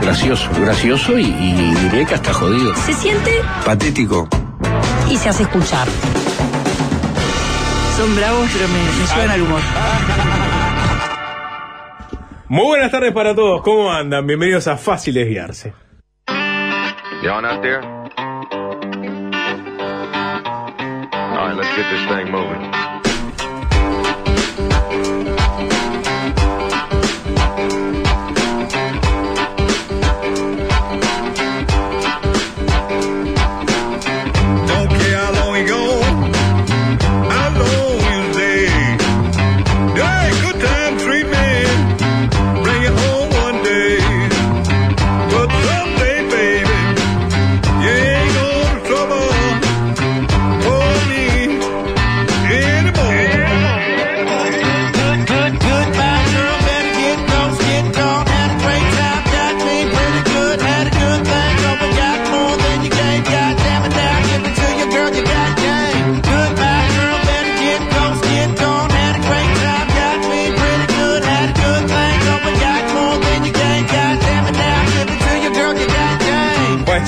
[0.00, 2.74] Gracioso, gracioso y, y diré que hasta jodido.
[2.76, 3.30] Se siente
[3.64, 4.28] Patético.
[5.10, 5.86] Y se hace escuchar.
[7.96, 9.60] Son bravos, pero me, me suben al humor.
[12.48, 14.26] Muy buenas tardes para todos, ¿cómo andan?
[14.26, 15.74] Bienvenidos a Fácil Desviarse.
[17.22, 17.80] Y'all out there?
[21.32, 22.85] All right, let's get this thing moving.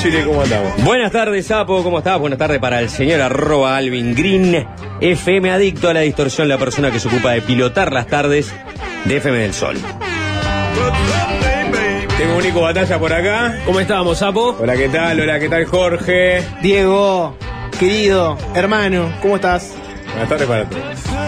[0.08, 0.84] Chile, ¿cómo andamos?
[0.84, 2.18] Buenas tardes, Sapo, ¿cómo estás?
[2.18, 4.66] Buenas tardes para el señor arroba Alvin Green,
[5.02, 8.50] FM adicto a la distorsión, la persona que se ocupa de pilotar las tardes
[9.04, 9.76] de FM del Sol.
[12.16, 13.60] Tengo un Nico Batalla por acá.
[13.66, 14.56] ¿Cómo estábamos, Sapo?
[14.58, 15.20] Hola, ¿qué tal?
[15.20, 16.42] Hola, ¿qué tal, Jorge?
[16.62, 17.36] Diego,
[17.78, 19.74] querido, hermano, ¿cómo estás?
[20.06, 21.27] Buenas tardes para todos.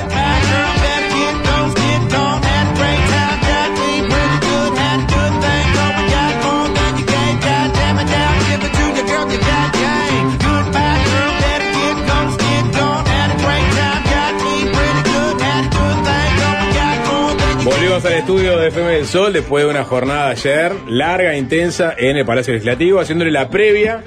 [18.01, 22.17] Volvimos al estudio de FM del Sol después de una jornada ayer larga, intensa, en
[22.17, 24.03] el Palacio Legislativo, haciéndole la previa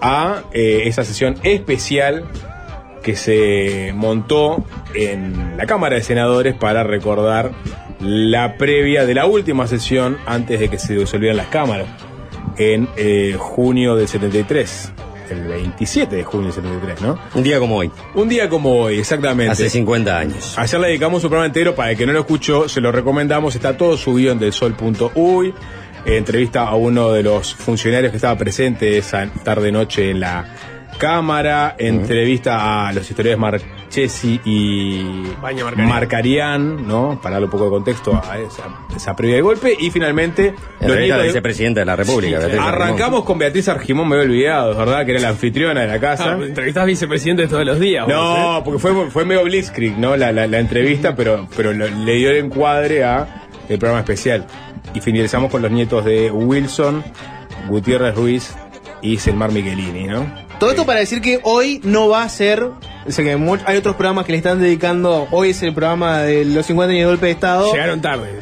[0.00, 2.26] a eh, esa sesión especial
[3.02, 7.50] que se montó en la Cámara de Senadores para recordar
[7.98, 11.88] la previa de la última sesión antes de que se disolvieran las cámaras
[12.56, 14.92] en eh, junio del 73.
[15.30, 17.18] El 27 de junio del 73, ¿no?
[17.34, 19.52] Un día como hoy, Un día como hoy, exactamente.
[19.52, 20.54] hace 50 años.
[20.58, 23.54] Ayer le dedicamos un programa entero, para el que no lo escuchó, se lo recomendamos,
[23.54, 25.54] está todo subido en delsol.uy.
[26.06, 30.44] Eh, entrevista a uno de los funcionarios que estaba presente esa tarde-noche en la
[30.98, 35.02] Cámara, entrevista a los historiadores Marchesi y
[35.42, 35.64] Baña.
[35.76, 37.18] Marcarián, ¿no?
[37.22, 38.62] Para darle un poco de contexto a esa,
[38.96, 39.76] esa previa de golpe.
[39.78, 42.38] Y finalmente, la de- vicepresidenta de la República.
[42.38, 45.86] Beatriz Arrancamos con Beatriz Argimón, me había olvidado, es verdad, que era la anfitriona de
[45.86, 46.32] la casa.
[46.32, 48.06] Ah, entrevistás vicepresidente todos los días.
[48.08, 48.62] No, ¿eh?
[48.64, 50.16] porque fue, fue medio blitzkrieg, ¿no?
[50.16, 54.46] La, la, la entrevista, pero, pero lo- le dio el encuadre a el programa especial.
[54.94, 57.02] Y finalizamos con los nietos de Wilson,
[57.68, 58.54] Gutiérrez Ruiz
[59.04, 60.26] y Selmar Michelini, ¿no?
[60.58, 62.62] Todo esto para decir que hoy no va a ser.
[63.06, 63.32] O sea que
[63.66, 65.28] hay otros programas que le están dedicando.
[65.30, 67.70] Hoy es el programa de los 50 años de golpe de Estado.
[67.70, 68.40] Llegaron tarde.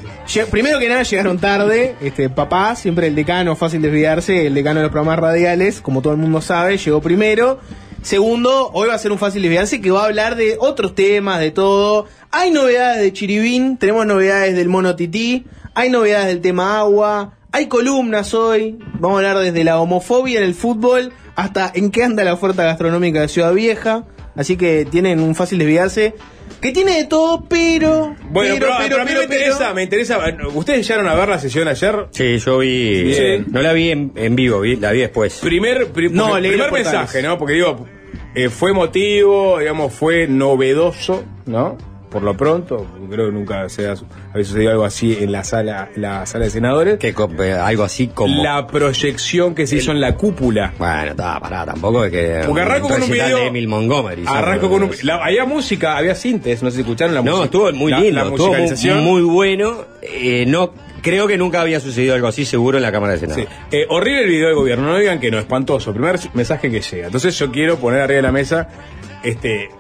[0.51, 1.97] Primero que nada llegaron tarde.
[2.01, 6.13] Este papá, siempre el decano, fácil desviarse, el decano de los programas radiales, como todo
[6.13, 7.59] el mundo sabe, llegó primero.
[8.03, 11.41] Segundo, hoy va a ser un fácil desviarse que va a hablar de otros temas,
[11.41, 12.07] de todo.
[12.31, 15.45] Hay novedades de Chiribín, tenemos novedades del mono tití,
[15.75, 20.45] hay novedades del tema agua, Hay columnas hoy, vamos a hablar desde la homofobia en
[20.45, 24.05] el fútbol hasta en qué anda la oferta gastronómica de Ciudad Vieja.
[24.35, 26.15] Así que tienen un fácil desviarse.
[26.63, 28.15] Que tiene de todo, pero.
[28.31, 30.19] Bueno, pero, pero, pero a mí me interesa, me interesa.
[30.55, 32.07] ¿Ustedes llegaron a ver la sesión ayer?
[32.13, 33.03] Sí, yo vi.
[33.03, 33.47] Bien.
[33.51, 35.39] No la vi en, en vivo, vi, la vi después.
[35.41, 37.37] Primer, pri- No, porque- primer mensaje, ¿no?
[37.37, 37.85] Porque digo,
[38.35, 41.77] eh, fue emotivo, digamos, fue novedoso, ¿no?
[42.13, 43.95] Por lo pronto, creo que nunca se ha,
[44.33, 46.99] había sucedido algo así en la sala, la sala de senadores.
[46.99, 47.09] Que
[47.41, 48.43] eh, algo así como.
[48.43, 50.75] La proyección que se hizo en la cúpula.
[50.79, 52.43] Bueno, estaba parada, tampoco es que.
[52.47, 54.25] Porque arranco con un video- de Emil Montgomery.
[54.27, 54.91] Arranco con un.
[55.03, 57.39] la- había música, había sintes, no sé si escucharon la música.
[57.39, 59.05] No, estuvo muy la- lindo, La, estuvo muy, musicalización.
[59.05, 59.85] muy bueno.
[60.03, 63.41] Eh, no, creo que nunca había sucedido algo así seguro en la Cámara de Senado.
[63.41, 63.47] Sí.
[63.71, 65.93] Eh, horrible el video del gobierno, no digan que no, espantoso.
[65.93, 67.07] Primer mensaje que llega.
[67.07, 68.69] Entonces yo quiero poner arriba de la mesa,
[69.23, 69.71] este,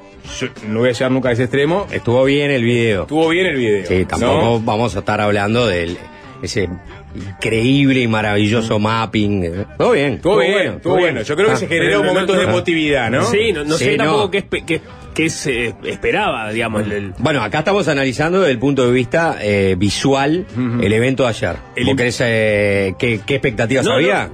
[0.40, 1.86] yo no voy a llegar nunca a ese extremo.
[1.92, 3.02] Estuvo bien el video.
[3.02, 3.86] Estuvo bien el video.
[3.86, 4.60] Sí, tampoco ¿no?
[4.60, 5.96] vamos a estar hablando del
[6.42, 6.69] ese
[7.14, 9.44] increíble y maravilloso mapping.
[9.44, 9.64] eh.
[9.78, 10.14] Todo bien.
[10.14, 11.22] Estuvo bien, estuvo bueno.
[11.22, 11.56] Yo creo que Ah.
[11.56, 13.24] se generó momentos de emotividad, ¿no?
[13.24, 14.04] Sí, no, no Sí, sé no.
[14.04, 14.80] tampoco qué, espe- qué-
[15.14, 16.82] qué se esperaba, digamos.
[16.82, 20.46] el- el- Bueno, acá estamos analizando desde el punto de vista eh, visual
[20.80, 21.56] el evento de ayer.
[21.76, 24.30] El ¿Vos querés, eh, ¿qué, qué expectativas No, había?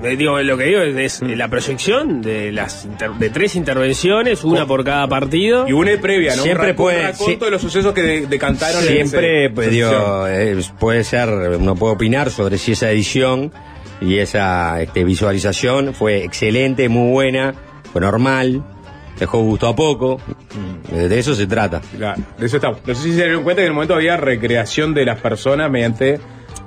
[0.00, 0.06] No.
[0.06, 4.44] Eh, Digo, lo que digo es, es la proyección de las inter- de tres intervenciones,
[4.44, 5.66] una por cada partido.
[5.68, 6.42] Y una previa, ¿no?
[6.42, 7.44] Siempre un, puede- un raconto sí.
[7.44, 10.58] de los sucesos que de- decantaron en Siempre, ese- pues, digo, sesión.
[10.58, 13.52] eh, puede ser, uno puede opinar sobre si esa edición
[14.00, 17.54] y esa este, visualización fue excelente, muy buena,
[17.92, 18.62] fue normal,
[19.18, 20.20] dejó gusto a poco,
[20.92, 21.80] de eso se trata.
[21.96, 22.78] Claro, de eso estamos.
[22.86, 25.68] No sé si se dieron cuenta que en el momento había recreación de las personas
[25.70, 26.20] mediante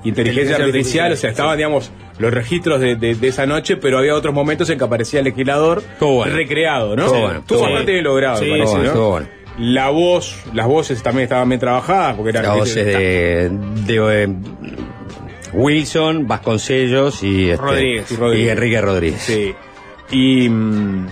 [0.04, 0.66] inteligencia Inteligencia artificial,
[1.06, 1.92] artificial, o sea, estaban, digamos,
[2.22, 5.26] los registros de, de- de esa noche, pero había otros momentos en que aparecía el
[5.26, 6.34] legislador bueno.
[6.36, 7.04] recreado, ¿no?
[7.06, 8.88] Estuvo bueno, Estuvo estuvo bastante bien logrado, Sí, me parece, bueno, ¿no?
[8.90, 9.28] estuvo bueno.
[9.60, 13.50] La voz, las voces también estaban bien trabajadas, porque eran Las voces de,
[13.86, 14.28] de, eh,
[15.54, 18.12] Wilson, Vasconcellos y, este, Rodríguez.
[18.12, 18.48] Y Rodríguez.
[18.48, 19.22] y Enrique Rodríguez.
[19.22, 19.54] Sí.
[20.12, 21.08] Y, mm,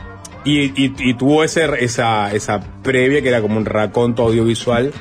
[0.46, 4.92] y, y- y tuvo ese, esa, esa previa que era como un raconto audiovisual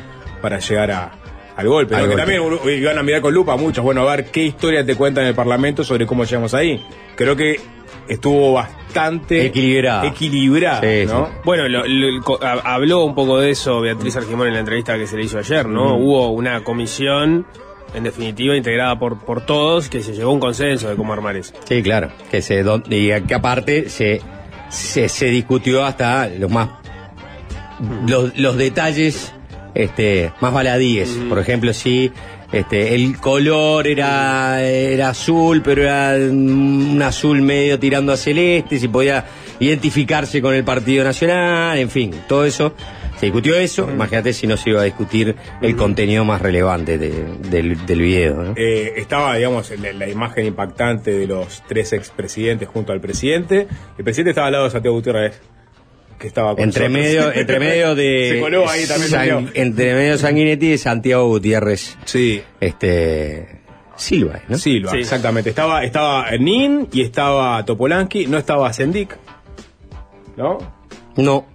[0.42, 1.12] para llegar a,
[1.58, 1.94] al golpe.
[1.94, 2.04] Al ¿no?
[2.08, 2.22] Que golpe.
[2.22, 3.84] también uno- iban a mirar con lupa muchos.
[3.84, 6.82] Bueno, a ver qué historia te cuentan en el Parlamento sobre cómo llegamos ahí.
[7.16, 7.60] Creo que
[8.08, 10.06] estuvo bastante Equilibrada.
[10.06, 11.26] equilibrada, Sí, ¿no?
[11.26, 11.32] sí.
[11.44, 15.16] Bueno, lo- lo- habló un poco de eso Beatriz Argimón en la entrevista que se
[15.16, 15.96] le hizo ayer, ¿no?
[15.96, 17.46] Hubo una comisión,
[17.94, 21.36] en definitiva, integrada por, por todos, que se llegó a un consenso de cómo armar
[21.36, 21.52] eso.
[21.64, 22.10] Sí, claro.
[22.30, 24.22] Que se y que aparte se,
[24.70, 26.68] se, se discutió hasta los más
[28.06, 29.34] los, los detalles
[29.78, 31.08] este más baladíes.
[31.28, 32.12] Por ejemplo, si
[32.52, 38.88] este el color era era azul, pero era un azul medio tirando a celeste, si
[38.88, 39.24] podía
[39.60, 42.74] identificarse con el Partido Nacional, en fin, todo eso.
[43.18, 47.24] Se discutió eso, imagínate si no se iba a discutir el contenido más relevante de-
[47.50, 48.34] del, del video.
[48.44, 48.52] ¿no?
[48.56, 53.66] Eh, estaba, digamos, la, la imagen impactante de los tres expresidentes junto al presidente.
[53.98, 55.40] El presidente estaba al lado de Santiago Gutiérrez,
[56.18, 57.04] que estaba con Entre nosotros.
[57.06, 58.30] medio, entre medio de.
[58.34, 59.10] Se coló ahí también.
[59.10, 59.42] San- Santiago.
[59.54, 61.96] entre medio de Sanguinetti y Santiago Gutiérrez.
[62.04, 62.42] Sí.
[62.60, 63.58] Este.
[63.96, 64.56] Silva, ¿no?
[64.58, 64.98] Silva, Sí.
[64.98, 65.50] exactamente.
[65.50, 69.16] Estaba, estaba Nin y estaba Topolanqui, no estaba Sendik.
[70.36, 70.58] ¿No?
[71.16, 71.46] No.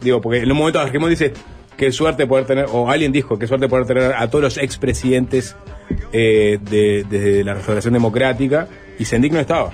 [0.00, 1.32] Digo, porque en un momento Argemón dice
[1.76, 5.54] qué suerte poder tener, o alguien dijo qué suerte poder tener a todos los expresidentes
[6.12, 8.68] eh, de, de la restauración democrática,
[8.98, 9.70] y Sendik no estaba.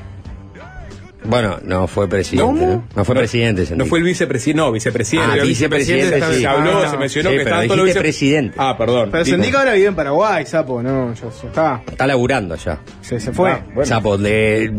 [1.24, 2.44] Bueno, no fue presidente.
[2.46, 2.66] ¿Cómo?
[2.66, 2.84] ¿no?
[2.96, 3.62] No fue presidente.
[3.62, 3.87] No Sendik.
[3.88, 5.40] fue el vicepresidente, no, vicepresidente.
[5.40, 6.40] Ah, vicepresidente, está- sí.
[6.40, 6.99] Se habló, Ah, se no.
[7.00, 8.54] mencionó Sí, que pero los dijiste vice- presidente.
[8.58, 9.08] Ah, perdón.
[9.12, 11.82] Pero Digo- Sendica ahora vive en Paraguay, sapo, no, ya, ya está.
[11.88, 12.80] Está laburando ya.
[13.00, 13.52] Se, se fue.
[13.52, 13.87] Ah, bueno.
[13.87, 14.73] Sapo, le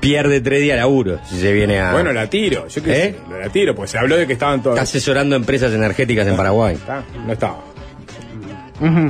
[0.00, 1.92] pierde tres días laburo si se viene a.
[1.92, 3.14] Bueno, la tiro, yo qué ¿Eh?
[3.30, 4.76] sé, la tiro, pues se habló de que estaban todos.
[4.76, 6.74] Está asesorando empresas energéticas en Paraguay.
[6.74, 7.64] Está, no estaba.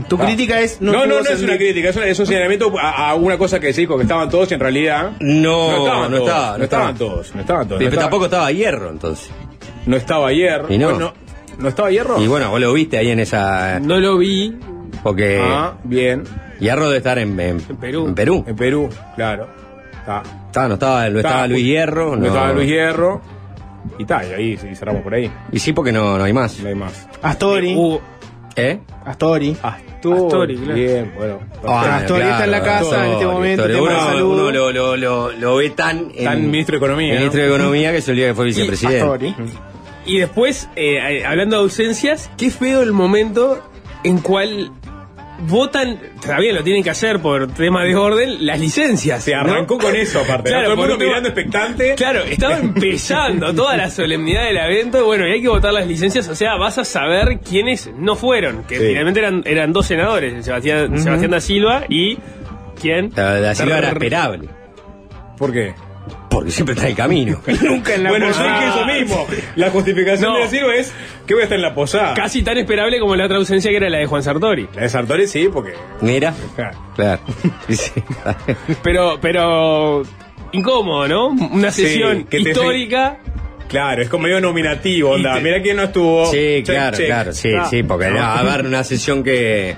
[0.09, 0.25] Tu Ah.
[0.27, 0.81] crítica es.
[0.81, 3.73] No, no, no, es una crítica, es, es un señalamiento a, a una cosa que
[3.73, 5.13] se dijo que estaban todos y en realidad.
[5.21, 6.95] No, estaban no todos, estaba, no no estaban estaba.
[6.95, 7.79] todos, no estaban todos.
[7.79, 9.31] Pero no estaba- tampoco estaba hierro entonces.
[9.87, 10.63] No estaba ayer.
[10.69, 10.91] Y no.
[10.91, 11.13] Bueno,
[11.59, 12.21] ¿No estaba hierro?
[12.23, 13.79] Y bueno, vos lo viste ahí en esa.
[13.81, 14.57] No lo vi.
[15.03, 16.25] Porque Ah, bien.
[16.59, 18.07] Hierro debe estar en, en- Perú.
[18.09, 18.45] En Perú.
[18.47, 19.47] En Perú, claro.
[19.93, 20.23] Está.
[20.47, 22.17] Estaba, no estaba, no estaba Luis Hierro.
[22.17, 23.21] No, estaba Luis Hierro.
[23.99, 25.31] Y está, y ahí y cerramos por ahí.
[25.53, 26.59] Y sí, porque no, no hay más.
[26.61, 27.07] No hay más.
[27.23, 27.75] Astori.
[27.75, 28.01] Hubo-
[28.57, 28.79] ¿Eh?
[29.05, 29.57] Astori.
[29.63, 29.81] Astori.
[30.25, 30.75] Astori, claro.
[30.75, 31.39] Bien, bueno.
[31.67, 34.33] Ah, Astori está en la casa en este momento, de Uno, salud.
[34.41, 36.11] uno lo, lo, lo, lo ve tan.
[36.15, 37.49] en- Tan ministro de Economía, Ministro ¿no?
[37.49, 39.01] de Economía que se olvidó que fue vicepresidente.
[39.03, 39.35] Astori.
[40.07, 43.63] Y después, eh, hablando de ausencias, qué feo el momento
[44.05, 44.73] en cual
[45.43, 49.23] votan, también lo tienen que hacer por tema de orden, las licencias.
[49.25, 49.41] Se ¿no?
[49.41, 50.51] arrancó con eso, aparte.
[50.51, 50.57] ¿no?
[50.57, 51.95] Claro, Todo el por mundo un tema- mirando expectante.
[51.97, 56.29] Claro, estaba empezando toda la solemnidad del evento, bueno, y hay que votar las licencias,
[56.29, 58.87] o sea, vas a saber quiénes no fueron, que Sí.
[58.89, 62.19] finalmente eran, eran dos senadores, Sebastián, Sebastián da Silva y
[62.81, 63.13] ¿Quién?
[63.15, 64.49] La Da Silva era esperable.
[65.37, 65.75] ¿Por qué?
[66.31, 67.41] Porque siempre está en camino.
[67.63, 69.27] Nunca en la Bueno, yo dije eso mismo.
[69.57, 70.37] La justificación No.
[70.37, 70.93] de decirlo es
[71.27, 72.15] que voy a estar en la posada.
[72.15, 74.69] Casi tan esperable como la otra ausencia que era la de Juan Sartori.
[74.75, 75.73] La de Sartori sí, porque.
[76.01, 76.79] Mira, Claro.
[76.95, 77.21] claro.
[77.69, 77.91] Sí.
[78.83, 80.03] Pero, pero
[80.53, 81.29] incómodo, ¿no?
[81.29, 83.19] Una Sí, sesión que te- histórica.
[83.69, 85.39] Claro, es como medio nominativo, onda.
[85.41, 86.27] Mira quién no estuvo.
[86.27, 87.07] Sí, Check, claro, check.
[87.07, 87.67] claro, sí, Ah.
[87.71, 89.77] sí, porque no, a ver, una sesión que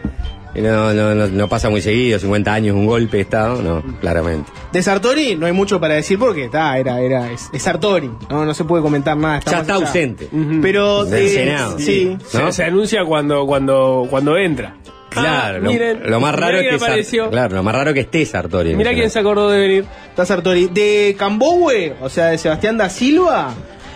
[0.54, 4.50] no, no, no, no pasa muy seguido, 50 años, un golpe de Estado, no, claramente.
[4.72, 8.44] De Sartori no hay mucho para decir porque está, era, era, es, es Sartori, no,
[8.44, 9.40] no se puede comentar nada.
[9.40, 9.86] Ya está allá.
[9.86, 10.28] ausente.
[10.60, 11.78] Pero Del de- Senado.
[11.78, 12.16] Sí.
[12.34, 12.46] ¿No?
[12.46, 14.76] Se, se anuncia cuando, cuando, cuando entra.
[15.08, 17.28] Claro, Ah, lo, miren, lo más raro que apareció.
[17.28, 18.74] claro, lo más raro que esté Sartori.
[18.74, 19.84] Mira quién se acordó de venir.
[20.08, 20.68] Está Sartori.
[20.72, 23.52] De Cambowe, o sea, de Sebastián da Silva,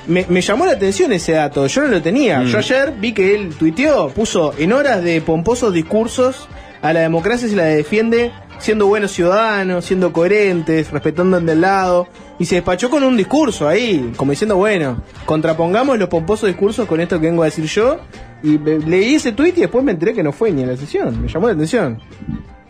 [0.06, 1.66] me, me llamó la atención ese dato.
[1.66, 2.40] Yo no lo tenía.
[2.40, 2.46] Mm.
[2.46, 6.48] Yo ayer vi que él tuiteó, puso en horas de pomposos discursos
[6.82, 12.06] a la democracia se la defiende siendo buenos ciudadanos, siendo coherentes, respetando al del lado.
[12.38, 17.00] Y se despachó con un discurso ahí, como diciendo, bueno, contrapongamos los pomposos discursos con
[17.00, 17.98] esto que vengo a decir yo.
[18.42, 21.22] Y leí ese tuit y después me enteré que no fue ni a la sesión.
[21.22, 22.00] Me llamó la atención.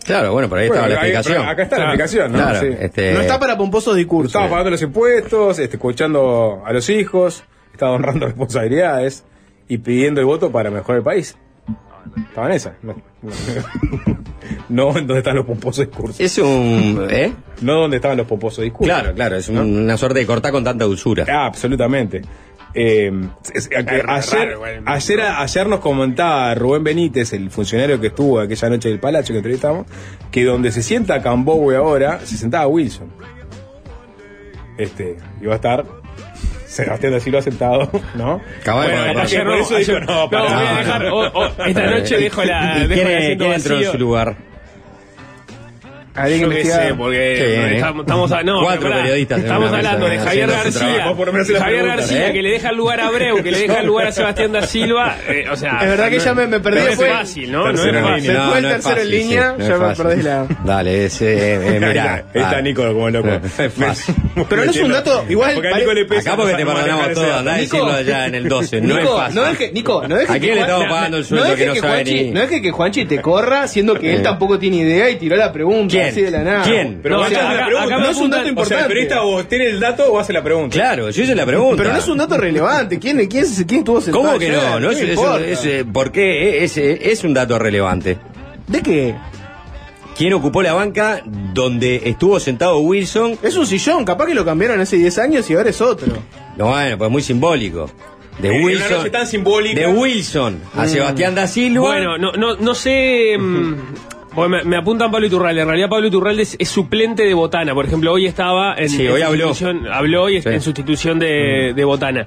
[0.07, 1.49] Claro, bueno, por ahí Bueno, estaba la explicación.
[1.49, 2.39] acá está la explicación, ¿no?
[2.39, 2.77] Claro, Sí.
[2.81, 4.31] este, No está para pomposos discursos.
[4.31, 9.25] Estaba pagando los impuestos, este, escuchando a los hijos, estaba honrando responsabilidades
[9.69, 11.37] y pidiendo el voto para mejorar el país.
[12.29, 12.75] Estaba en esa.
[12.83, 13.33] No, no,
[14.69, 16.21] no en donde están los pomposos discursos.
[16.21, 17.07] Es un...
[17.11, 17.33] ¿Eh?
[17.63, 18.95] No donde estaban los pomposos discursos.
[18.97, 21.25] Claro, claro, es un- una suerte de cortar con tanta dulzura.
[21.29, 22.23] Ah, absolutamente.
[22.79, 23.11] Eh,
[23.55, 28.91] es- raro, ayer, ayer, ayer nos comentaba Rubén Benítez, el funcionario que estuvo aquella noche
[28.91, 29.87] del Palacio que entrevistamos,
[30.31, 33.11] que donde se sienta Cambowe ahora, se sentaba Wilson.
[34.79, 35.85] Este, iba a estar
[36.67, 38.43] Sebastián da Silva sentado, ¿no?
[38.63, 40.45] Cabal, Bueno, cabal, capaz que Ayer por no, eso ayer- dijo, no, no, pará.
[40.45, 43.85] voy a dejar, esta noche dejo la, ¿Y dejo quién, el asiento quién entró en
[43.93, 44.37] su lugar?
[46.17, 46.89] Habría que Yo qué investigar.
[46.89, 47.75] sé, porque Sí, ¿eh?
[47.77, 52.29] estamos, estamos a- no, Cuatro pará, periodistas Estamos hablando de Javier García, Javier pregunta, García
[52.29, 52.33] ¿eh?
[52.33, 54.63] que le deja el lugar a Abreu, que le deja el lugar a Sebastián da
[54.63, 56.81] Silva, eh, o sea, Es verdad que ya me, me perdí.
[56.81, 57.73] no es fácil, ¿no?
[57.73, 58.23] No es fácil.
[58.23, 58.41] línea.
[58.43, 61.23] Después no es tercero en fácil, línea, sí, no ya me perdés la- Dale, es,
[61.23, 62.15] eh, eh, mirá.
[62.35, 62.61] Ahí está.
[62.63, 63.29] Nico como loco.
[63.59, 64.15] Es fácil.
[64.49, 65.55] Pero no es un dato, igual.
[65.55, 66.33] Porque a Nico le pesa.
[66.33, 68.95] Acá porque te no perdonamos todo, ese andá a decirlo allá en el 12, no
[68.97, 69.35] es Nico, fácil.
[69.37, 71.75] no deje, Nico, no deje ¿A quién que le estamos pagando el sueldo que no
[71.77, 75.17] sabe ni- No deje que Juanchi te corra, siendo que él tampoco tiene idea y
[75.17, 76.13] tiró la pregunta ¿Quién?
[76.13, 76.63] así de la nada.
[76.65, 77.01] ¿Quién?
[77.03, 77.49] Pero No, acá-
[77.99, 78.89] me no es un dato O sea, el importante.
[78.89, 80.75] periodista o tiene el dato o hace la pregunta.
[80.75, 81.77] Claro, yo hice la pregunta.
[81.77, 82.99] Pero no es un dato relevante.
[82.99, 84.57] ¿Quién, quién, quién tuvo sentado ¿Cómo que ayer?
[84.59, 84.81] no?
[84.81, 85.47] no ¿Qué es, me es- importa?
[85.47, 86.65] es, eh, ¿Por qué?
[86.65, 88.19] Es, es- es un dato relevante.
[88.67, 89.15] ¿De qué?
[90.17, 93.39] ¿Quién ocupó la banca donde estuvo sentado Wilson?
[93.43, 96.15] Es un sillón, capaz que lo cambiaron hace 10 años y ahora es otro.
[96.57, 97.91] No, bueno, pues muy simbólico.
[98.39, 98.91] De En una Wilson.
[98.99, 99.79] noche tan simbólica.
[99.81, 101.81] De Wilson a Sebastián da Silva.
[101.87, 103.37] Bueno, no, no, no sé.
[103.39, 103.75] mm,
[104.49, 105.63] me, me apuntan Pablo Iturralde.
[105.63, 107.75] En realidad, Pablo Iturralde es, es suplente de Botana.
[107.75, 108.89] Por ejemplo, hoy estaba en.
[108.89, 109.49] Sí, en habló.
[109.55, 110.41] sustitución- Habló Sí.
[110.45, 112.27] en sustitución de, de Botana.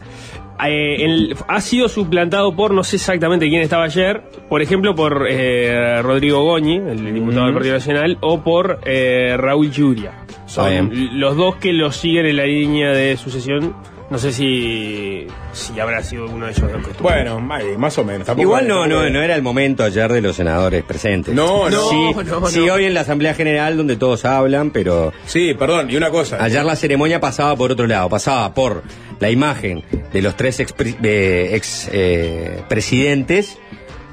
[0.68, 5.26] Eh, el- ha sido suplantado por, no sé exactamente quién estaba ayer, por ejemplo, por
[5.30, 10.12] eh, Rodrigo Goñi, el diputado del Partido Nacional, o por eh, Raúl Yuria.
[10.48, 13.74] Son los dos que lo siguen en la línea de sucesión.
[14.10, 17.08] No sé si, si habrá sido uno de ellos dos que estuvo.
[17.10, 18.26] Bueno, más o menos.
[18.26, 21.36] Tampoco- Igual no, no, no era el momento ayer de los senadores presentes.
[21.36, 21.90] No, no.
[21.90, 22.74] Sí, no, sí, no.
[22.74, 26.44] hoy en la Asamblea General donde todos hablan, pero Sí, perdón, y una cosa.
[26.44, 28.82] ayer la ceremonia pasaba por otro lado, pasaba por
[29.20, 30.74] la imagen de los tres ex,
[31.04, 33.60] ex eh, presidentes,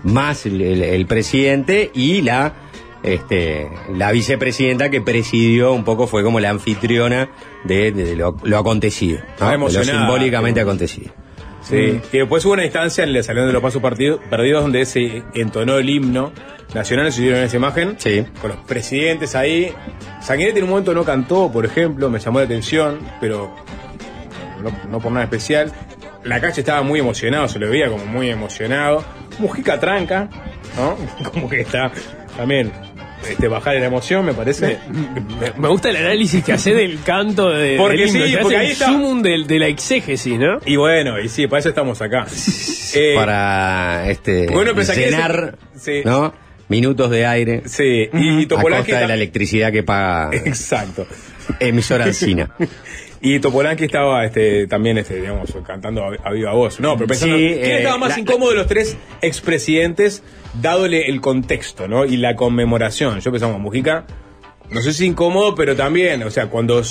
[0.03, 2.53] más el, el- el presidente y la
[3.03, 7.29] este, la vicepresidenta que presidió un poco fue como la anfitriona
[7.67, 9.47] de, de lo, lo acontecido, ¿no?
[9.47, 11.13] Ah, de lo simbólicamente acontecido.
[11.63, 12.01] Sí.
[12.13, 15.25] Y después hubo una instancia en el Salón de los Pasos Partido- Perdidos donde se
[15.35, 16.33] entonó el himno
[16.75, 18.25] nacional, se dieron esa imagen, Sí.
[18.41, 19.73] con los presidentes ahí.
[20.21, 23.53] Sanguinetti en un momento no cantó, por ejemplo, me llamó la atención, pero
[24.63, 25.73] no, no por nada especial.
[26.23, 29.05] La calle estaba muy emocionado, se lo veía como muy emocionado.
[29.39, 30.29] Mujica tranca,
[30.77, 30.97] ¿no?
[31.31, 31.91] Como que está
[32.37, 32.73] también
[33.31, 34.79] este, bajar en la emoción, me parece.
[35.41, 38.39] Me, me gusta el análisis que hace del canto de, Porque del himno, sí, que
[38.39, 40.61] porque hace ahí el está- sumum del- de, la exégesis, ¿no?
[40.65, 42.27] Y bueno, y sí, para eso estamos acá.
[42.99, 46.09] Eh, para este Bueno, llenar ese- sí.
[46.09, 46.33] ¿no?
[46.69, 48.49] minutos de aire Sí, y, y a
[48.85, 51.07] costa de la tam- electricidad que paga Exacto.
[51.61, 52.51] emisora Alcina.
[53.29, 56.79] Y Topolanqui estaba este, también, este, digamos, cantando a, a viva voz.
[56.79, 60.23] No, pero pensando, Sí, ¿quién eh, estaba más la- incómodo de los tres expresidentes,
[60.61, 62.05] dádole el contexto, ¿no?
[62.05, 63.19] Y la conmemoración.
[63.21, 64.07] Yo pensaba, Mujica,
[64.71, 66.83] no sé si incómodo, pero también, o sea, cuando,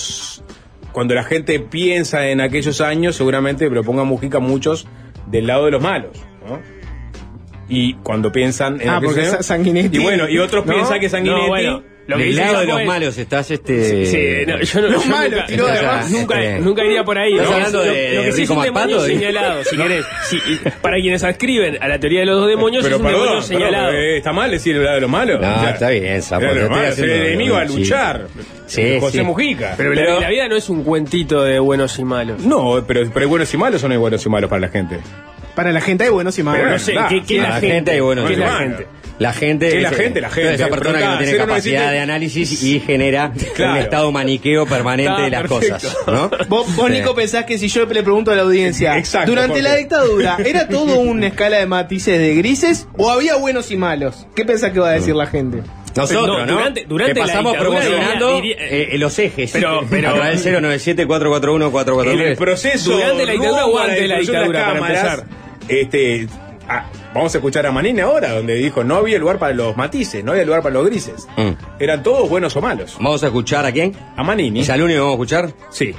[0.91, 4.87] cuando la gente piensa en aquellos años, seguramente proponga Mujica muchos
[5.27, 6.59] del lado de los malos, ¿no?
[7.67, 10.73] Y cuando piensan en Ah, porque años- Sa- Sanguinetti- Y bueno, y otros ¿no?
[10.73, 11.83] piensan que Sanguinetti No, bueno.
[12.07, 14.05] Lo que Del lado de los es- malos estás este.
[14.05, 17.03] Sí, no, yo no, Los yo malos, nunca, tiró nunca, además, nunca, este- nunca iría
[17.03, 17.33] por ahí.
[17.33, 17.55] ¿Estás ¿no?
[17.55, 19.05] hablando Lo- de- lo que de sí es Rico un demonio Malpato?
[19.07, 20.05] señalado, si querés.
[20.29, 20.41] Si-
[20.83, 23.41] para quienes adscriben a la teoría de los dos demonios, Pero es un perdón, demonio
[23.47, 23.91] perdón, señalado.
[23.93, 25.41] eh, ¿está mal decir el lado de los malos?
[25.41, 28.27] No, O sea, está bien, Sapo, el de enemigo a luchar.
[28.67, 29.23] Sí, José sí.
[29.23, 29.73] Mujica.
[29.75, 32.41] Pero, la, la vida no es un cuentito de buenos y malos.
[32.41, 34.67] No, pero, pero hay buenos y malos o no hay buenos y malos para la
[34.69, 34.99] gente.
[35.55, 36.59] Para la gente hay buenos y malos.
[36.61, 36.95] Pero no sé.
[37.25, 38.81] ¿qué, es La la gente hay buenos ¿Qué es y malos.
[39.17, 39.69] La gente.
[39.69, 40.19] ¿Qué es la ese- gente?
[40.21, 40.53] La gente.
[40.55, 41.37] Esa persona que no tiene 097.
[41.47, 43.71] capacidad de análisis y genera Claro.
[43.73, 45.73] un estado maniqueo permanente de las perfecto.
[45.75, 45.97] cosas.
[46.07, 46.29] ¿no?
[46.49, 46.93] Vos, vos, Sí.
[46.93, 50.67] Nico, pensás que si yo le pregunto a la audiencia, Exacto, durante la dictadura, ¿era
[50.67, 54.27] todo una escala de matices de grises o había buenos y malos?
[54.35, 55.59] ¿Qué pensás que va a decir la gente?
[55.95, 56.51] Nosotros, No, ¿no?
[56.57, 59.51] durante- durante que la pasamos dictadura promocionando diría- diría- eh, los ejes.
[59.53, 62.91] Pero- pero- a través del 097 441 En el 443 proceso.
[62.91, 65.23] Durante la dictadura o la antes de la discusión de las dictadura, para cámaras,
[65.69, 66.27] Este,
[66.69, 70.23] ah, vamos a escuchar a Manini ahora, donde dijo no había lugar para los matices,
[70.23, 71.27] no había lugar para los grises.
[71.37, 71.51] Mm.
[71.79, 72.95] Eran todos buenos o malos.
[72.99, 73.93] Vamos a escuchar a quién?
[74.15, 74.61] A Manini.
[74.61, 75.53] ¿Es al único que vamos a escuchar?
[75.69, 75.93] Sí.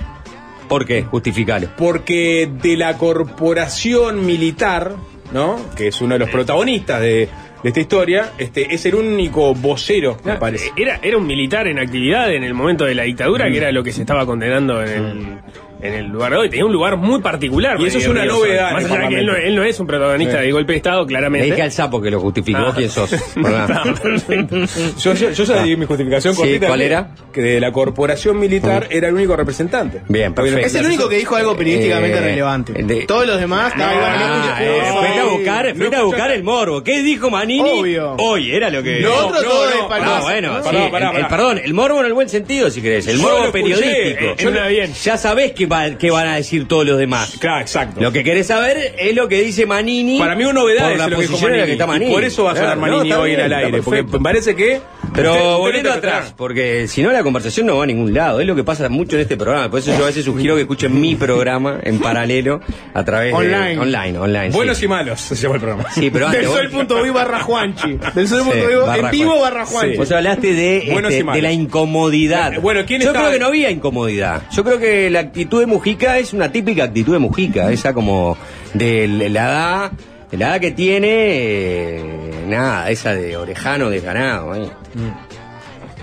[0.68, 1.02] ¿Por qué?
[1.04, 1.68] Justificalo.
[1.76, 4.92] Porque de la corporación militar,
[5.32, 5.56] ¿no?
[5.76, 7.28] Que es uno de los protagonistas de,
[7.62, 10.72] de esta historia, este, es el único vocero, me parece.
[10.76, 13.52] Era, era un militar en actividad en el momento de la dictadura, Mm.
[13.52, 15.38] que era lo que se estaba condenando en el,
[15.80, 16.48] en el lugar de hoy.
[16.50, 17.80] Tenía un lugar muy particular.
[17.80, 19.64] Y eso es una novedad en Más el allá de que él no, él no
[19.64, 20.46] es un protagonista Sí.
[20.46, 21.46] de golpe de Estado, Le claramente.
[21.46, 22.58] dije al sapo que lo justificó.
[22.58, 22.64] Ah.
[22.66, 23.10] ¿Vos quién sos?
[23.46, 24.56] Ah, perfecto.
[24.98, 26.66] Yo, yo, yo ya di mi justificación Sí, cortita.
[26.68, 27.10] ¿cuál que- era?
[27.32, 30.00] Que de la corporación militar era el único representante.
[30.08, 30.66] Bien, perfecto.
[30.66, 32.72] Es el único que dijo algo periodísticamente Eh, relevante.
[32.82, 35.66] de- Todos los demás estaban Ah, eh, fuiste a buscar,
[35.98, 36.82] a buscar el morbo.
[36.82, 37.80] ¿Qué dijo Manini?
[37.80, 38.14] Obvio.
[38.18, 39.00] Hoy era lo que.
[39.00, 39.94] Lo otro no, todo no, no.
[39.94, 44.34] Ah, bueno, No, perdón, el morbo en el buen sentido, si querés, el morbo periodístico.
[44.38, 44.90] eh.
[45.02, 47.36] Ya sabés qué, va- qué van a decir todos los demás.
[47.40, 48.00] Claro, exacto.
[48.00, 50.18] Lo que querés saber es lo que dice Manini.
[50.18, 51.66] Para mí una novedad es la lo que dijo posición en la Manini.
[51.66, 52.12] que está Manini.
[52.12, 53.82] Por eso va a sonar Claro, Manini hoy en bien, el está aire.
[53.82, 54.80] Porque me parece que.
[55.14, 58.40] Pero usted- volviendo atrás, porque si no la conversación no va a ningún lado.
[58.40, 59.70] Es lo que pasa mucho en este programa.
[59.70, 62.60] Por eso yo a veces sugiero que escuchen mi programa en paralelo
[62.94, 63.74] a través Online.
[63.74, 63.78] de.
[63.78, 64.50] Online, online.
[64.50, 64.84] Buenos sí.
[64.84, 65.90] y malos se llama el programa.
[65.92, 66.28] Sí, pero.
[66.30, 67.98] Del sol.vi barra Juanchi.
[68.14, 69.96] Del sol.vi en vivo barra Juanchi.
[69.96, 72.60] Vos hablaste de, este, de la incomodidad.
[72.60, 74.42] Bueno, ¿quién Yo creo que no había incomodidad.
[74.52, 77.70] Yo creo que la actitud de Mujica es una típica actitud de Mujica.
[77.72, 78.36] Esa como
[78.74, 79.92] de la edad,
[80.30, 84.54] de la edad que tiene, eh, nada, esa de orejano desganado.
[84.54, 84.68] ¿eh?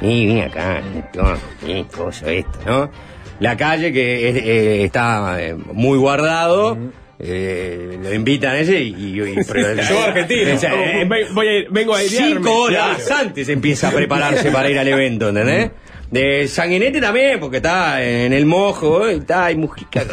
[0.01, 0.81] Y vine acá,
[1.65, 2.89] y cosa esto, ¿no?
[3.39, 6.77] La calle que es- eh, está eh, muy guardado.
[7.25, 10.55] eh, lo invitan a ese y, y- y- pero- Yo argentino.
[10.55, 11.99] O sea, eh, Voy- a ir- vengo a.
[12.01, 13.21] Cinco horas claro.
[13.27, 15.71] antes empieza a prepararse para ir al evento, ¿entendés?
[16.13, 20.03] De Sanguinete también, porque está en el mojo, y está, y Mujica.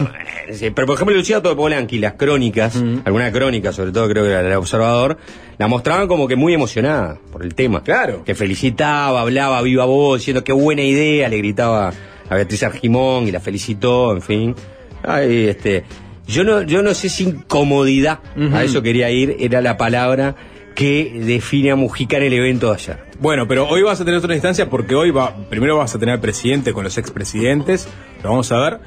[0.49, 4.41] eh, Pero por ejemplo, Luciano Topolanqui, las crónicas, alguna crónica, sobre todo creo que era
[4.41, 5.19] el observador,
[5.59, 7.83] la mostraban como que muy emocionada por el tema.
[7.83, 8.25] Claro.
[8.25, 11.93] Que felicitaba, hablaba viva voz, diciendo qué buena idea, le gritaba
[12.31, 14.55] a Beatriz Argimón y la felicitó, en fin.
[15.03, 15.85] Ay, este,
[16.27, 18.21] yo no, yo no sé si incomodidad,
[18.55, 20.35] a eso quería ir, era la palabra
[20.75, 22.99] que define a Mujica en el evento de ayer.
[23.19, 26.21] Bueno, pero hoy vas a tener otra instancia porque hoy va, primero vas a tener
[26.21, 27.89] presidente con los expresidentes,
[28.23, 28.79] lo vamos a ver.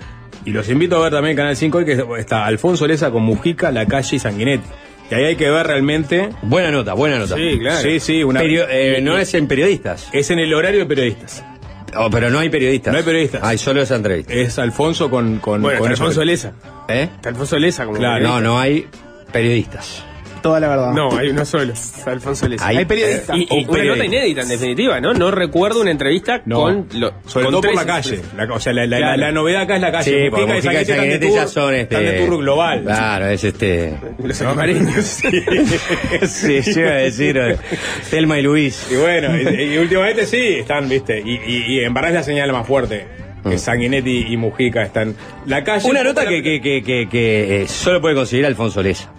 [0.46, 3.24] Y los invito a ver también en Canal 5 hoy que está Alfonso Leza con
[3.24, 4.68] Mujica, La Calle y Sanguinetti.
[5.12, 6.30] Y ahí hay que ver realmente.
[6.42, 7.36] Buena nota, buena nota.
[7.36, 7.82] Sí, claro.
[7.82, 8.42] Sí, sí, una.
[8.42, 10.10] Perio- eh, no es en periodistas.
[10.12, 11.46] Es en el horario de periodistas.
[11.96, 12.92] Oh, pero no hay periodistas.
[12.92, 13.44] No hay periodistas.
[13.44, 14.34] Hay solo esa entrevista.
[14.34, 15.38] Es Alfonso con.
[15.40, 16.24] con Bueno, con está Alfonso.
[16.26, 16.54] Leza.
[16.90, 17.10] ¿Eh?
[17.16, 18.28] Está Alfonso Leza como Claro.
[18.28, 18.88] No, no hay
[19.32, 20.04] periodistas.
[20.44, 20.92] Toda la verdad.
[20.94, 21.74] No, hay uno solo.
[22.06, 22.68] Alfonso Leza.
[22.68, 23.36] Hay- Hay periodistas.
[23.36, 25.14] Y, y Un una nota inédita, en definitiva, ¿no?
[25.14, 26.62] No recuerdo una entrevista No.
[26.62, 26.88] con...
[26.94, 28.20] Lo, Sobre con todo por la calle.
[28.38, 29.18] La- o sea, la, la- Claro.
[29.18, 30.12] la novedad acá es la calle.
[30.26, 31.96] Sí, porque Mujica y Mujica y Sanguinetti están de Sanguinetti ya son este.
[31.96, 32.82] Están de tour global.
[32.84, 33.94] Claro, es este.
[34.24, 35.06] Los amarillos.
[36.28, 37.58] sí, yo iba a decir eh,
[38.10, 38.88] Telma y Luis.
[38.92, 41.22] Y bueno, y, y últimamente sí, están, viste.
[41.26, 43.08] Y, y, y en verdad es la señal más fuerte.
[43.50, 45.16] Que Sanguinetti y Mujica están.
[45.46, 45.88] La calle.
[45.88, 45.92] Mm.
[45.92, 49.10] Una nota que, que, que, que, que, eh, solo puede conseguir Alfonso Leza.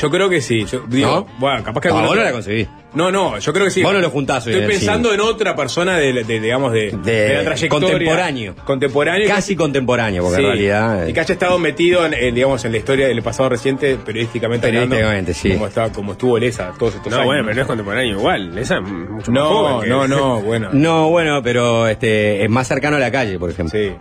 [0.00, 0.64] Yo creo que sí.
[0.64, 1.26] Yo digo, ¿No?
[1.38, 2.68] bueno, capaz que No, vos no la conseguís.
[2.94, 3.82] No, no, yo creo que sí.
[3.82, 6.72] Vos no lo juntás hoy Estoy en el pensando en otra persona de, de, digamos,
[6.72, 7.88] de, de la trayectoria.
[7.88, 8.54] contemporáneo.
[8.64, 9.28] Contemporáneo.
[9.28, 10.42] Casi contemporáneo, porque Sí.
[10.42, 11.06] en realidad.
[11.06, 13.96] eh, Y que haya estado metido en, en, digamos, en la historia del pasado reciente,
[13.96, 15.52] periodísticamente hablando, Periodísticamente, sí.
[15.52, 17.26] Como, estaba, como estuvo Lesa todos estos No, años.
[17.26, 18.58] bueno, pero no es contemporáneo igual.
[18.58, 20.68] Esa es mucho más No, joven que- no, no, bueno.
[20.72, 23.78] No, bueno, pero este es más cercano a la calle, por ejemplo.
[23.78, 23.92] Sí.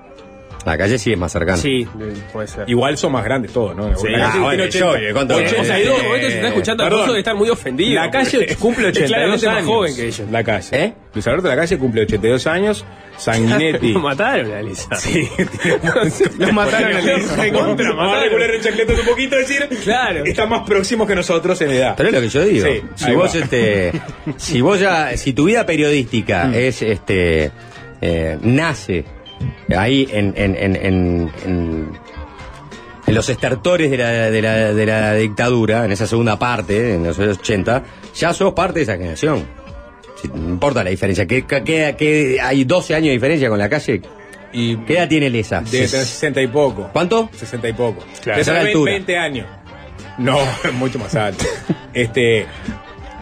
[0.66, 1.58] La calle sí es más cercana.
[1.58, 1.88] Sí,
[2.32, 2.70] puede ser.
[2.70, 3.96] Igual son más grandes todos, ¿no?
[3.98, 4.08] Sí.
[4.10, 4.80] La calle Ah, tiene bueno, 80.
[4.80, 5.36] yo, eh, ¿cuánto?
[5.36, 5.70] 82.
[5.72, 6.88] En este momento se está escuchando a.
[6.88, 7.96] Alfonso de estar muy ofendido.
[7.96, 9.60] La calle cumple Es 82 claramente años.
[9.60, 10.22] más joven que ellos.
[10.32, 10.68] La calle.
[10.84, 10.94] ¿Eh?
[11.14, 12.86] Luis Alberto de la calle cumple 82 años.
[13.18, 13.92] Sanguinetti.
[13.94, 14.96] Lo mataron a Lisa.
[14.96, 15.28] Sí,
[16.38, 17.36] Los mataron a Lisa.
[17.36, 19.68] Recontra, Vamos a regular el chacleto un poquito, decir.
[19.84, 20.24] Claro.
[20.26, 21.94] Están más próximos que nosotros en edad.
[21.98, 22.66] Pero es lo que yo digo.
[22.68, 23.40] Sí, si vos va.
[23.40, 23.92] este,
[24.38, 26.54] si vos ya, si tu vida periodística Mm.
[26.56, 27.52] es este
[28.02, 29.04] eh, nace
[29.78, 31.90] ahí en, en, en, en, en-
[33.08, 37.04] en los estertores de la, de, la, de la dictadura, en esa segunda parte, en
[37.04, 37.84] los años 80,
[38.16, 39.44] ya sos parte de esa generación.
[40.22, 41.26] Si- no importa la diferencia.
[41.26, 44.02] ¿Qué, qué- qué- qué- hay 12 años de diferencia con la calle?
[44.54, 45.62] Y ¿Qué edad tiene Lesa?
[45.62, 46.90] Debe tener 60 y poco.
[46.94, 47.30] ¿Cuánto?
[47.34, 48.04] 60 y poco.
[48.22, 48.38] Claro.
[48.40, 48.92] Debe tener altura.
[48.92, 49.48] 20 años.
[50.18, 51.44] No, es mucho más alto.
[51.94, 52.46] este.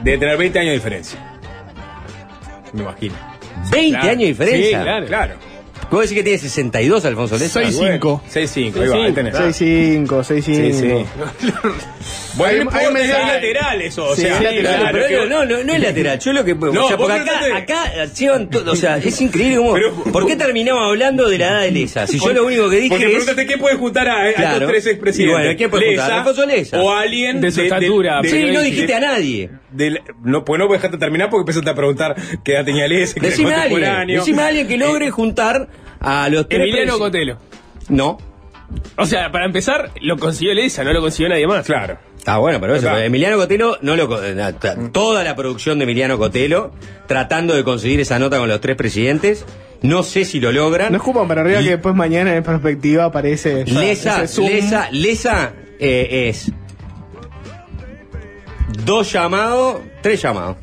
[0.04, 1.40] Debe tener 20 años de diferencia.
[2.74, 3.16] Me imagino.
[3.72, 4.08] 20 Claro.
[4.10, 4.78] años de diferencia.
[4.80, 5.06] Sí, claro.
[5.08, 5.36] claro.
[5.90, 7.62] ¿Puedo decir que tiene 62 Alfonso Lesa?
[7.62, 8.22] 6'5".
[8.32, 9.34] 6-5, ahí va, ahí tenés.
[9.36, 11.06] 6'5, 6'5.
[12.30, 12.38] Sí, sí.
[12.38, 14.80] Bueno, Hay- no hay un importa, es mensaje- lateral eso, o Sí, sea, es lateral,
[14.80, 16.20] Claro, pero que- no, no, no es lateral.
[16.20, 16.56] Yo lo que.
[16.56, 18.72] No, o sea, porque acá, acá llevan todo.
[18.72, 19.74] O sea, es increíble cómo.
[19.74, 22.08] Pero- ¿Por qué terminamos hablando de la edad de Lesa?
[22.08, 23.10] Si yo lo único que dije Porque es.
[23.12, 24.54] pregúntate qué puede juntar a, a Claro.
[24.56, 25.38] estos tres expresidentes.
[25.42, 26.12] Bueno, ¿quién puede juntar?
[26.12, 26.82] Alfonso Lesa.
[26.82, 28.22] O alguien De su estatura.
[28.24, 29.50] Sí, no dijiste a nadie.
[29.72, 32.88] del- no, pues no voy a dejarte terminar porque empezaste a preguntar qué edad tenía
[32.88, 34.08] Lesa, Decime a alguien.
[34.08, 35.68] Decime a alguien que logre juntar
[36.00, 36.62] a los tres.
[36.62, 37.38] Emiliano Cotelo.
[37.90, 38.18] No.
[38.98, 41.66] O sea, para empezar, lo consiguió Lisa, no lo consiguió nadie más.
[41.66, 41.98] Claro.
[42.26, 42.96] Ah, bueno, pero eso.
[42.98, 46.72] Emiliano Cotelo, no lo, na- ta- toda la producción de Emiliano Cotelo,
[47.08, 49.46] tratando de conseguir esa nota con los tres presidentes,
[49.82, 50.92] no sé si lo logran.
[50.92, 53.62] No escupan para arriba Y- que después mañana en perspectiva aparece.
[53.62, 54.22] esa- Lesa.
[54.42, 56.52] Lesa, Lesa eh, es
[58.86, 60.58] dos llamados, tres llamados.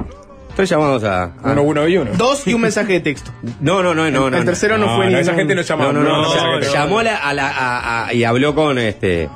[0.57, 1.25] Tres llamados a.
[1.25, 2.11] a- Uno, uno y uno.
[2.17, 3.31] Dos y un mensaje de texto.
[3.61, 4.25] No, no, no, no.
[4.27, 5.85] El- no, el tercero no, No, fue no, ni esa gente no llama.
[5.85, 6.23] No, no, no.
[6.23, 6.73] No, o sea, no, no.
[6.73, 9.29] llamó a la, a la- a- a- y habló con este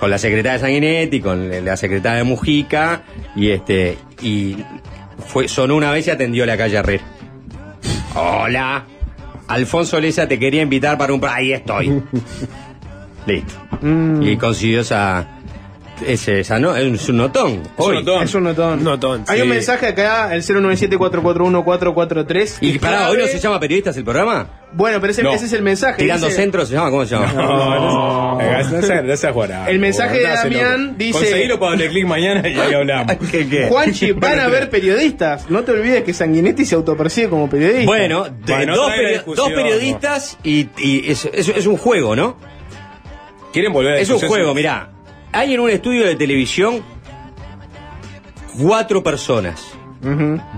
[0.00, 3.02] con la secretaria Sanguinetti, con la secretaria de Mujica
[3.36, 4.56] y este y
[5.26, 7.04] fue sonó una vez y atendió la calle Herrera.
[8.14, 8.84] Hola.
[9.48, 12.02] Alfonso Leza te quería invitar para un ahí estoy.
[13.26, 13.54] Listo.
[13.82, 15.26] Mm, Y consiguió esa
[16.06, 17.62] ese esa no es un notón.
[17.76, 17.96] Hoy.
[17.96, 18.22] notón.
[18.24, 18.82] es un notón.
[18.84, 19.42] Notón, Hay sí.
[19.42, 22.56] un mensaje acá, el 097-441-443.
[22.60, 24.46] Y pará, hoy no clave- se llama periodistas el programa.
[24.72, 25.32] Bueno, pero ese, No.
[25.32, 25.98] ese es el mensaje.
[26.02, 27.32] Tirando dice- centro se llama, ¿cómo se llama?
[27.32, 28.40] No, no, no,
[28.82, 29.68] seas- no guarado.
[29.68, 30.24] El mensaje de.
[30.24, 33.16] Damián dice- Conseguilo para darle clic mañana y ahí hablamos.
[33.30, 33.68] ¿Qué, qué?
[33.68, 35.48] Juanchi, van a ver periodistas.
[35.48, 37.86] No te olvides que Sanguinetti se autopercibe como periodista.
[37.86, 42.36] Bueno, de- Bueno, dos, peri- dos periodistas y, y es, es- es un juego, ¿no?
[43.52, 44.90] ¿Quieren volver a Es un juego, mirá.
[45.34, 46.82] Hay en un estudio de televisión
[48.58, 49.64] cuatro personas.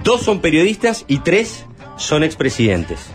[0.02, 1.64] Dos son periodistas y tres
[1.96, 3.06] son expresidentes.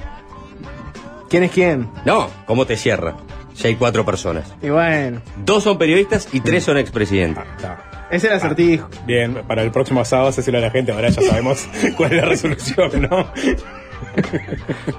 [1.29, 1.89] ¿Quién es quién?
[2.05, 3.15] No, ¿cómo te cierra?
[3.53, 4.53] Si hay cuatro personas.
[4.61, 7.43] Y bueno, Dos son periodistas y tres son expresidentes.
[7.57, 8.07] Está.
[8.09, 8.89] ese era el acertijo.
[9.05, 12.25] Bien, para el próximo sábado hacéselo a la gente, ahora ya sabemos cuál es la
[12.29, 13.27] resolución, ¿no?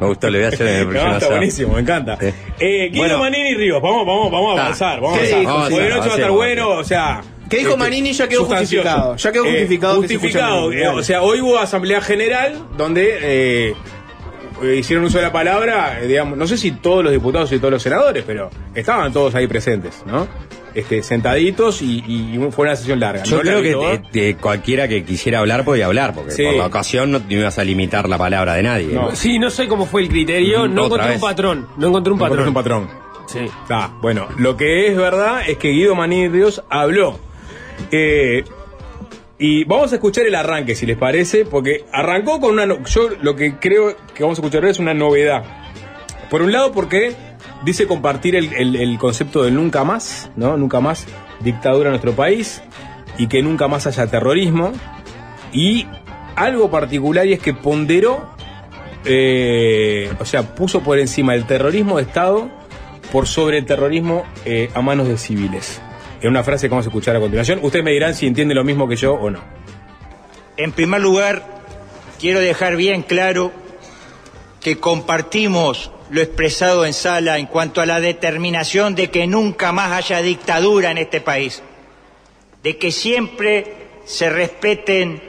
[0.01, 2.17] Me gustó, le voy a hacer en el No, está buenísimo, me encanta.
[2.21, 2.27] Sí.
[2.61, 3.19] Eh, Guido Bueno.
[3.19, 4.63] Manini y Ríos, vamos, vamos, vamos a Está.
[4.89, 5.53] avanzar, vamos a ¿Qué avanzar.
[5.57, 7.21] avanzar, noche va a estar bueno, o sea.
[7.51, 8.13] ¿Qué dijo Manini?
[8.13, 9.17] Ya quedó justificado.
[9.17, 10.57] Ya quedó Eh, justificado que se justificado.
[10.71, 11.01] escucha eh, Manini.
[11.01, 13.75] o sea, hoy hubo asamblea general donde eh,
[14.63, 17.59] eh, hicieron uso de la palabra, eh, digamos, no sé si todos los diputados y
[17.59, 20.27] todos los senadores, pero estaban todos ahí presentes, ¿no?
[20.75, 23.23] Este, sentaditos y, fue una sesión larga.
[23.25, 26.45] Yo No creo que de cualquiera que quisiera hablar podía hablar, porque Sí.
[26.45, 28.89] por la ocasión no te ibas a limitar la palabra de nadie.
[28.95, 29.15] No.
[29.15, 31.17] Sí, no sé cómo fue el criterio, no otra encontré vez.
[31.17, 32.49] un patrón, no encontré un No patrón.
[32.49, 33.03] encontré un patrón.
[33.27, 33.41] Sí.
[33.71, 37.19] Ah, bueno, lo que es verdad es que Guido Manini Ríos habló.
[37.91, 38.45] Eh,
[39.39, 42.65] y vamos a escuchar el arranque, si les parece, porque arrancó con una...
[42.67, 45.43] no- Yo lo que creo que vamos a escuchar ahora es una novedad.
[46.31, 47.15] Por un lado, porque
[47.65, 50.57] dice compartir el, el- concepto del nunca más, ¿no?
[50.57, 51.07] Nunca más
[51.41, 52.63] dictadura en nuestro país
[53.19, 54.73] y que nunca más haya terrorismo.
[55.53, 55.87] Y
[56.37, 58.31] algo particular y es que ponderó,
[59.05, 62.49] eh, o sea, puso por encima el terrorismo de Estado
[63.11, 65.81] por sobre el terrorismo eh, a manos de civiles.
[66.23, 67.59] En una frase que vamos a escuchar a continuación.
[67.63, 69.41] Ustedes me dirán si entienden lo mismo que yo o no.
[70.57, 71.45] En primer lugar,
[72.21, 73.51] quiero dejar bien claro
[74.61, 79.93] que compartimos lo expresado en sala en cuanto a la determinación de que nunca más
[79.93, 81.63] haya dictadura en este país,
[82.63, 85.23] de que siempre se respeten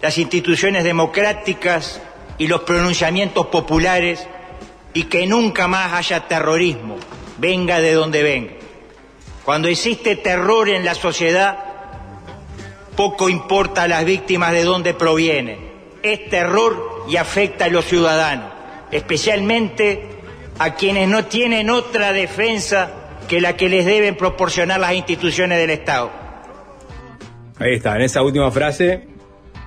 [0.00, 2.00] las instituciones democráticas
[2.38, 4.26] y los pronunciamientos populares
[4.94, 6.96] y que nunca más haya terrorismo,
[7.36, 8.52] venga de donde venga.
[9.44, 11.58] Cuando existe terror en la sociedad,
[12.96, 15.58] poco importa a las víctimas de dónde provienen.
[16.02, 18.50] Es terror y afecta a los ciudadanos,
[18.90, 20.13] especialmente
[20.58, 22.90] a quienes no tienen otra defensa
[23.28, 26.10] que la que les deben proporcionar las instituciones del Estado.
[27.58, 29.08] Ahí está, en esa última frase,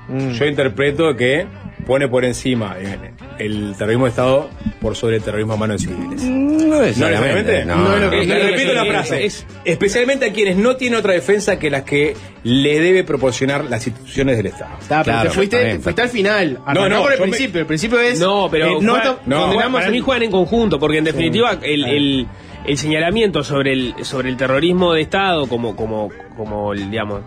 [0.07, 0.31] Mm.
[0.31, 1.45] yo interpreto que
[1.85, 4.49] pone por encima eh, el terrorismo de Estado
[4.81, 6.23] por sobre el terrorismo a manos de civiles.
[6.23, 7.65] No necesariamente.
[7.65, 9.25] No, No, no, no, Eh, no, repito no, la no, frase.
[9.25, 13.85] es- especialmente a quienes no tienen otra defensa que las que le debe proporcionar las
[13.87, 14.71] instituciones del Estado.
[14.79, 16.59] Está, pero te fuiste, te fuiste al final.
[16.65, 17.59] Arrancá no, por el me- principio.
[17.61, 18.19] El principio es.
[18.19, 21.57] No, pero eh, no, to- no, condenamos para mí juegan en conjunto, porque en definitiva
[21.61, 22.27] el, el-
[22.65, 27.21] el señalamiento sobre el sobre el terrorismo de Estado como como como el digamos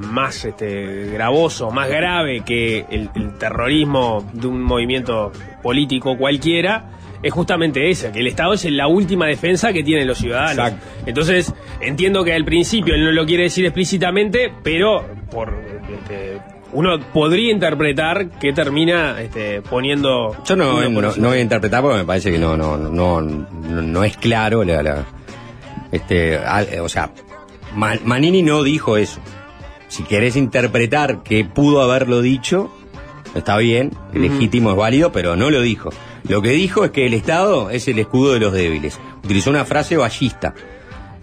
[0.00, 5.32] más este gravoso, más grave que el, el terrorismo de un movimiento
[5.62, 6.90] político cualquiera.
[7.22, 10.52] Es justamente ese, que el Estado es la última defensa que tienen los ciudadanos.
[10.72, 10.86] Exacto.
[11.04, 15.52] Entonces, entiendo que al principio él no lo quiere decir explícitamente, pero por
[15.92, 16.38] este,
[16.72, 20.34] uno podría interpretar que termina este, poniendo.
[20.46, 23.82] Yo no, no, no voy a interpretar porque me parece que no, no, no, no,
[23.82, 25.04] no es claro la, la-
[25.92, 27.10] este, al- o sea,
[27.74, 29.20] Ma- Manini no dijo eso.
[29.90, 32.70] Si querés interpretar que pudo haberlo dicho,
[33.34, 35.90] está bien, es legítimo, es válido, pero no lo dijo.
[36.28, 38.98] Lo que dijo es que el Estado es el escudo de los débiles.
[39.24, 40.54] Utilizó una frase ballista.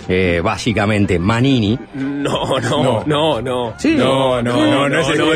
[0.09, 1.77] Eh, básicamente, Manini.
[1.95, 3.73] No, no, no, no.
[3.77, 3.95] Sí.
[3.97, 5.35] No, no, no, no no, no,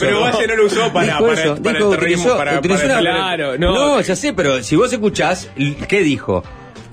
[0.00, 2.80] Pero Valle no lo usó para, para, eso, para dijo, el terrorismo, utilizó- para, utilizó
[2.82, 4.00] para- una- Claro, no, no.
[4.00, 5.50] ya sé, pero si vos escuchás,
[5.88, 6.42] ¿qué dijo?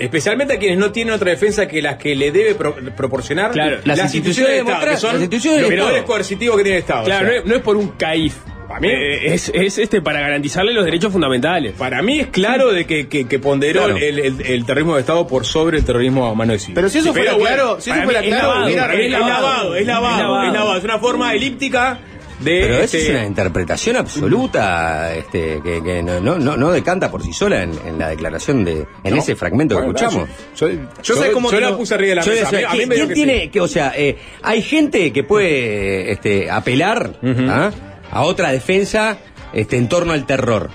[0.01, 3.77] Especialmente a quienes no tienen otra defensa que las que le debe pro- proporcionar Claro,
[3.83, 6.77] las, las instituciones, instituciones del Estado, que son las instituciones los poderes coercitivos que tiene
[6.77, 7.03] el Estado.
[7.05, 8.35] Claro, o sea, no es, no es por un caif.
[8.67, 11.73] Para mí- Eh, es, es este para garantizarle los derechos fundamentales.
[11.73, 13.97] Para mí es claro de que, que, que ponderó Claro.
[13.97, 16.75] el, el- el terrorismo de Estado por sobre el terrorismo a mano de civil.
[16.75, 18.75] Pero si eso fuera claro, si eso fuera claro, es
[19.11, 20.77] lavado, es lavado, es lavado.
[20.77, 21.99] Es una forma elíptica
[22.43, 22.61] de.
[22.61, 27.09] Pero esa este, es una interpretación absoluta este, que, que no, no, no, no decanta
[27.09, 28.85] por sí sola en, en la declaración de.
[29.03, 30.29] en ese fragmento Bueno, que escuchamos.
[30.55, 32.51] Yo, yo, Yo sé cómo yo te la puse arriba de la mesa.
[32.51, 33.49] decía, a mí, a mí ¿quién, me dio quién que tiene sí.
[33.49, 37.71] que, o sea, eh, hay gente que puede este, apelar ¿ah?
[38.11, 39.17] a otra defensa
[39.53, 40.69] este, en torno al terror?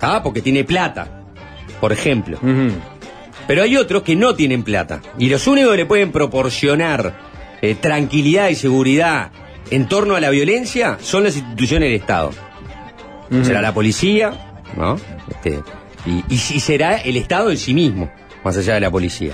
[0.00, 0.20] ¿Ah?
[0.22, 1.22] Porque tiene plata,
[1.80, 2.38] por ejemplo.
[3.46, 5.00] Pero hay otros que no tienen plata.
[5.18, 9.30] Y los únicos que le pueden proporcionar eh, tranquilidad y seguridad
[9.70, 12.30] en torno a la violencia son las instituciones del Estado.
[13.42, 14.96] Será la policía, ¿no?
[15.30, 15.60] Este,
[16.04, 18.12] y, será el Estado en sí mismo,
[18.44, 19.32] más allá de la policía.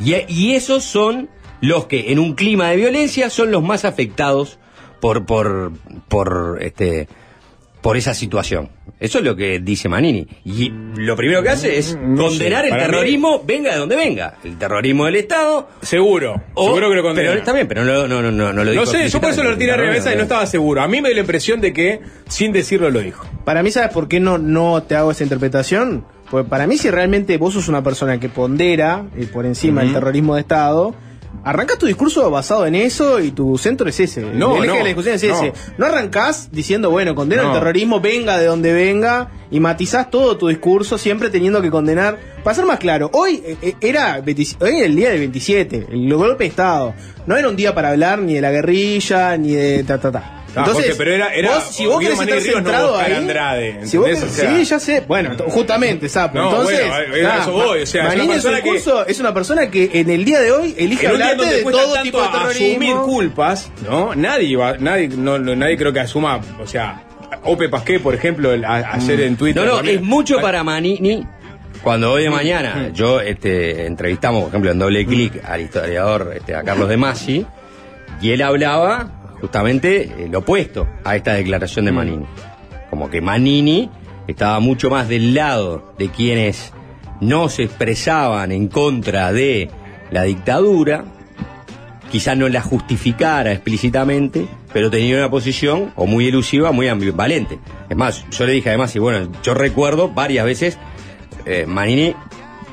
[0.00, 1.28] Y, y esos son
[1.60, 4.58] los que en un clima de violencia son los más afectados
[5.00, 5.72] por, por,
[6.08, 7.08] por, este,
[7.86, 8.68] por esa situación.
[8.98, 10.26] Eso es lo que dice Manini.
[10.44, 13.94] Y lo primero que hace es No condenar sé, el mí- terrorismo, venga de donde
[13.94, 14.34] venga.
[14.42, 15.68] El terrorismo del Estado.
[15.82, 17.28] Seguro, o- seguro que lo condena.
[17.28, 19.30] Pero está bien, pero no, no, no, no, no lo dijo No sé, yo por
[19.30, 20.82] eso lo de la mesa y no estaba seguro.
[20.82, 23.24] A mí me dio la impresión de que, sin decirlo, lo dijo.
[23.44, 26.04] Para mí, ¿sabes por qué no, no te hago esa interpretación?
[26.28, 29.92] Porque para mí, si realmente vos sos una persona que pondera eh, por encima el
[29.92, 30.92] terrorismo de Estado,
[31.44, 34.20] arrancas tu discurso basado en eso y tu centro es ese.
[34.22, 35.34] No, el eje no, de la discusión es no.
[35.34, 35.52] ese.
[35.78, 37.48] No arrancás diciendo, bueno, condeno No.
[37.48, 42.18] el terrorismo, venga de donde venga, y matizás todo tu discurso siempre teniendo que condenar.
[42.42, 45.86] Para ser más claro, hoy eh, eh, era, 20 hoy era el día del 27,
[45.90, 46.94] el golpe de Estado.
[47.26, 50.44] No era un día para hablar ni de la guerrilla, ni de ta, ta, ta.
[50.56, 53.86] Ah, Jorge, pero era- era vos, si vos querés Manini estar no centrado ahí, Andrade,
[53.86, 55.00] si vos querés- O sea- sí, ya sé.
[55.06, 56.38] Bueno, justamente, Sapo.
[56.38, 59.70] No, Entonces, bueno, eso voy, o sea, es una Manini persona que- es una persona
[59.70, 62.68] que en el día de hoy elige hablarte de todo tipo de terrorismo.
[62.70, 64.14] asumir culpas, ¿no?
[64.14, 67.02] Nadie va, nadie, no, no- nadie creo que asuma, o sea,
[67.44, 69.62] Ope Pasqué, por ejemplo, el- a- ayer en Twitter.
[69.62, 69.96] No, no, también.
[69.98, 71.26] es mucho para Manini.
[71.82, 76.54] Cuando hoy de mañana yo este, entrevistamos, por ejemplo, en doble clic al historiador este,
[76.54, 77.46] a Carlos de Masi,
[78.20, 82.26] y él hablaba justamente eh, lo opuesto a esta declaración de Manini.
[82.90, 83.90] Como que Manini
[84.26, 86.72] estaba mucho más del lado de quienes
[87.20, 89.70] no se expresaban en contra de
[90.10, 91.04] la dictadura,
[92.10, 97.58] quizás no la justificara explícitamente, pero tenía una posición o muy elusiva, muy ambivalente.
[97.88, 100.78] Es más, yo le dije además, y bueno, yo recuerdo varias veces
[101.44, 102.14] eh, Manini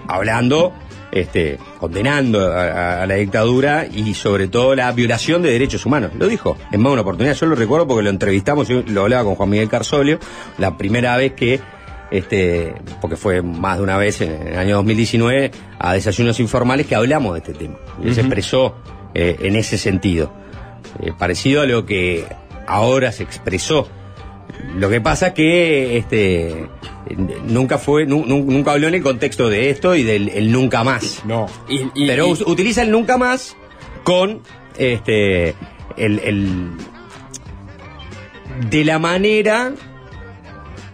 [0.07, 0.73] hablando,
[1.13, 6.11] este, condenando a, la dictadura y sobre todo la violación de derechos humanos.
[6.17, 7.35] Lo dijo en más de una oportunidad.
[7.35, 10.19] Yo lo recuerdo porque lo entrevistamos, yo lo hablaba con Juan Miguel Carsolio,
[10.57, 11.59] la primera vez que
[12.09, 16.95] este, porque fue más de una vez en el año 2019 a desayunos informales que
[16.95, 17.75] hablamos de este tema.
[18.03, 18.75] Y él se expresó
[19.13, 20.33] eh, en ese sentido,
[20.99, 22.25] Eh, parecido a lo que
[22.67, 23.87] ahora se expresó.
[24.75, 26.67] Lo que pasa que este
[27.45, 30.83] nunca fue, nu- nu- nunca habló en el contexto de esto y del el nunca
[30.83, 31.21] más.
[31.25, 31.47] No.
[32.07, 33.55] Pero us- utiliza el nunca más
[34.03, 34.41] con
[34.77, 35.55] este
[35.97, 36.69] el, el-
[38.69, 39.73] de la manera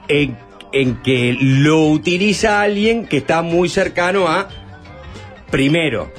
[0.07, 0.37] en,
[0.71, 4.47] en que lo utiliza alguien que está muy cercano a,
[5.51, 6.11] primero,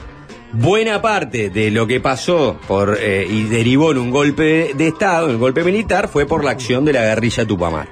[0.52, 4.88] buena parte de lo que pasó por eh, y derivó en un golpe de, de
[4.88, 7.88] Estado, en un golpe militar, fue por la acción de la guerrilla Tupamar.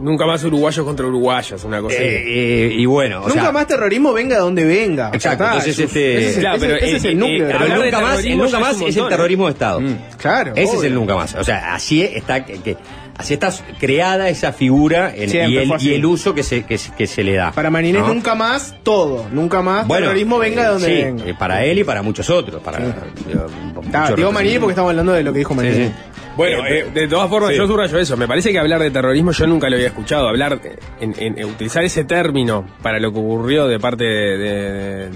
[0.00, 1.96] Nunca más uruguayos contra uruguayos, una cosa.
[1.98, 2.22] Eh,
[2.68, 5.10] eh, y bueno, o Nunca sea, más terrorismo venga de donde venga.
[5.12, 7.48] Exacto, entonces ese- este- ese, es el- Claro, ese- pero, ese es eh, el núcleo.
[7.48, 9.80] eh, Pero de nunca más, el nunca más es el terrorismo de Estado.
[10.16, 10.52] Claro.
[10.54, 11.34] Ese es el nunca más.
[11.34, 12.76] O sea, así está que, que-
[13.16, 17.24] así está creada esa figura y, el, y uso que se, que, se- que se
[17.24, 17.50] le da.
[17.50, 18.14] Para Marinés ¿no?
[18.14, 19.26] nunca más todo.
[19.32, 21.24] Nunca más Bueno, terrorismo venga de eh, donde sí, venga.
[21.26, 22.62] eh, para él y para muchos otros.
[22.62, 25.88] Para, digo, muchos digo Marinés porque estamos hablando de lo que dijo Marinés.
[25.88, 25.92] Sí,
[26.38, 27.56] Bueno, eh, de todas formas, sí.
[27.58, 28.16] yo subrayo eso.
[28.16, 30.28] Me parece que hablar de terrorismo yo nunca lo había escuchado.
[30.28, 30.58] Hablar,
[31.00, 35.08] en, en- en utilizar ese término para lo que ocurrió de parte de, de-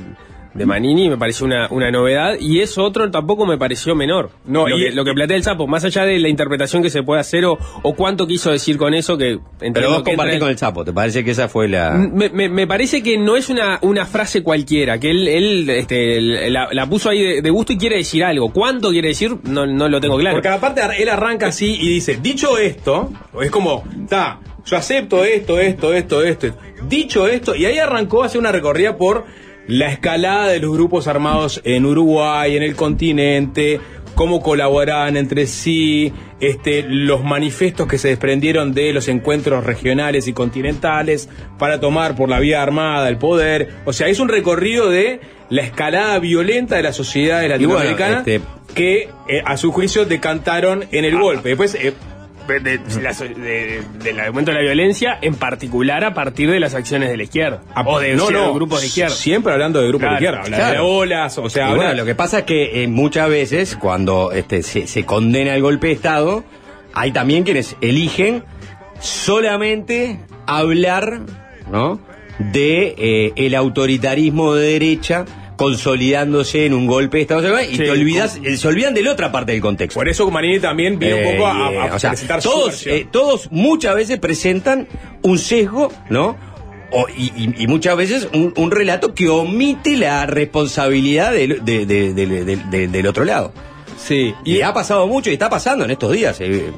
[0.54, 4.30] de Manini me pareció una, una novedad y eso otro tampoco me pareció menor.
[4.44, 6.90] No, lo, y- que, lo que plantea el Chapo, más allá de la interpretación que
[6.90, 10.10] se puede hacer o, o cuánto quiso decir con eso, que entiendo Pero vos que
[10.10, 11.92] compartís con el Chapo, ¿te parece que esa fue la...?
[11.92, 16.20] me, me- me parece que no es una, una frase cualquiera, que él, él este,
[16.20, 18.52] la, la puso ahí de, de gusto y quiere decir algo.
[18.52, 19.36] ¿Cuánto quiere decir?
[19.44, 20.36] No, no lo tengo claro.
[20.36, 23.10] Porque aparte él arranca así y dice, dicho esto,
[23.40, 26.48] es como, está, yo acepto esto, esto, esto, esto.
[26.88, 29.24] Dicho esto, y ahí arrancó a hacer una recorrida por
[29.66, 33.80] la escalada de los grupos armados en Uruguay, en el continente,
[34.14, 40.32] cómo colaboraban entre sí, este, los manifestos que se desprendieron de los encuentros regionales y
[40.32, 43.68] continentales para tomar por la vía armada el poder.
[43.84, 48.26] O sea, es un recorrido de la escalada violenta de las sociedades Y bueno, latinoamericanas
[48.26, 48.40] este-
[48.74, 51.50] que eh, a su juicio decantaron en el golpe.
[51.50, 51.92] Después, eh,
[52.46, 57.16] de, de- del aumento de la violencia, en particular a partir de las acciones de
[57.16, 57.60] la izquierda.
[57.84, 59.14] o de no, grupos de izquierda.
[59.14, 62.40] Siempre hablando de grupos Claro, de izquierda, de olas, o sea, bueno, lo que pasa
[62.40, 66.44] es que eh, muchas veces cuando este, se, se condena el golpe de Estado,
[66.94, 68.44] hay también quienes eligen
[69.00, 71.20] solamente hablar
[71.70, 72.00] ¿no?
[72.38, 75.24] de eh, el autoritarismo de derecha
[75.62, 79.12] consolidándose en un golpe de Estado y Sí, te olvidas, eh, se olvidan de la
[79.12, 79.98] otra parte del contexto.
[79.98, 82.86] Por eso Marini también vino un poco a, Eh, a o sea, presentar su todos,
[82.86, 84.88] eh, todos muchas veces presentan
[85.22, 86.36] un sesgo, ¿no?
[86.90, 91.86] O- y, y- y muchas veces un, un relato que omite la responsabilidad del, de-
[91.86, 93.52] de- de- de- de- del otro lado.
[93.96, 94.34] Sí.
[94.44, 96.36] Y ha pasado mucho y está pasando en estos días.
[96.40, 96.70] eh,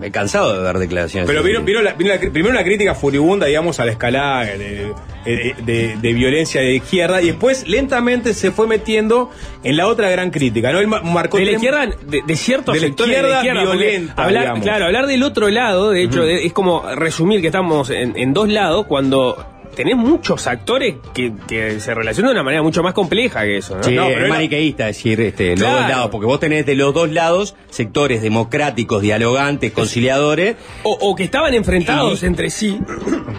[0.00, 1.28] me he cansado de ver declaraciones.
[1.28, 4.92] Pero vino, vino la- vino la primero una crítica furibunda, digamos, a la escalada de,
[5.26, 9.30] de- de- de violencia de izquierda y después lentamente se fue metiendo
[9.62, 10.78] en la otra gran crítica, ¿no?
[10.80, 13.62] Él ma- marcó de la izquierda, de, de ciertos de la sectores de la izquierda
[13.64, 17.90] porque violenta, hablar, claro, hablar del otro lado, de hecho, es como resumir que estamos
[17.90, 19.46] en, en dos lados cuando
[19.82, 23.76] tenés muchos actores que, que se relacionan de una manera mucho más compleja que eso,
[23.76, 23.82] ¿no?
[23.82, 25.80] Sí, No, es pero él- maniqueísta decir este, los Claro.
[25.80, 30.56] dos lados, porque vos tenés de los dos lados sectores democráticos, dialogantes, conciliadores.
[30.82, 32.78] o, o que estaban enfrentados Y- entre sí,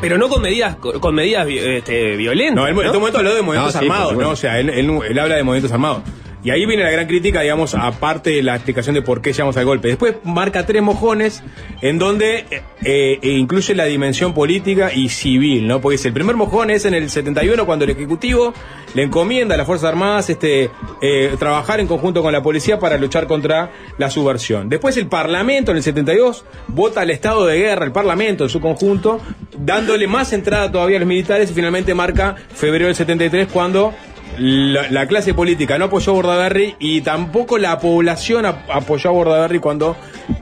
[0.02, 2.56] pero no con medidas con medidas este, violentas.
[2.56, 4.18] No, él en este momento habló de movimientos No, sí, armados.
[4.18, 4.30] ¿no?
[4.30, 6.02] O sea, él, él- él habla de movimientos armados.
[6.44, 9.58] Y ahí viene la gran crítica, digamos, aparte de la explicación de por qué llegamos
[9.58, 9.90] al golpe.
[9.90, 11.44] Después marca tres mojones
[11.82, 15.82] en donde eh, eh, incluye la dimensión política y civil, ¿no?
[15.82, 18.54] Porque dice, el primer mojón es en el 71 cuando el Ejecutivo
[18.96, 22.98] le encomienda a las Fuerzas Armadas este, eh, trabajar en conjunto con la policía para
[22.98, 24.68] luchar contra la subversión.
[24.68, 28.60] Después el Parlamento en el 72 vota al estado de guerra, el Parlamento en su
[28.60, 29.22] conjunto,
[29.58, 33.94] dándole más entrada todavía a los militares y finalmente marca febrero del 73 cuando
[34.38, 39.14] la, la clase política no apoyó a Bordaberry y tampoco la población ap- apoyó a
[39.14, 39.96] Bordaberry cuando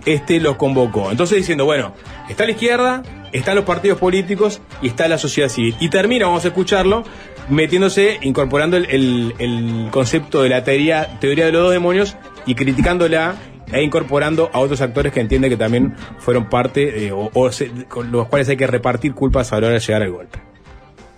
[0.05, 1.11] este los convocó.
[1.11, 1.93] Entonces diciendo, bueno,
[2.29, 5.75] está la izquierda, están los partidos políticos y está la sociedad civil.
[5.79, 7.03] Y termina, vamos a escucharlo,
[7.49, 13.35] metiéndose, incorporando el, el- concepto de la teoría, teoría de los dos demonios y criticándola
[13.71, 18.11] e incorporando a otros actores que entiende que también fueron parte o, o se- con
[18.11, 20.39] los cuales hay que repartir culpas a la hora de llegar al golpe.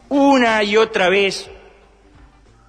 [0.09, 1.49] una y otra vez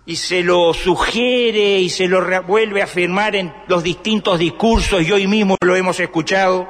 [0.05, 5.13] y se lo sugiere y se lo vuelve a afirmar en los distintos discursos y
[5.13, 6.69] hoy mismo lo hemos escuchado,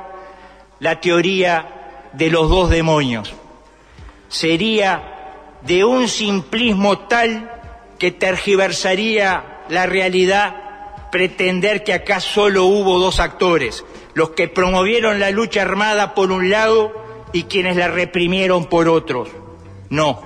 [0.81, 3.33] la teoría de los dos demonios.
[4.29, 5.03] Sería
[5.63, 7.51] de un simplismo tal
[7.99, 15.31] que tergiversaría la realidad pretender que acá solo hubo dos actores, los que promovieron la
[15.31, 16.93] lucha armada por un lado
[17.33, 19.29] y quienes la reprimieron por otros.
[19.89, 20.23] No,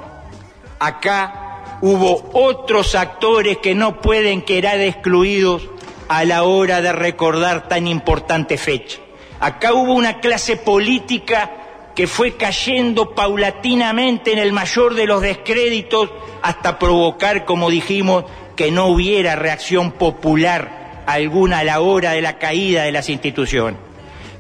[0.79, 1.46] acá
[1.81, 5.69] hubo otros actores que no pueden quedar excluidos
[6.09, 8.99] a la hora de recordar tan importante fecha.
[9.41, 11.51] Acá hubo una clase política
[11.95, 16.11] que fue cayendo paulatinamente en el mayor de los descréditos
[16.43, 18.25] hasta provocar, como dijimos,
[18.55, 23.81] que no hubiera reacción popular alguna a la hora de la caída de las instituciones.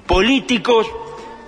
[0.07, 0.87] Políticos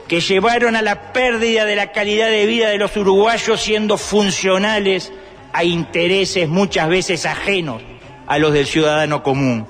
[0.09, 5.13] que llevaron a la pérdida de la calidad de vida de los uruguayos siendo funcionales
[5.53, 7.83] a intereses muchas veces ajenos
[8.27, 9.67] a los del ciudadano común.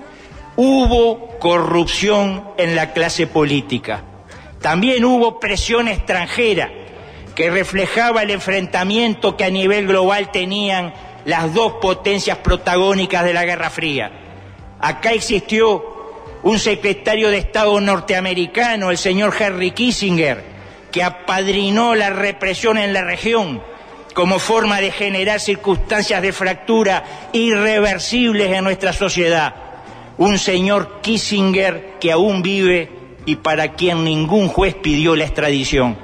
[0.57, 4.03] Hubo corrupción en la clase política.
[4.61, 6.71] También hubo presión extranjera
[7.35, 10.93] que reflejaba el enfrentamiento que a nivel global tenían
[11.25, 14.11] las dos potencias protagónicas de la Guerra Fría.
[14.81, 15.99] Acá existió
[16.43, 20.43] un secretario de Estado norteamericano, el señor Henry Kissinger,
[20.91, 23.63] que apadrinó la represión en la región
[24.19, 29.55] como forma de generar circunstancias de fractura irreversibles en nuestra sociedad.
[30.17, 32.91] Un señor Kissinger que aún vive
[33.27, 35.97] y para quien ningún juez pidió la extradición.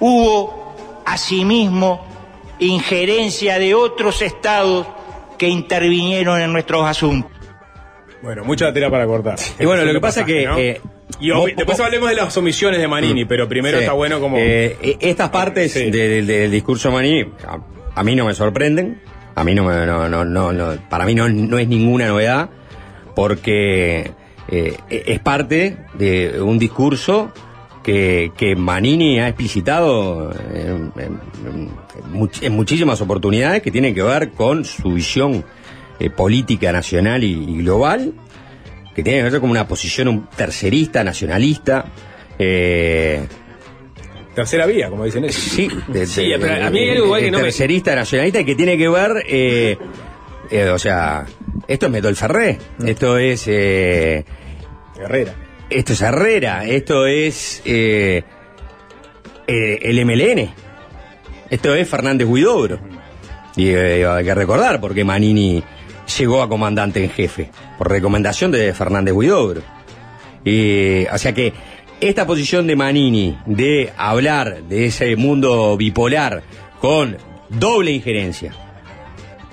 [0.00, 2.06] Hubo, asimismo,
[2.58, 4.86] injerencia de otros estados
[5.36, 7.30] que intervinieron en nuestros asuntos.
[8.22, 9.38] Bueno, mucha tela para cortar.
[9.60, 10.56] Y bueno, lo que pasa es que, ¿no?
[10.56, 10.80] eh,
[11.28, 13.84] y vos- después vos- hablemos de las omisiones de Manini, pero primero Sí.
[13.84, 14.36] está bueno como...
[14.38, 17.58] Eh, eh, estas partes de- de- del discurso de Manini a,
[17.94, 19.00] a mí no me sorprenden,
[19.34, 22.50] a mí no me, no, no, no, no- para mí no, no es ninguna novedad,
[23.14, 24.10] porque
[24.48, 27.32] eh, es parte de un discurso
[27.82, 31.70] que, que Manini ha explicitado en, en- en
[32.12, 35.44] much- en muchísimas oportunidades que tienen que ver con su visión
[35.98, 38.12] eh, política nacional y, y global,
[38.94, 41.84] que tiene que ver con una posición un tercerista, nacionalista.
[42.38, 43.26] eh,
[44.34, 45.36] Tercera vía, como dicen ellos.
[45.36, 48.40] Sí, de- Sí, de- pero a mí hay algo igual que no me- tercerista, nacionalista,
[48.40, 49.76] y que tiene que ver, eh,
[50.50, 51.26] eh, o sea,
[51.68, 53.44] esto es Metol Ferré, esto es...
[53.46, 54.24] eh,
[54.98, 55.34] Herrera.
[55.68, 58.24] Esto es Herrera, esto es el
[59.46, 60.50] MLN,
[61.50, 62.78] esto es Fernández Huidobro.
[63.56, 65.62] Y hay que recordar porque Manini
[66.18, 69.62] llegó a comandante en jefe, por recomendación de Fernández Huidobro.
[70.44, 71.52] Y, o sea que
[72.00, 76.42] esta posición de Manini de hablar de ese mundo bipolar
[76.80, 77.16] con
[77.48, 78.52] doble injerencia,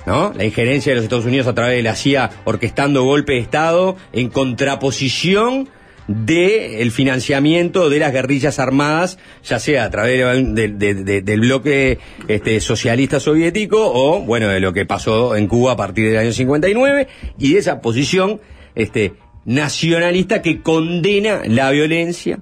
[0.08, 0.34] ¿no?
[0.36, 3.98] La injerencia de los Estados Unidos a través de la CIA orquestando golpe de Estado
[4.14, 5.70] en contraposición
[6.12, 10.18] de el financiamiento de las guerrillas armadas, ya sea a través
[10.56, 15.46] de- de- de- del bloque este, socialista soviético o, bueno, de lo que pasó en
[15.48, 17.08] Cuba a partir del año 59
[17.38, 18.42] y de esa posición
[18.74, 19.14] este,
[19.46, 22.40] nacionalista que condena la violencia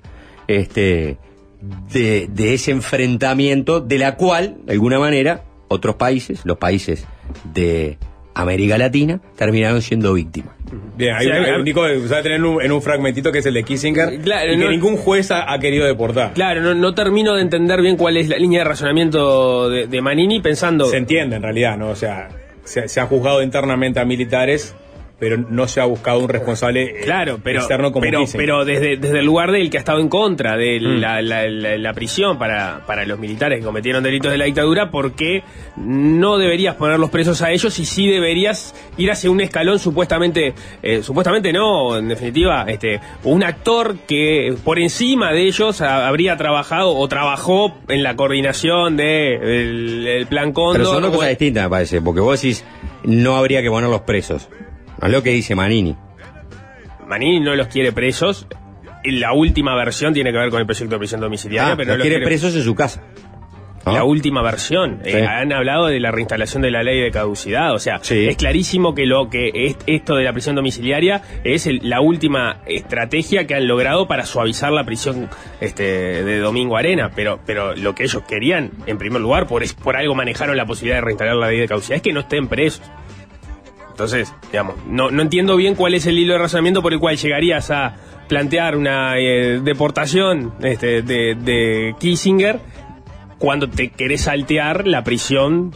[0.47, 1.17] este,
[1.91, 7.05] de, de ese enfrentamiento de la cual, de alguna manera, otros países, los países
[7.53, 7.97] de
[8.41, 10.51] América Latina, terminaron siendo víctimas.
[10.97, 13.39] Bien, hay, Sí, un- hay- hay un Nico a tener un- en un fragmentito que
[13.39, 16.33] es el de Kissinger Claro, y que ningún juez ha, ha querido deportar.
[16.33, 20.01] Claro, no, no termino de entender bien cuál es la línea de razonamiento de, de
[20.01, 20.85] Manini pensando...
[20.85, 21.89] Se entiende en realidad, ¿no?
[21.89, 22.27] O sea,
[22.63, 24.75] se, se ha juzgado internamente a militares,
[25.19, 28.39] pero no se ha buscado un responsable eh, Claro, pero, externo como pero, Kissinger.
[28.45, 30.99] pero desde, desde el lugar del que ha estado en contra de Mm.
[30.99, 34.91] la, la- la- la prisión para, para los militares que cometieron delitos de la dictadura,
[34.91, 35.43] ¿por qué
[35.75, 40.53] no deberías ponerlos presos a ellos y sí deberías ir hacia un escalón supuestamente,
[40.83, 46.37] eh, supuestamente no, en definitiva, este, un actor que por encima de ellos ha- habría
[46.37, 50.77] trabajado o trabajó en la coordinación de el, el plan Cóndor?
[50.81, 52.63] Pero son dos cosas distintas, me parece, porque vos decís,
[53.03, 54.47] no habría que ponerlos presos.
[55.01, 55.95] No es lo que dice Manini.
[57.07, 58.47] Manini no los quiere presos.
[59.03, 61.97] La última versión tiene que ver con el proyecto de prisión domiciliaria, Ah, pero los
[61.99, 63.03] no quiere presos en su casa.
[63.85, 63.93] ¿no?
[63.93, 64.99] La última versión.
[65.05, 65.11] Sí.
[65.11, 67.73] Eh, han hablado de la reinstalación de la ley de caducidad.
[67.73, 68.27] O sea, Sí.
[68.27, 72.59] es clarísimo que lo que es esto de la prisión domiciliaria es el- la última
[72.65, 75.29] estrategia que han logrado para suavizar la prisión
[75.61, 75.83] este,
[76.25, 77.11] de Domingo Arena.
[77.15, 80.97] Pero, pero lo que ellos querían, en primer lugar, por, por algo manejaron la posibilidad
[80.97, 82.81] de reinstalar la ley de caducidad, es que no estén presos.
[83.97, 87.17] Entonces, digamos, no, no entiendo bien cuál es el hilo de razonamiento por el cual
[87.17, 87.95] llegarías a
[88.27, 92.59] plantear una eh, deportación este, de, de Kissinger
[93.39, 95.71] cuando te querés saltear la prisión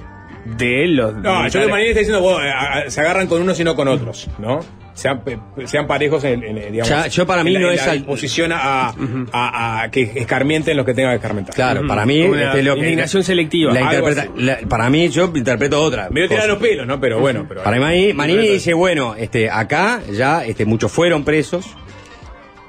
[0.45, 1.15] de los...
[1.15, 3.88] No, yo que Manini está diciendo, a- a- se agarran con unos y no con
[3.88, 4.59] otros, ¿no?
[4.93, 8.05] Sean, parejos en, en, digamos, Ya, yo para mí en no en es la al-
[8.51, 8.93] a,
[9.31, 11.55] a- a que escarmienten los que tengan que escarmentar.
[11.55, 13.73] Claro, para mí una este, lo que- indignación selectiva.
[13.73, 14.43] la Algo interpreta- así.
[14.43, 16.09] la- para mí yo interpreto otra.
[16.09, 16.53] Me voy a tirar cosa.
[16.53, 16.99] los pelos, ¿no?
[16.99, 17.63] Pero bueno, pero...
[17.63, 21.65] Para Manini, Manini dice, bueno, este, acá ya este, muchos fueron presos,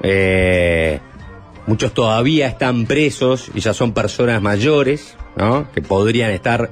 [0.03, 1.01] eh,
[1.67, 5.71] muchos todavía están presos y ya son personas mayores, ¿no?
[5.73, 6.71] Que podrían estar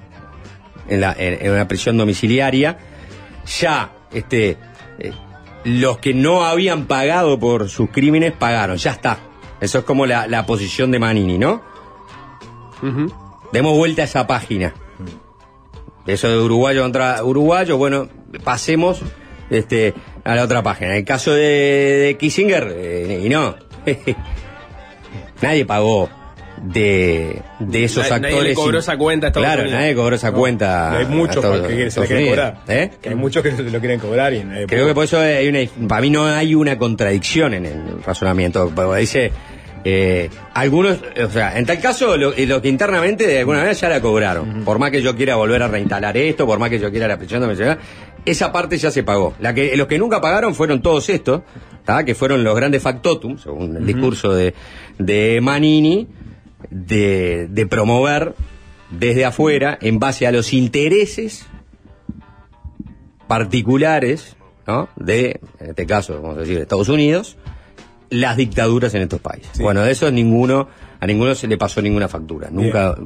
[0.88, 2.78] en, la, en, en una prisión domiciliaria.
[3.60, 4.56] Ya, este,
[5.64, 9.18] los que no habían pagado por sus crímenes pagaron, ya está.
[9.60, 11.62] Eso es como la, la posición de Manini, ¿no?
[13.52, 14.72] Demos vuelta a esa página.
[16.06, 18.08] Eso de uruguayo contra uruguayo, bueno,
[18.42, 19.02] pasemos
[19.50, 19.94] este,
[20.24, 20.92] a la otra página.
[20.92, 23.54] En el caso de, de Kissinger, eh, y no.
[25.42, 26.08] nadie pagó
[26.62, 28.48] de, de esos Nadie- nadie actores.
[28.50, 29.78] le cobró esa cuenta a Claro, Unidos.
[29.80, 30.96] nadie cobró esa No, cuenta.
[30.98, 32.56] hay muchos a que se le quieren cobrar.
[32.68, 32.90] ¿Eh?
[33.00, 35.48] Que hay muchos que se lo quieren cobrar y nadie Creo que por eso hay
[35.48, 38.70] una, para mí no hay una contradicción en el razonamiento.
[38.98, 39.32] Dice,
[39.84, 43.72] eh, algunos, o sea, en tal caso, lo, eh, lo que internamente de alguna manera
[43.74, 44.62] ya la cobraron.
[44.64, 47.16] Por más que yo quiera volver a reinstalar esto, por más que yo quiera la
[47.16, 47.78] presión de mencionar,
[48.26, 49.34] esa parte ya se pagó.
[49.40, 51.40] La que, los que nunca pagaron fueron todos estos,
[51.86, 52.04] ¿tá?
[52.04, 54.52] que fueron los grandes factotum, según el discurso de,
[54.98, 56.06] de Manini,
[56.70, 58.34] de, de promover
[58.90, 61.46] desde afuera, en base a los intereses
[63.28, 64.36] particulares,
[64.66, 64.88] ¿no?
[64.96, 67.36] De, en este caso, vamos a decir, de Estados Unidos,
[68.10, 69.58] las dictaduras en estos países.
[69.60, 72.50] Bueno, de eso ninguno, a ninguno se le pasó ninguna factura.
[72.50, 72.96] Nunca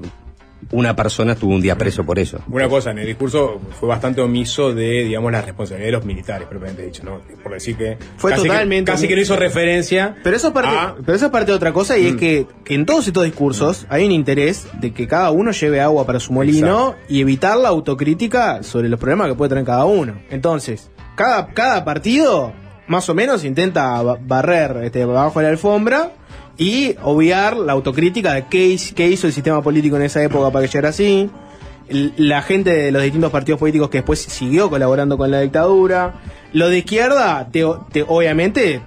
[0.73, 2.39] una persona estuvo un día preso por eso.
[2.49, 6.47] Una cosa, en el discurso fue bastante omiso de, digamos, la responsabilidad de los militares,
[6.49, 7.21] propiamente dicho, ¿no?
[7.43, 7.97] Por decir que.
[8.17, 10.17] Fue casi totalmente Que, casi que no hizo referencia.
[10.23, 12.19] Pero eso es parte, a- pero eso es parte de otra cosa y es Mm.
[12.19, 16.07] que, que en todos estos discursos hay un interés de que cada uno lleve agua
[16.07, 20.15] para su molino y evitar la autocrítica sobre los problemas que puede tener cada uno.
[20.31, 22.53] Entonces, cada, cada partido
[22.87, 26.12] más o menos intenta ba- barrer este, bajo la alfombra
[26.57, 30.51] y obviar la autocrítica de qué, hiz- qué hizo el sistema político en esa época
[30.51, 31.31] para que llegara así.
[32.17, 36.15] La gente de los distintos partidos políticos que después siguió colaborando con la dictadura.
[36.53, 38.81] Lo de izquierda, te- te- obviamente,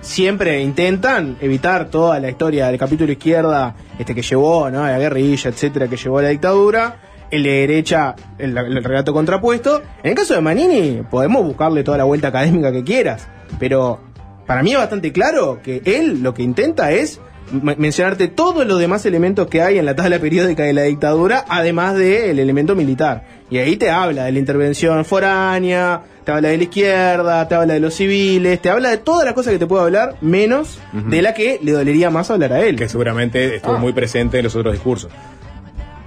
[0.00, 4.82] siempre intentan evitar toda la historia del capítulo izquierda este que llevó ¿no?
[4.86, 7.00] la guerrilla, etcétera, que llevó a la dictadura.
[7.30, 9.82] El de derecha, el, el relato contrapuesto.
[10.04, 13.26] En el caso de Manini, podemos buscarle toda la vuelta académica que quieras,
[13.58, 13.98] pero
[14.46, 17.20] para mí es bastante claro que él lo que intenta es
[17.52, 21.94] mencionarte todos los demás elementos que hay en la tabla periódica de la dictadura, además
[21.94, 23.24] del elemento militar.
[23.50, 27.74] Y ahí te habla de la intervención foránea, te habla de la izquierda, te habla
[27.74, 31.20] de los civiles, te habla de todas las cosas que te puedo hablar, menos de
[31.22, 32.76] la que le dolería más hablar a él.
[32.76, 33.78] Que seguramente estuvo Ah.
[33.78, 35.10] muy presente en los otros discursos.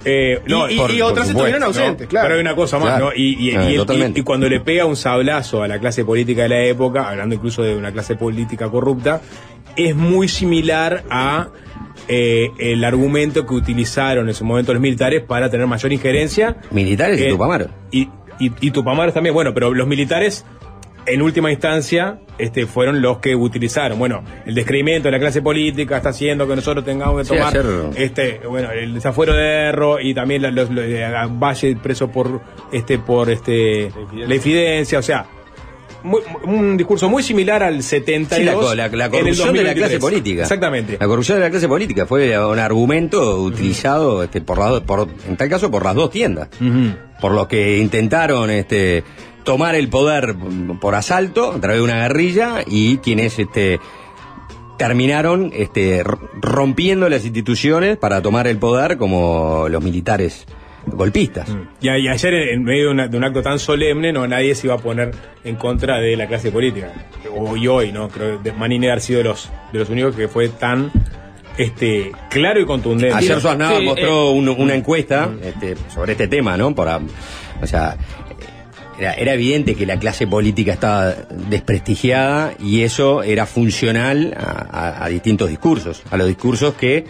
[0.10, 2.10] Eh, no, Y- por- otras supuesto, estuvieron ausentes, ¿no?
[2.10, 2.26] claro.
[2.28, 3.05] Pero hay una cosa más, Claro.
[3.08, 3.12] ¿no?
[3.16, 3.51] Y,
[4.16, 7.62] y- cuando le pega un sablazo a la clase política de la época, hablando incluso
[7.64, 9.22] de una clase política corrupta,
[9.76, 11.49] es muy similar a
[12.08, 16.55] eh, el argumento que utilizaron en su momento los militares para tener mayor injerencia.
[16.72, 17.68] Militares y Eh, Tupamaro.
[17.91, 18.03] Y,
[18.39, 20.45] y, y Tupamaros también, bueno, pero los militares
[21.08, 23.97] en última instancia este, fueron los que utilizaron.
[23.97, 27.58] Bueno, el descreimiento de la clase política está haciendo que nosotros tengamos que Sí, tomar
[27.58, 30.86] ayer- este, bueno, el desafuero de Erro y también la- los, los-
[31.41, 32.41] Valle preso por
[32.72, 35.26] este por este la infidencia, o sea,
[36.03, 39.76] muy- un discurso muy similar al 72 Sí, la, la- la corrupción de la 2023.
[39.76, 40.41] clase política.
[40.43, 40.97] Exactamente.
[40.99, 45.08] La corrupción de la clase política fue un argumento utilizado este, por, las dos- por,
[45.28, 46.49] en tal caso, por las dos tiendas.
[47.20, 49.03] Por los que intentaron este,
[49.48, 50.36] tomar el poder
[50.82, 53.80] por asalto a través de una guerrilla y quienes este,
[54.78, 56.04] terminaron este,
[56.41, 60.45] rompiendo las instituciones para tomar el poder como los militares
[60.86, 61.50] golpistas.
[61.82, 64.54] Y, a- y ayer, en medio de, una- de un acto tan solemne, no nadie
[64.54, 65.12] se iba a poner
[65.43, 66.91] en contra de la clase política.
[67.36, 68.08] Hoy, hoy, ¿no?
[68.10, 70.91] Creo que Manini haber sido de los, de los únicos que fue tan
[71.58, 73.16] este claro y contundente.
[73.16, 76.76] Ayer Suaznava Sí, mostró eh, un- una encuesta este, sobre este tema, ¿no?
[76.76, 77.00] Para,
[77.62, 77.98] o sea,
[79.00, 81.14] era, evidente que la clase política estaba
[81.50, 87.06] desprestigiada y eso era funcional a, distintos discursos, a los discursos que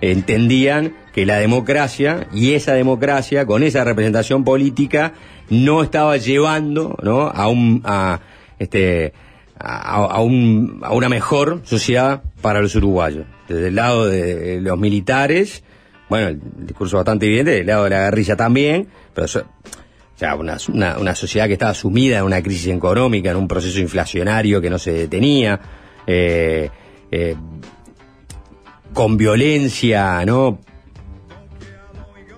[0.00, 5.12] entendían que la democracia y esa democracia con esa representación política
[5.50, 7.28] no estaba llevando, ¿no?
[7.28, 8.20] A un a,
[8.58, 9.12] este
[9.58, 13.26] a, un- a una mejor sociedad para los uruguayos.
[13.48, 15.62] Desde el lado de los militares,
[16.08, 19.26] bueno, el discurso bastante evidente, del lado de la guerrilla también, pero
[20.22, 24.70] sea, una, sociedad que estaba sumida en una crisis económica, en un proceso inflacionario que
[24.70, 25.60] no se detenía,
[26.06, 26.70] eh,
[27.10, 27.34] eh,
[28.92, 30.60] con violencia, ¿no?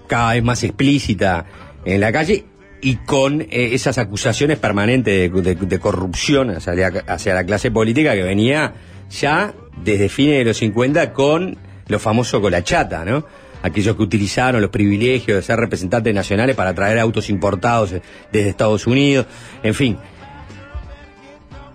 [0.06, 1.44] Cada vez más explícita
[1.84, 2.44] en la calle
[2.80, 8.74] y con eh, esas acusaciones permanentes de, corrupción hacia la, clase política que venía
[9.10, 11.58] ya desde fines de los 50 con
[11.88, 13.26] lo famoso con la chata, ¿no?
[13.64, 18.50] Aquellos que utilizaron los privilegios de ser representantes nacionales para traer autos importados eh, desde
[18.50, 19.24] Estados Unidos,
[19.62, 19.96] en fin.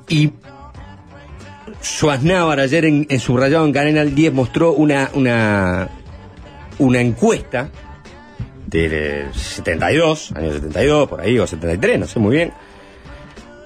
[0.07, 0.31] Y
[1.81, 5.89] Schwarzenegger ayer en, en subrayado en Canal 10 mostró una, una,
[7.01, 7.69] encuesta
[8.67, 12.53] del 72, año 72, por ahí, o 73, no sé muy bien,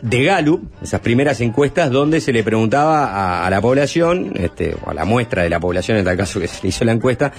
[0.01, 4.89] de Gallup, esas primeras encuestas donde se le preguntaba a, a la población, este, o
[4.89, 7.32] a la muestra de la población, en tal caso que se le hizo la encuesta,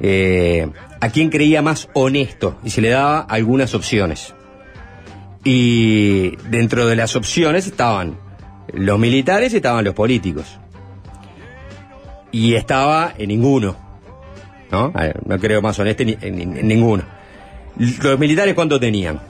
[0.00, 0.68] eh,
[1.00, 4.34] a quién creía más honesto, y se le daba algunas opciones.
[5.44, 8.18] Y dentro de las opciones estaban
[8.72, 10.58] los militares y estaban los políticos.
[12.32, 13.76] y estaba en ninguno.
[14.70, 14.92] ¿No?
[15.26, 17.02] No creo más honesto en, en- en ninguno.
[17.76, 19.20] ¿Los militares cuánto tenían?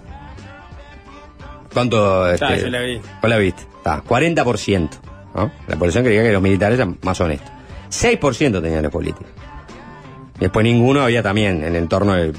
[1.72, 2.24] ¿Cuánto?
[2.24, 3.00] Ah, este, yo la vi.
[3.20, 3.62] ¿Cuál la viste?
[3.78, 4.90] Está, 40%.
[5.34, 5.50] ¿no?
[5.68, 7.50] La población creía que los militares eran más honestos.
[7.90, 9.28] 6% tenían los políticos.
[10.40, 12.32] Después ninguno había también en el entorno del,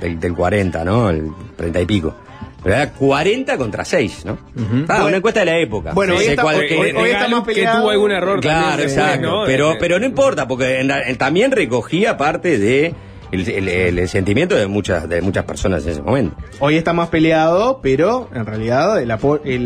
[0.00, 1.10] del, del 40, ¿no?
[1.10, 2.14] El 30 y pico.
[2.62, 4.38] Pero era 40 contra 6, ¿no?
[4.56, 5.92] Ah, Bueno, una encuesta de la época.
[5.94, 7.80] bueno, hoy está- hoy- que- hoy- hoy está más que peleado.
[7.80, 9.26] tuvo algún error Claro, exacto.
[9.30, 9.44] ¿no?
[9.46, 12.94] Pero, Eh, pero no importa, porque en la- en- también recogía parte de
[13.32, 16.36] el, el- el- el sentimiento de muchas, de muchas personas en ese momento.
[16.60, 19.08] Hoy está más peleado, pero en realidad el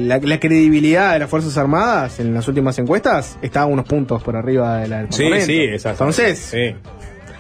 [0.09, 4.23] la, la credibilidad de las Fuerzas Armadas en las últimas encuestas está a unos puntos
[4.23, 6.05] por arriba de la del Sí, sí, exacto.
[6.05, 6.77] Entonces, Sí.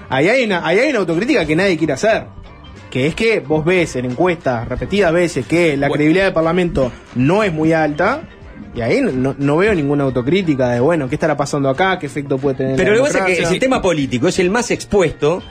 [0.08, 2.24] Ahí hay, una, ahí hay una autocrítica que nadie quiere hacer.
[2.90, 7.42] Que es que vos ves en encuestas repetidas veces que la credibilidad del Parlamento no
[7.42, 8.22] es muy alta.
[8.74, 11.98] Y ahí no, no veo ninguna autocrítica de, bueno, ¿qué estará pasando acá?
[11.98, 12.76] ¿Qué efecto puede tener?
[12.76, 15.42] Pero lo que pasa es que el sistema político es el más expuesto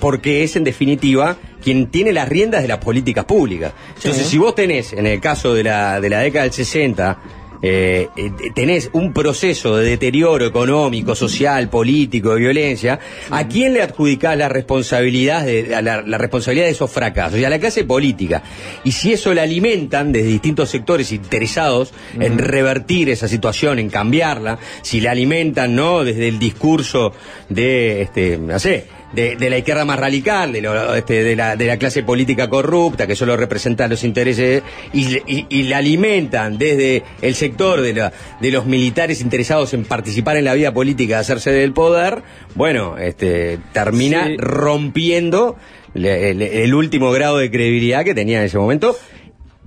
[0.00, 3.72] porque es en definitiva quien tiene las riendas de las políticas públicas.
[3.96, 4.30] Entonces, Sí.
[4.32, 7.18] si vos tenés, en el caso de la, de la década del 60,
[7.62, 12.98] eh, eh, tenés un proceso de deterioro económico, social, político, de violencia,
[13.30, 17.38] ¿a quién le adjudicás la responsabilidad de, la responsabilidad de esos fracasos?
[17.38, 18.42] Y a la clase política.
[18.84, 24.58] Y si eso la alimentan desde distintos sectores interesados en revertir esa situación, en cambiarla,
[24.82, 26.04] si la alimentan, ¿no?
[26.04, 27.12] Desde el discurso
[27.48, 31.56] de, este, no sé, de, de la izquierda más radical, de, lo- este, de, la,
[31.56, 36.58] de la clase política corrupta, que solo representa los intereses, y, y- y la alimentan
[36.58, 41.14] desde el sector de, la- de los militares interesados en participar en la vida política,
[41.14, 42.22] de hacerse del poder,
[42.54, 44.36] bueno, este, termina Sí.
[44.36, 45.56] rompiendo
[45.94, 48.96] le- el, el último grado de credibilidad que tenía en ese momento.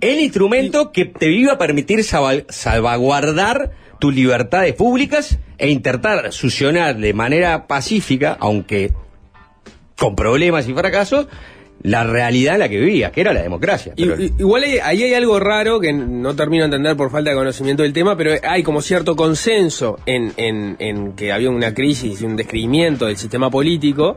[0.02, 6.98] El instrumento que te iba a permitir salva- salvaguardar tus libertades públicas e intentar succionar
[6.98, 8.92] de manera pacífica, aunque
[10.02, 11.28] con problemas y fracasos,
[11.84, 13.93] la realidad en la que vivías, que era la democracia.
[13.95, 17.36] Pero- igual hay- ahí hay algo raro que no termino de entender por falta de
[17.36, 22.22] conocimiento del tema, pero hay como cierto consenso en, en- en que había una crisis
[22.22, 24.16] y un descreimiento del sistema político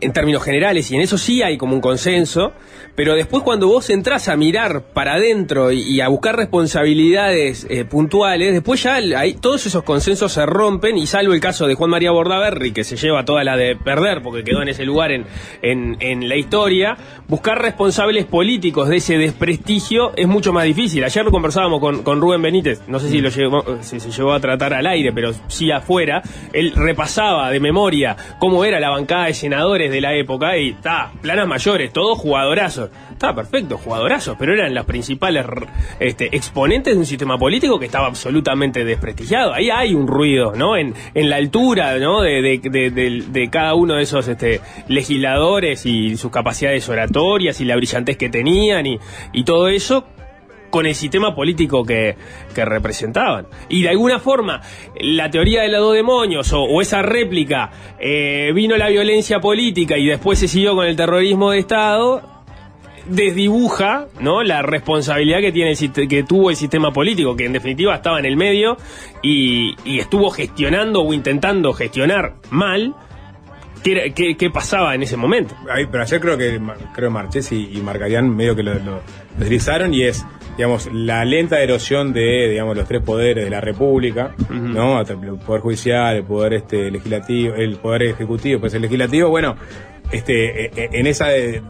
[0.00, 2.52] en términos generales, y en eso sí hay como un consenso,
[2.94, 8.52] pero después cuando vos entrás a mirar para adentro y, a buscar responsabilidades eh, puntuales,
[8.52, 12.10] después ya ahí, todos esos consensos se rompen, y salvo el caso de Juan María
[12.10, 15.26] Bordaberry, que se lleva toda la de perder porque quedó en ese lugar en,
[15.62, 16.96] en, en la historia,
[17.28, 21.04] buscar responsables políticos de ese desprestigio es mucho más difícil.
[21.04, 24.32] Ayer lo conversábamos con, con Rubén Benítez, no sé si, lo llegó, si se llegó
[24.32, 26.22] a tratar al aire, pero sí afuera,
[26.52, 31.10] él repasaba de memoria cómo era la bancada de senadores de la época y está,
[31.22, 32.90] planas mayores, todos jugadorazos.
[33.12, 35.44] Está perfecto, jugadorazos, pero eran las principales
[35.98, 39.52] este, exponentes de un sistema político que estaba absolutamente desprestigiado.
[39.52, 40.76] Ahí hay un ruido, ¿no?
[40.76, 42.22] En, en la altura, ¿no?
[42.22, 47.76] De- de- de cada uno de esos este, legisladores y sus capacidades oratorias y la
[47.76, 48.98] brillantez que tenían y,
[49.32, 50.04] y todo eso
[50.70, 52.16] con el sistema político que,
[52.54, 53.46] representaban.
[53.68, 54.60] Y de alguna forma,
[55.00, 60.06] la teoría de los dos demonios o, esa réplica, eh, vino la violencia política y
[60.06, 62.22] después se siguió con el terrorismo de Estado,
[63.08, 64.42] desdibuja ¿no?
[64.42, 68.26] la responsabilidad que, tiene el, que tuvo el sistema político, que en definitiva estaba en
[68.26, 68.76] el medio
[69.22, 72.94] y, estuvo gestionando o intentando gestionar mal
[73.82, 75.54] qué, pasaba en ese momento.
[75.70, 76.60] Ahí, pero ayer creo que
[76.94, 79.00] creo Marchés y, y medio que lo- lo
[79.38, 80.26] deslizaron y es,
[80.58, 85.00] digamos, la lenta erosión de, digamos, los tres poderes de la República, ¿no?
[85.00, 85.06] El
[85.38, 89.54] poder judicial, el poder este legislativo, el poder ejecutivo, pues el legislativo, bueno,
[90.12, 91.62] este, eh, eh, en esa de-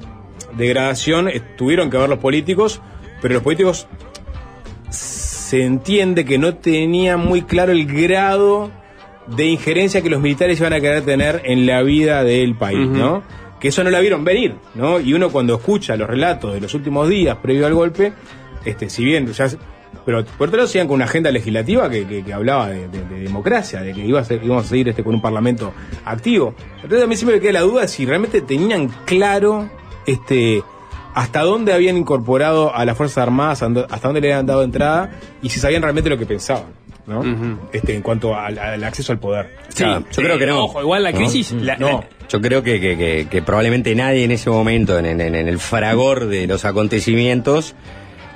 [0.56, 2.80] degradación eh, tuvieron que ver los políticos,
[3.22, 3.86] pero los políticos
[4.90, 8.70] se entiende que no tenían muy claro el grado
[9.26, 12.88] de injerencia que los militares iban a querer tener en la vida del país.
[12.88, 13.22] ¿no?
[13.60, 15.00] Que eso no la vieron venir, ¿no?
[15.00, 18.12] Y uno cuando escucha los relatos de los últimos días previo al golpe,
[18.64, 19.48] este, si bien ya
[20.04, 23.04] pero por otro lado sigan con una agenda legislativa que, que- que hablaba de, de-
[23.04, 25.72] de democracia, de que iba a ser- íbamos a seguir este, con un parlamento
[26.04, 26.54] activo.
[26.76, 29.68] Entonces a mí siempre me queda la duda de si realmente tenían claro
[30.06, 30.62] este
[31.14, 35.10] hasta dónde habían incorporado a las Fuerzas Armadas, hasta dónde le habían dado entrada
[35.42, 36.66] y si sabían realmente lo que pensaban,
[37.06, 37.22] ¿no?
[37.72, 39.56] este, en cuanto al, al acceso al poder.
[39.68, 40.64] Sí, yo creo que no.
[40.64, 41.18] Ojo, igual la ¿No?
[41.18, 41.52] crisis...
[41.52, 42.04] la- No.
[42.28, 45.58] Yo creo que, que- que- que probablemente nadie en ese momento, en, en- en el
[45.58, 47.74] fragor de los acontecimientos,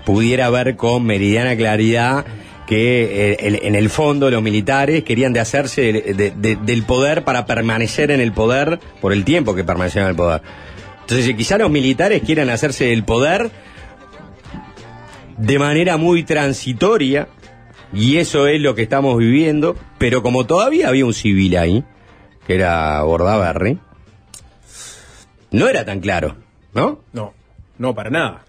[0.04, 2.24] pudiera ver con meridiana claridad
[2.66, 7.24] que eh, en el fondo los militares querían de hacerse de- de- de- del poder
[7.24, 10.42] para permanecer en el poder por el tiempo que permanecieron en el poder.
[11.02, 13.50] Entonces, quizá los militares quieran hacerse del poder
[15.36, 17.28] de manera muy transitoria,
[17.92, 21.84] y eso es lo que estamos viviendo, pero como todavía había un civil ahí,
[22.46, 23.78] que era Bordaberry,
[25.50, 26.36] no era tan claro,
[26.74, 27.00] ¿no?
[27.12, 27.34] No,
[27.78, 28.44] no, para nada.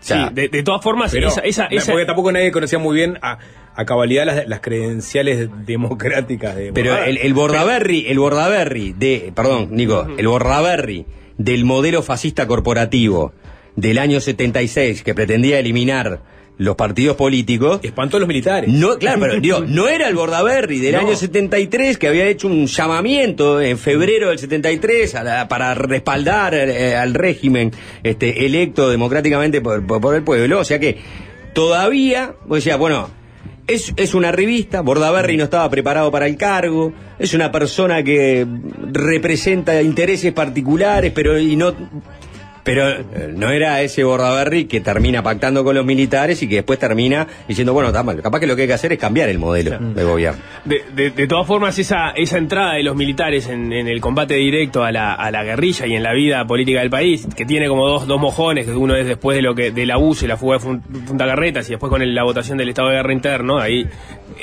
[0.00, 3.18] Sí, de, de todas formas, Pero, esa, esa, esa- porque tampoco nadie conocía muy bien
[3.22, 3.38] a,
[3.74, 9.68] a cabalidad las, las credenciales democráticas de Pero el, el Bordaberry, el Bordaberry de, perdón,
[9.72, 13.32] Nico, el Bordaberry del modelo fascista corporativo
[13.76, 16.20] del año 76 que pretendía eliminar
[16.60, 17.80] los partidos políticos.
[17.82, 18.68] Espantó a los militares.
[18.70, 20.98] No, claro, pero digo, no era el Bordaberry del No.
[21.00, 26.54] año 73 que había hecho un llamamiento en febrero del 73 a la- para respaldar
[26.54, 30.60] eh, al régimen este, electo democráticamente por, por- el pueblo.
[30.60, 30.98] O sea que
[31.54, 33.08] todavía, vos decías, bueno,
[33.66, 38.46] es, es una revista, Bordaberry no estaba preparado para el cargo, es una persona que
[38.92, 41.74] representa intereses particulares, pero y no
[42.62, 46.78] pero eh, no era ese Bordaberry que termina pactando con los militares y que después
[46.78, 49.38] termina diciendo, bueno, está mal, capaz que lo que hay que hacer es cambiar el
[49.38, 50.40] modelo de gobierno.
[50.64, 54.34] De, de- de todas formas, esa, esa entrada de los militares en, en el combate
[54.34, 57.68] directo a la, a la guerrilla y en la vida política del país, que tiene
[57.68, 60.36] como dos, dos mojones, que uno es después de lo que del abuso y la
[60.36, 63.12] fuga de Fun- Punta Carretas y después con el- la votación del estado de guerra
[63.12, 63.86] interno, ahí,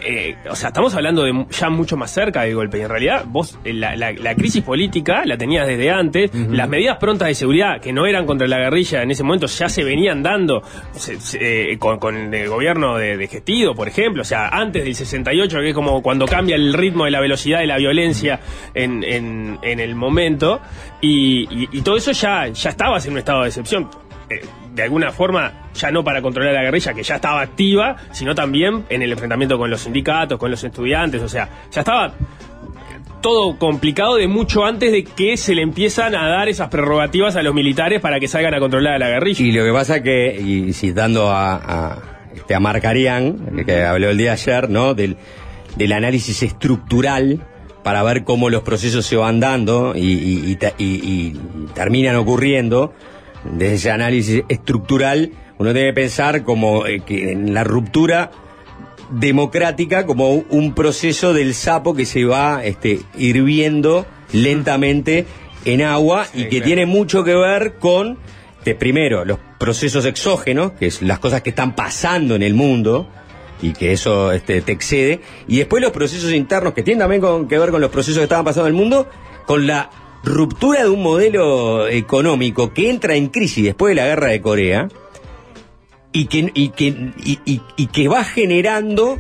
[0.05, 2.77] eh, o sea, estamos hablando de ya mucho más cerca del golpe.
[2.77, 6.67] Y en realidad, vos, eh, la, la- la crisis política la tenías desde antes, las
[6.69, 9.83] medidas prontas de seguridad que no eran contra la guerrilla en ese momento ya se
[9.83, 10.63] venían dando
[11.39, 15.75] eh, con, el gobierno de, Gestido, por ejemplo, o sea, antes del 68, que es
[15.75, 18.39] como cuando cambia el ritmo de la velocidad de la violencia
[18.73, 20.61] en, en- el momento,
[21.01, 23.89] y todo eso ya, ya estabas en un estado de excepción.
[24.29, 24.41] Eh,
[24.73, 28.85] de alguna forma, ya no para controlar la guerrilla, que ya estaba activa, sino también
[28.89, 32.13] en el enfrentamiento con los sindicatos, con los estudiantes, o sea, ya estaba
[33.21, 37.43] todo complicado de mucho antes de que se le empiezan a dar esas prerrogativas a
[37.43, 39.45] los militares para que salgan a controlar a la guerrilla.
[39.45, 41.97] Y lo que pasa que, y citando a, a,
[42.35, 44.93] este, a Marcarián, que habló el día de ayer, ¿no?
[44.93, 45.17] Del,
[45.75, 47.41] del análisis estructural
[47.83, 51.33] para ver cómo los procesos se van dando y, y- y
[51.73, 52.93] terminan ocurriendo.
[53.43, 58.29] Desde ese análisis estructural, uno debe pensar como eh, que en la ruptura
[59.09, 65.25] democrática como un- proceso del sapo que se va este, hirviendo lentamente
[65.65, 68.17] en agua y que tiene mucho que ver con,
[68.59, 73.07] este, primero, los procesos exógenos, que es las cosas que están pasando en el mundo
[73.61, 77.47] y que eso este, te excede, y después los procesos internos que tienen también con-
[77.47, 79.09] que ver con los procesos que estaban pasando en el mundo,
[79.45, 79.89] con la
[80.23, 84.89] ruptura de un modelo económico que entra en crisis después de la guerra de Corea,
[86.11, 87.11] y que, y que,
[87.45, 89.19] y, que va generando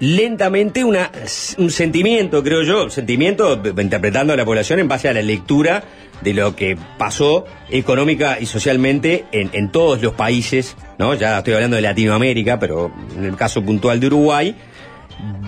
[0.00, 1.10] lentamente una,
[1.58, 5.84] un sentimiento, creo yo, sentimiento interpretando a la población en base a la lectura
[6.20, 11.14] de lo que pasó económica y socialmente en, en todos los países, ¿no?
[11.14, 14.56] Ya estoy hablando de Latinoamérica, pero en el caso puntual de Uruguay,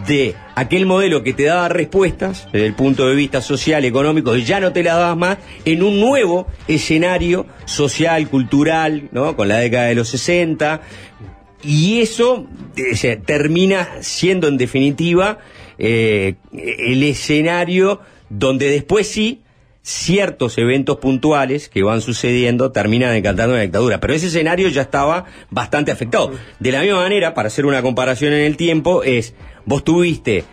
[0.07, 4.45] de aquel modelo que te daba respuestas desde el punto de vista social, económico, y
[4.45, 9.37] ya no te las dabas más, en un nuevo escenario social, cultural, ¿no?
[9.37, 10.81] Con la década de los 60.
[11.62, 12.47] Y eso
[12.77, 15.39] eh, termina siendo en definitiva
[15.79, 19.43] eh, el escenario donde después sí
[19.87, 24.01] ciertos eventos puntuales que van sucediendo terminan decantando una dictadura.
[24.01, 26.33] Pero ese escenario ya estaba bastante afectado.
[26.59, 29.35] De la misma manera, para hacer una comparación en el tiempo, es,
[29.67, 30.45] vos tuviste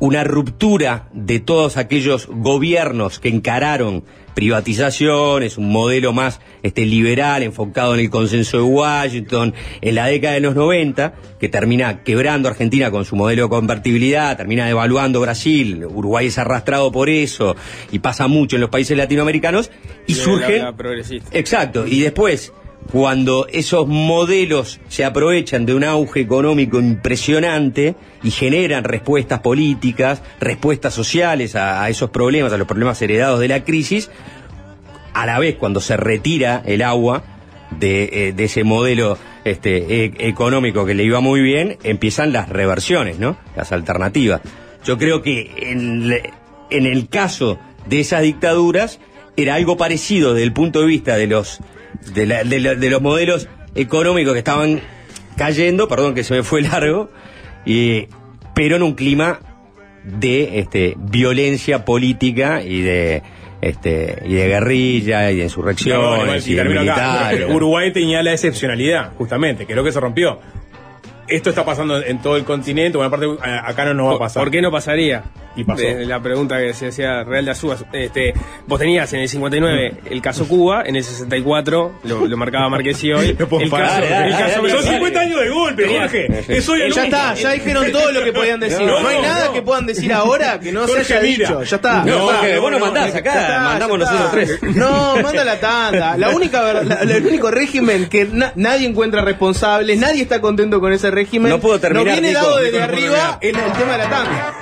[0.00, 4.02] una ruptura de todos aquellos gobiernos que encararon
[4.34, 10.34] privatizaciones, un modelo más este, liberal, enfocado en el consenso de Washington, en la década
[10.34, 15.84] de los 90, que termina quebrando Argentina con su modelo de convertibilidad, termina devaluando Brasil,
[15.86, 17.54] Uruguay es arrastrado por eso,
[17.92, 19.70] y pasa mucho en los países latinoamericanos,
[20.08, 20.62] y la- surgen...
[21.32, 22.52] Exacto, y después,
[22.90, 30.94] cuando esos modelos se aprovechan de un auge económico impresionante y generan respuestas políticas, respuestas
[30.94, 34.10] sociales a, esos problemas, a los problemas heredados de la crisis,
[35.12, 37.24] a la vez cuando se retira el agua
[37.78, 43.18] de, eh, ese modelo este, e- económico que le iba muy bien, empiezan las reversiones,
[43.18, 43.36] ¿no?
[43.56, 44.40] Las alternativas.
[44.84, 45.50] Yo creo que
[46.70, 49.00] en el caso de esas dictaduras
[49.36, 51.60] era algo parecido desde el punto de vista de los,
[52.12, 54.80] de, la- de la- de los modelos económicos que estaban
[55.36, 57.10] cayendo, perdón que se me fue largo,
[57.64, 58.06] y,
[58.54, 59.40] pero en un clima
[60.04, 63.22] de este, violencia política y de
[63.62, 65.48] este y de guerrilla y de
[65.96, 66.50] No, si
[66.80, 67.38] militares.
[67.56, 70.38] Uruguay tenía la excepcionalidad, justamente, que es lo que se rompió.
[71.28, 74.18] Esto está pasando en todo el continente, bueno, aparte a- acá no nos va a
[74.18, 74.42] pasar.
[74.42, 75.22] ¿Por qué no pasaría?
[75.56, 75.82] Y pasó.
[75.82, 77.84] de la pregunta que se hacía Real de Azúas.
[77.92, 78.34] Este,
[78.66, 83.12] vos tenías en el 59 el caso Cuba, en el 64 lo, lo marcaba Marquesi
[83.12, 83.36] hoy.
[83.54, 86.60] No el parar, caso, dale, el dale, caso dale, Son 50 años de golpe, Jorge.
[86.60, 88.84] Soy el ya está, ya dijeron todo lo que podían decir.
[88.84, 89.52] No, No, hay nada no.
[89.52, 91.48] que puedan decir ahora que no Jorge, se haya mira.
[91.48, 91.62] dicho.
[91.62, 92.04] Ya está.
[92.04, 94.62] No, Jorge, vos no mandás acá, está, mandamos nosotros tres.
[94.74, 96.16] No, manda la tanda.
[96.16, 100.92] La única, la- el único régimen que na- nadie encuentra responsable, nadie está contento con
[100.92, 101.50] ese régimen.
[101.50, 102.40] No puedo terminar, Nos viene Nico.
[102.42, 104.04] dado desde Nico, no arriba el, el tema de la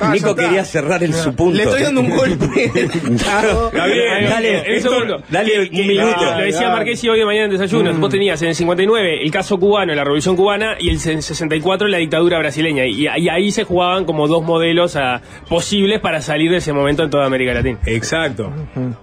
[0.01, 0.43] ya Nico está.
[0.43, 1.57] quería cerrar el su punto.
[1.57, 2.71] Le estoy dando un golpe.
[2.73, 5.23] Bien, Dale, esto-.
[5.29, 6.25] Dale un minuto.
[6.37, 6.69] Lo decía.
[6.71, 7.99] Marquesi hoy de mañana en desayunos.
[7.99, 11.99] Vos tenías en el 59 el caso cubano, la revolución cubana, y el 64 la
[11.99, 12.87] dictadura brasileña.
[12.87, 17.03] Y, y ahí se jugaban como dos modelos ah, posibles para salir de ese momento
[17.03, 17.79] en toda América Latina.
[17.87, 18.53] Exacto.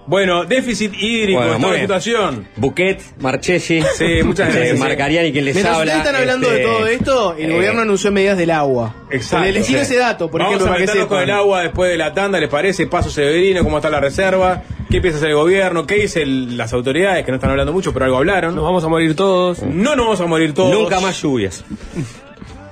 [0.08, 1.82] Bueno, déficit hídrico, Bueno, bien.
[1.82, 2.48] situación.
[2.56, 4.80] Buquet, Marchesi, Sí, muchas gracias.
[4.80, 5.94] Marcariani, quien les Mientras habla.
[5.94, 8.96] ustedes están hablando de este, todo esto, el eh, gobierno anunció medidas del agua.
[9.10, 9.52] Exacto.
[9.52, 9.86] Les tiro Sí.
[9.86, 11.30] ese dato, por Vamos ejemplo, a para que meternos con sepan.
[11.30, 12.88] el agua después de la tanda, ¿les parece?
[12.88, 14.62] Paso Severino, ¿cómo está la reserva?
[14.90, 15.86] ¿Qué piensa hacer el gobierno?
[15.86, 17.24] ¿Qué dicen las autoridades?
[17.26, 18.56] Que no están hablando mucho, pero algo hablaron.
[18.56, 19.62] Nos vamos a morir todos.
[19.64, 20.74] No nos vamos a morir todos.
[20.74, 21.64] Nunca más lluvias.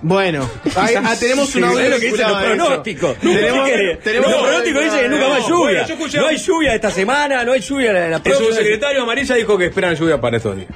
[0.01, 3.17] Bueno, ahí- ah, tenemos un Sí, audio es lo que dicen los pronósticos.
[3.17, 3.69] Tenemos-
[4.03, 5.63] tenemos- los pronósticos dicen que nunca más No, lluvia.
[5.65, 8.49] bueno, yo escuché- no hay lluvia esta semana, no hay lluvia la, la El próxima.
[8.49, 10.69] subsecretario Amarilla dijo que esperan lluvia para estos días.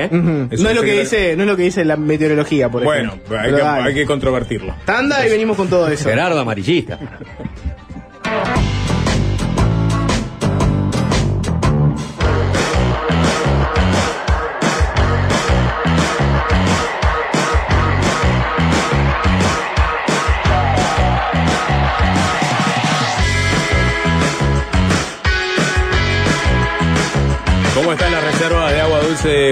[0.00, 0.08] ¿Eh?
[0.10, 3.38] No es lo que dice, no es lo que dice la meteorología, por Bueno, ejemplo.
[3.38, 3.88] hay Pero que, dale.
[3.88, 4.74] hay que controvertirlo.
[4.84, 6.08] Tanda y venimos con todo eso.
[6.08, 6.98] Gerardo amarillista.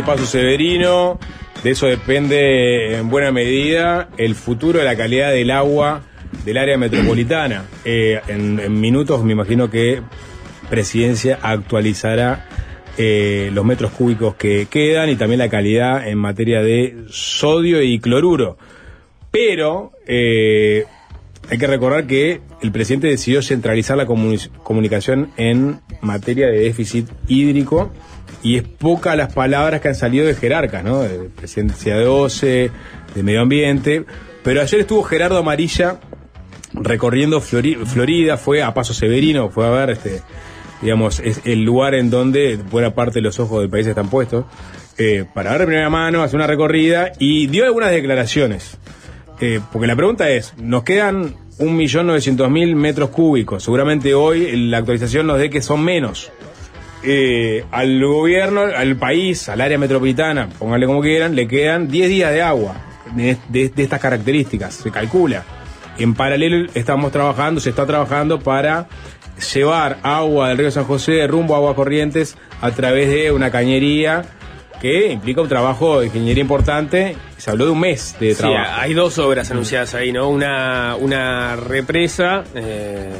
[0.05, 1.21] Paso Severino?
[1.63, 6.03] De eso depende en buena medida el futuro de la calidad del agua
[6.45, 7.67] del área metropolitana.
[7.85, 10.03] Eh, en, minutos me imagino que
[10.69, 12.49] Presidencia actualizará
[12.99, 18.01] eh, los metros cúbicos que quedan y también la calidad en materia de sodio y
[18.01, 18.59] cloruro.
[19.31, 20.85] Pero eh,
[21.49, 27.09] hay que recordar que el presidente decidió centralizar la comuni- comunicación en materia de déficit
[27.29, 27.93] hídrico
[28.43, 31.01] y es poca las palabras que han salido de jerarcas, ¿no?
[31.03, 32.71] De presidencia de OCE,
[33.15, 34.05] de medio ambiente.
[34.43, 36.01] Pero ayer estuvo Gerardo Amarilla
[36.73, 40.23] recorriendo Flori- Florida, fue a Paso Severino, fue a ver este,
[40.81, 44.45] digamos, es el lugar en donde buena parte de los ojos del país están puestos,
[44.97, 48.79] eh, para ver de primera mano, hacer una recorrida y dio algunas declaraciones.
[49.41, 55.39] Eh, porque la pregunta es, nos quedan 1.900.000 metros cúbicos, seguramente hoy la actualización nos
[55.39, 56.31] dé que son menos.
[57.03, 62.33] Eh, al gobierno, al país, al área metropolitana, pónganle como quieran, le quedan 10 días
[62.33, 62.75] de agua
[63.15, 65.45] de, estas características, se calcula.
[65.99, 68.89] En paralelo estamos trabajando, se está trabajando para
[69.55, 74.25] llevar agua del río San José rumbo a Aguas Corrientes a través de una cañería
[74.81, 77.17] que implica un trabajo de ingeniería importante.
[77.37, 78.71] Se habló de un mes de Sí, trabajo.
[78.81, 80.29] hay dos obras anunciadas ahí, ¿no?
[80.29, 83.11] Una, una represa, eh,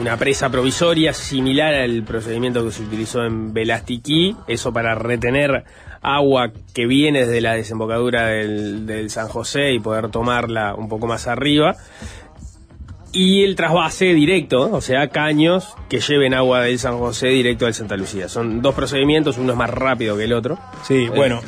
[0.00, 5.64] una presa provisoria similar al procedimiento que se utilizó en Velastiquí, eso para retener
[6.02, 11.06] agua que viene desde la desembocadura del, del San José y poder tomarla un poco
[11.06, 11.74] más arriba.
[13.12, 17.72] Y el trasvase directo, o sea, caños que lleven agua del San José directo al
[17.74, 18.28] Santa Lucía.
[18.28, 20.58] Son dos procedimientos, uno es más rápido que el otro.
[20.82, 21.40] Sí, Eh, bueno,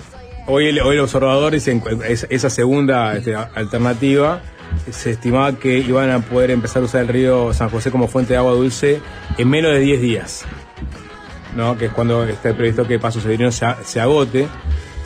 [0.46, 4.40] hoy el, hoy el observador dice es- esa segunda este, alternativa
[4.90, 8.32] se estimaba que iban a poder empezar a usar el río San José como fuente
[8.34, 9.00] de agua dulce
[9.36, 10.44] en menos de 10 días.
[11.56, 11.76] ¿no?
[11.76, 14.46] Que es cuando está previsto que Paso Severino se agote.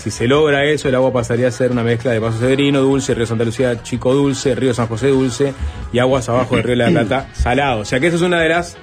[0.03, 3.15] Si se logra eso, el agua pasaría a ser una mezcla de Paso Severino, dulce,
[3.15, 5.55] Río Santa Lucía, Chico Dulce, Río San José Dulce
[5.93, 7.83] y aguas abajo del Río de la Plata salado.
[7.83, 8.77] O sea que esa es una de las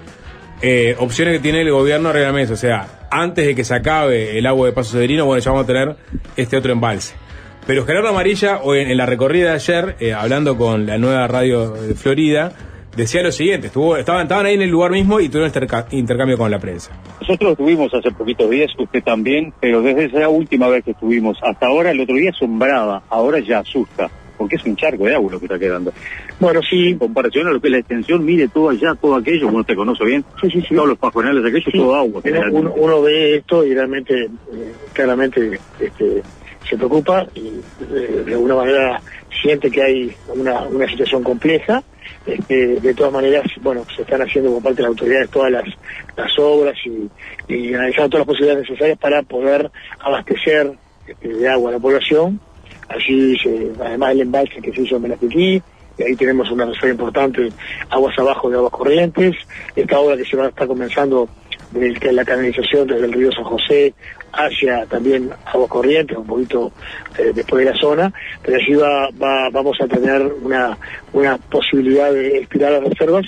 [0.61, 2.53] eh, opciones que tiene el gobierno realmente.
[2.53, 5.65] O sea, antes de que se acabe el agua de Paso Severino, bueno, ya vamos
[5.65, 5.97] a tener
[6.38, 7.15] este otro embalse.
[7.67, 11.28] Pero Gerardo Amarilla, hoy en, en la recorrida de ayer, eh, hablando con la nueva
[11.28, 12.53] radio de Florida,
[12.95, 16.37] decía lo siguiente, estuvo, estaban, estaban ahí en el lugar mismo y tuvieron interca- intercambio
[16.37, 16.91] con la prensa.
[17.21, 21.67] Nosotros estuvimos hace poquitos días, usted también, pero desde esa última vez que estuvimos hasta
[21.67, 25.39] ahora, el otro día asombraba, ahora ya asusta, porque es un charco de agua lo
[25.39, 25.91] que está quedando.
[26.39, 29.47] Bueno, sí, en comparación a lo que es la extensión, mire todo allá, todo aquello,
[29.49, 30.75] uno te conoce bien, sí, sí, sí.
[30.75, 32.21] todos los pajonales, aquello, Sí, todo agua.
[32.23, 34.29] uno, uno- uno ve esto y realmente, eh,
[34.93, 36.21] claramente, este,
[36.69, 37.47] se preocupa y
[37.93, 39.01] eh, de alguna manera
[39.41, 41.84] siente que hay una, una situación compleja.
[42.25, 45.63] Este, de todas maneras, bueno, se están haciendo por parte de las autoridades todas las,
[46.17, 46.75] las obras
[47.47, 50.71] y, analizando todas las posibilidades necesarias para poder abastecer
[51.07, 52.39] este, de agua a la población.
[52.88, 55.61] Allí, se- además del embalse que se hizo en Melastiquí,
[55.97, 57.49] y ahí tenemos una reserva importante,
[57.89, 59.36] aguas abajo de aguas corrientes,
[59.75, 61.27] esta obra que se va a estar comenzando
[61.72, 63.93] de de la canalización desde el río San José
[64.34, 66.72] hacia también aguas corrientes, un poquito
[67.17, 68.13] eh, después de la zona,
[68.43, 70.78] pero allí va, va- vamos a tener una,
[71.13, 73.26] una posibilidad de estirar las reservas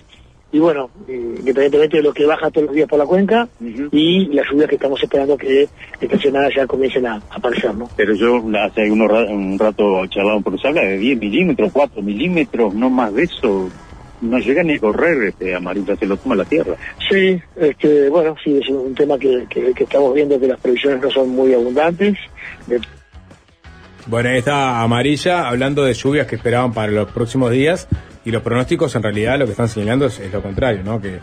[0.54, 3.48] y bueno, eh, independientemente de lo que baja todos los días por la cuenca
[3.92, 5.70] y las lluvias que estamos esperando que
[6.02, 7.90] esta semana ya comiencen a, a aparecer, ¿no?
[7.96, 12.74] Pero yo hace unos un rato charlamos, porque se habla de 10 milímetros, 4 milímetros,
[12.74, 13.70] no más de eso.
[14.22, 16.76] No llega ni a correr este amarilla, se lo toma la tierra.
[17.10, 21.02] Sí, este, bueno, sí, es un tema que, que- que estamos viendo que las previsiones
[21.02, 22.18] no son muy abundantes.
[22.68, 22.80] De-
[24.08, 27.88] Bueno, ahí está amarilla hablando de lluvias que esperaban para los próximos días
[28.26, 31.02] y los pronósticos en realidad lo que están señalando es, es lo contrario, ¿no?
[31.02, 31.20] Que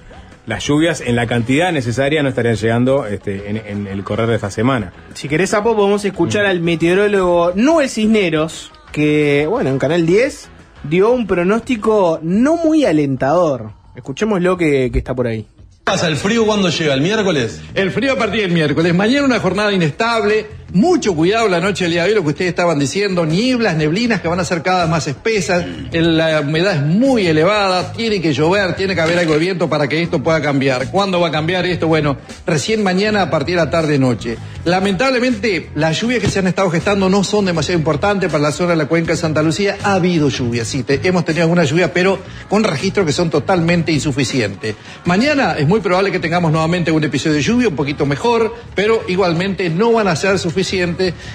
[0.47, 4.37] las lluvias en la cantidad necesaria no estarían llegando este, en, en el correr de
[4.37, 4.93] esta semana.
[5.15, 10.49] Si querés, Sapo, podemos escuchar al meteorólogo Noel Cisneros, que, bueno, en Canal 10
[10.85, 13.73] dio un pronóstico no muy alentador.
[13.95, 15.47] Escuchémoslo que, que está por ahí.
[15.85, 16.95] pasa el frío cuando llega?
[16.95, 17.61] ¿El miércoles?
[17.75, 18.95] El frío a partir del miércoles.
[18.95, 20.47] Mañana una jornada inestable.
[20.75, 23.25] Mucho cuidado la noche del día de hoy, lo que ustedes estaban diciendo.
[23.25, 25.65] Nieblas, neblinas que van a ser cada vez más espesas.
[25.93, 27.91] La humedad es muy elevada.
[27.95, 30.91] Tiene que llover, tiene que haber algo de viento para que esto pueda cambiar.
[30.91, 31.89] ¿Cuándo va a cambiar esto?
[31.89, 34.37] Bueno, recién mañana a partir de la tarde-noche.
[34.67, 38.73] Lamentablemente, las lluvias que se han estado gestando no son demasiado importantes para la zona
[38.73, 39.79] de la cuenca de Santa Lucía.
[39.85, 42.19] Ha habido lluvias, sí, te- hemos tenido algunas lluvias, pero
[42.51, 44.75] con registros que son totalmente insuficientes.
[45.07, 49.03] Mañana es muy probable que tengamos nuevamente un episodio de lluvia, un poquito mejor, pero
[49.09, 50.58] igualmente no van a ser suficientes.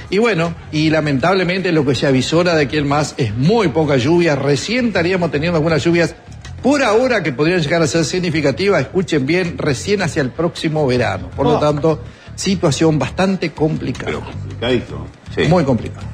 [0.09, 3.97] Y bueno, y lamentablemente lo que se avisora de aquí en más es muy poca
[3.97, 4.35] lluvia.
[4.35, 6.15] Recién estaríamos teniendo algunas lluvias
[6.61, 11.29] por ahora que podrían llegar a ser significativas, escuchen bien, recién hacia el próximo verano.
[11.35, 12.01] Por lo tanto,
[12.35, 14.13] situación bastante complicada.
[14.13, 15.07] complicadito.
[15.49, 16.07] Muy complicada.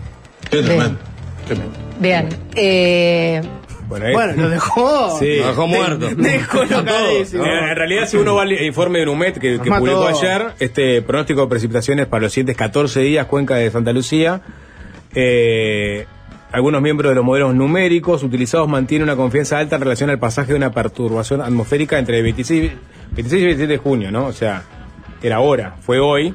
[0.52, 0.98] Bien.
[2.00, 2.30] Bien.
[2.56, 3.42] Eh,
[3.90, 5.18] Bueno, lo dejó.
[5.20, 5.38] Sí.
[5.38, 6.10] Lo dejó muerto.
[6.16, 7.44] Descolocadísimo.
[7.46, 11.02] Eh, En realidad, si uno va al informe de NUMET que, que publicó ayer, este
[11.02, 14.42] pronóstico de precipitaciones para los siguientes 14 días, cuenca de Santa Lucía.
[15.16, 16.06] eh,
[16.52, 20.54] algunos miembros de los modelos numéricos utilizados mantienen una confianza alta en relación al pasaje
[20.54, 22.72] de una perturbación atmosférica entre el 26,
[23.12, 24.26] 26 y 27 de junio, ¿no?
[24.26, 24.64] O sea,
[25.22, 26.34] era ahora, fue hoy.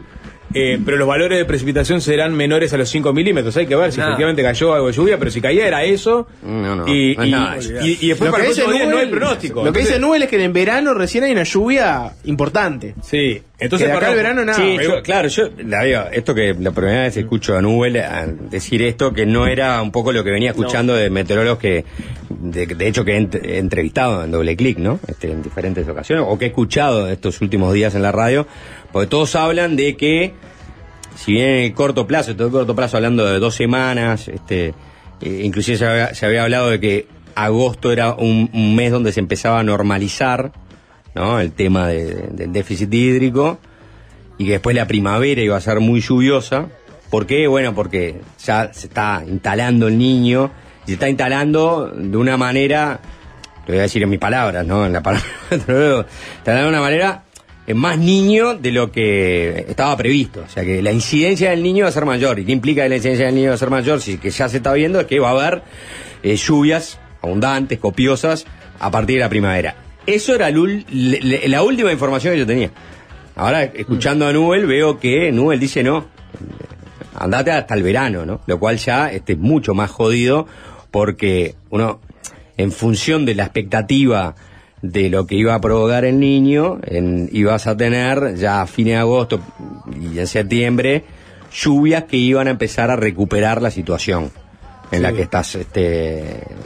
[0.55, 3.57] Eh, pero los valores de precipitación serán menores a los 5 milímetros.
[3.57, 4.11] Hay que ver si Nada.
[4.12, 6.26] efectivamente cayó algo de lluvia, pero si caía era eso.
[6.42, 7.59] No, no, y, no y- nada.
[7.61, 9.55] y- y después Lo para que el próximo no hay pronóstico.
[9.64, 12.94] Lo que Entonces- dice Nubel es que en verano recién hay una lluvia importante.
[13.02, 14.59] Sí, entonces acá el verano nada.
[14.59, 18.26] Sí, yo- claro, yo la digo, esto que la primera vez escucho a Nubel a
[18.26, 21.84] decir esto, que no era un poco lo que venía escuchando de meteorólogos que,
[22.28, 24.98] de, de hecho, que he ent- he entrevistado en doble clic, ¿no?
[25.07, 28.46] Este, en diferentes ocasiones, o que he escuchado estos últimos días en la radio,
[28.92, 30.32] porque todos hablan de que,
[31.16, 34.74] si bien en el corto plazo, todo el corto plazo hablando de dos semanas, este,
[35.20, 39.12] eh, inclusive se había, se había hablado de que agosto era un, un mes donde
[39.12, 40.52] se empezaba a normalizar,
[41.14, 41.40] ¿no?
[41.40, 43.58] El tema de- del déficit hídrico
[44.38, 46.66] y que después la primavera iba a ser muy lluviosa.
[47.10, 47.46] ¿Por qué?
[47.46, 50.50] Bueno, porque ya se está instalando el niño
[50.84, 53.00] y se está instalando de una manera,
[53.66, 54.84] lo voy a decir en mis palabras, ¿no?
[54.86, 56.04] En la palabra, instalando
[56.44, 57.22] de una manera
[57.66, 60.42] eh, más niño de lo que estaba previsto.
[60.44, 62.38] O sea que la incidencia del niño va a ser mayor.
[62.40, 64.00] ¿Y qué implica que la incidencia del niño va a ser mayor?
[64.00, 65.62] Si que ya se está viendo es que va a haber
[66.24, 68.44] eh, lluvias abundantes, copiosas,
[68.80, 69.76] a partir de la primavera.
[70.07, 72.70] Eso era el le- la última información que yo tenía.
[73.36, 76.05] Ahora, escuchando a Nubel, veo que Nubel dice no,
[77.14, 78.40] andate hasta el verano, ¿no?
[78.46, 80.46] Lo cual ya este, es mucho más jodido
[80.90, 82.00] porque uno,
[82.57, 84.34] en función de la expectativa
[84.82, 88.94] de lo que iba a provocar el niño, en, ibas a tener ya a fines
[88.94, 89.40] de agosto
[90.00, 91.05] y en septiembre
[91.52, 94.30] lluvias que iban a empezar a recuperar la situación
[94.92, 96.18] en la que estás este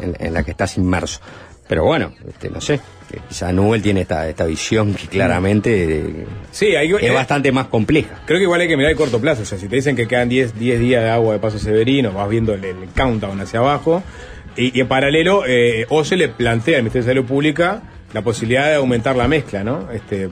[0.02, 1.20] en, en la que estás inmerso.
[1.68, 2.80] Pero bueno, este, no sé,
[3.12, 7.66] eh, quizá Nubel tiene esta, esta visión que claramente eh, Sí, hay, es bastante más
[7.66, 8.20] compleja.
[8.26, 9.42] Creo que igual hay que mirar el corto plazo.
[9.42, 12.12] O sea, si te dicen que quedan 10, 10 días de agua de paso severino,
[12.12, 14.02] vas viendo el, el countdown hacia abajo.
[14.56, 17.82] Y, y en paralelo, eh, OCE le plantea al Ministerio de Salud Pública
[18.12, 19.90] la posibilidad de aumentar la mezcla, ¿no?
[19.92, 20.30] Este,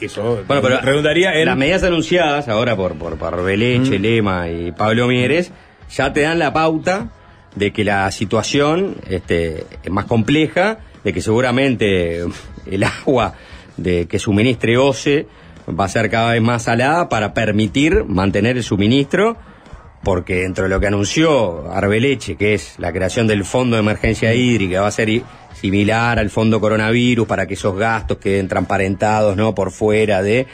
[0.00, 1.46] eso Bueno, pero redundaría en.
[1.46, 5.52] las medidas anunciadas ahora por, por, por Beleche, Lema y Pablo Mieres
[5.94, 7.08] ya te dan la pauta
[7.54, 12.24] de que la situación este, es más compleja, de que seguramente
[12.66, 13.34] el agua
[13.76, 15.26] de que suministre OCE
[15.68, 19.36] va a ser cada vez más salada para permitir mantener el suministro,
[20.02, 24.34] porque dentro de lo que anunció Arbeleche, que es la creación del Fondo de Emergencia
[24.34, 25.22] Hídrica, va a ser
[25.60, 29.54] similar al Fondo Coronavirus para que esos gastos queden transparentados, ¿no?
[29.54, 30.46] Por fuera de...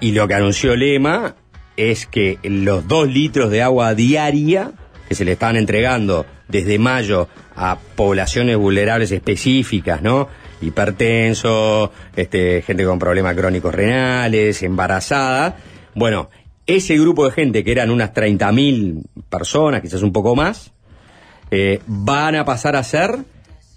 [0.00, 1.34] Y lo que anunció Lema
[1.76, 4.72] es que los dos litros de agua diaria
[5.08, 7.28] que se le están entregando desde mayo
[7.58, 10.28] a poblaciones vulnerables específicas, ¿no?
[10.60, 15.56] Hipertenso, este, gente con problemas crónicos renales, embarazada.
[15.94, 16.30] Bueno,
[16.66, 20.72] ese grupo de gente, que eran unas 30.000 personas, quizás un poco más,
[21.50, 23.18] eh, van a pasar a ser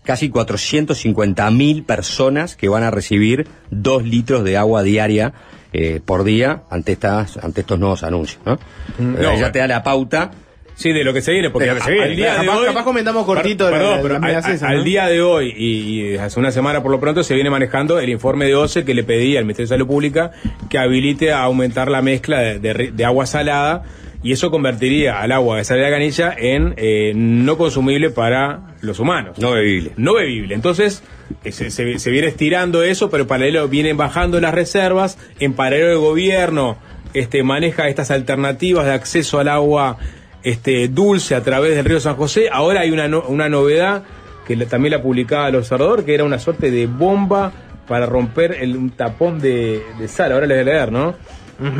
[0.03, 5.33] casi 450.000 personas que van a recibir dos litros de agua diaria
[5.73, 8.41] eh, por día ante, estas, ante estos nuevos anuncios.
[8.45, 8.59] ¿no?
[8.97, 10.31] Mm, Eh, ya te da la pauta.
[10.81, 12.49] Sí, de lo que se viene, porque De lo que se viene, al día de
[12.49, 14.83] hoy, capaz comentamos cortito Perdón, la- pero al, esas, al ¿no?
[14.83, 18.09] día de hoy y, y hace una semana por lo pronto se viene manejando el
[18.09, 20.31] informe de OCE que le pedía al Ministerio de Salud Pública
[20.69, 23.83] que habilite a aumentar la mezcla de, de ri- de agua salada
[24.23, 28.59] y eso convertiría al agua que sale de la canilla en eh, no consumible para
[28.81, 29.39] los humanos.
[29.39, 29.93] No bebible.
[29.97, 30.53] No bebible.
[30.53, 31.01] Entonces,
[31.43, 35.17] eh, se, se- se viene estirando eso, pero en paralelo vienen bajando las reservas.
[35.39, 36.77] En paralelo el gobierno
[37.15, 39.97] este, maneja estas alternativas de acceso al agua
[40.43, 42.49] este, dulce a través del río San José.
[42.51, 44.03] Ahora hay una, no- una novedad
[44.47, 47.51] que la- también la publicaba el observador, que era una suerte de bomba
[47.87, 50.31] para romper el, un tapón de, de sal.
[50.31, 51.15] Ahora les voy a leer, ¿no?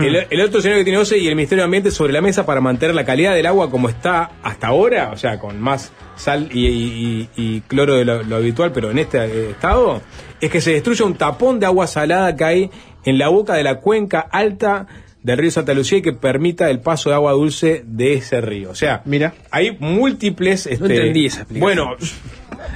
[0.04, 2.46] el, el otro escenario que tiene OCE y el Ministerio de Ambiente sobre la mesa
[2.46, 6.50] para mantener la calidad del agua como está hasta ahora, o sea, con más sal
[6.52, 10.00] y, y- y- y cloro de lo, lo habitual, pero en este eh, estado,
[10.40, 12.72] es que se destruya un tapón de agua salada que hay
[13.06, 14.86] en la boca de la cuenca alta
[15.24, 18.72] del río Santa Lucía y que permita el paso de agua dulce de ese río.
[18.72, 19.34] O sea, Mira.
[19.52, 20.66] hay múltiples...
[20.68, 21.86] Este, entendí esa explicación.
[21.86, 21.96] Bueno...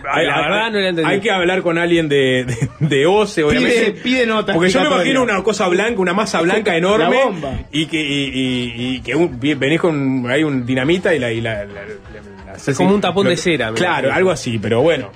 [0.03, 1.09] La verdad no la entendí.
[1.11, 3.91] Hay que hablar con alguien de, de, de OCE, obviamente.
[3.91, 4.53] Pide, pide nota.
[4.53, 7.03] Porque yo me imagino una cosa blanca, una masa blanca enorme.
[7.17, 7.59] La bomba.
[7.71, 11.31] Y que, y, y- y que un- venís con hay un dinamita y la.
[11.31, 14.81] Y la, la- la- la- Es como un tapón de cera, Claro, algo así, pero
[14.81, 15.11] bueno.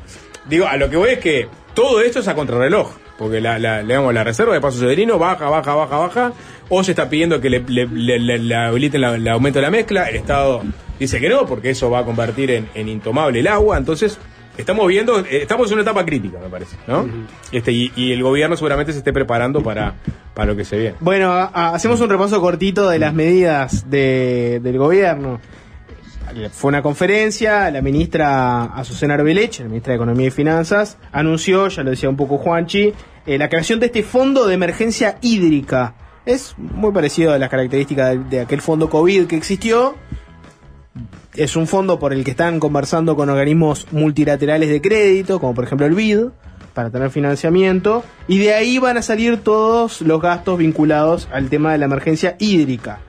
[0.48, 2.92] Digo, a lo que voy es que todo esto es a contrarreloj.
[3.20, 6.34] Porque la, la, digamos, la reserva de Paso Severino baja, baja, baja, baja.
[6.70, 9.70] O se está pidiendo que le, le, le- le- le habiliten el aumento de la
[9.72, 10.10] mezcla.
[10.10, 10.64] El Estado
[10.98, 13.78] dice que no, porque eso va a convertir en, en intomable el agua.
[13.78, 14.18] Entonces,
[14.58, 17.08] estamos viendo, eh, estamos en una etapa crítica, me parece, ¿no?
[17.52, 19.96] este, y, y el gobierno seguramente se esté preparando para,
[20.34, 20.96] para lo que se viene.
[21.02, 25.42] Bueno, a- a- hacemos un repaso cortito de las medidas de- del gobierno.
[26.52, 31.84] Fue una conferencia, la ministra Azucena Arbelech, la ministra de Economía y Finanzas, anunció, ya
[31.84, 32.94] lo decía un poco Juanchi,
[33.26, 35.96] eh, la creación de este fondo de emergencia hídrica.
[36.26, 39.96] Es muy parecido a las características de, de aquel fondo COVID que existió.
[41.34, 45.64] Es un fondo por el que están conversando con organismos multilaterales de crédito, como por
[45.64, 46.28] ejemplo el BID,
[46.74, 51.72] para tener financiamiento, y de ahí van a salir todos los gastos vinculados al tema
[51.72, 53.00] de la emergencia hídrica.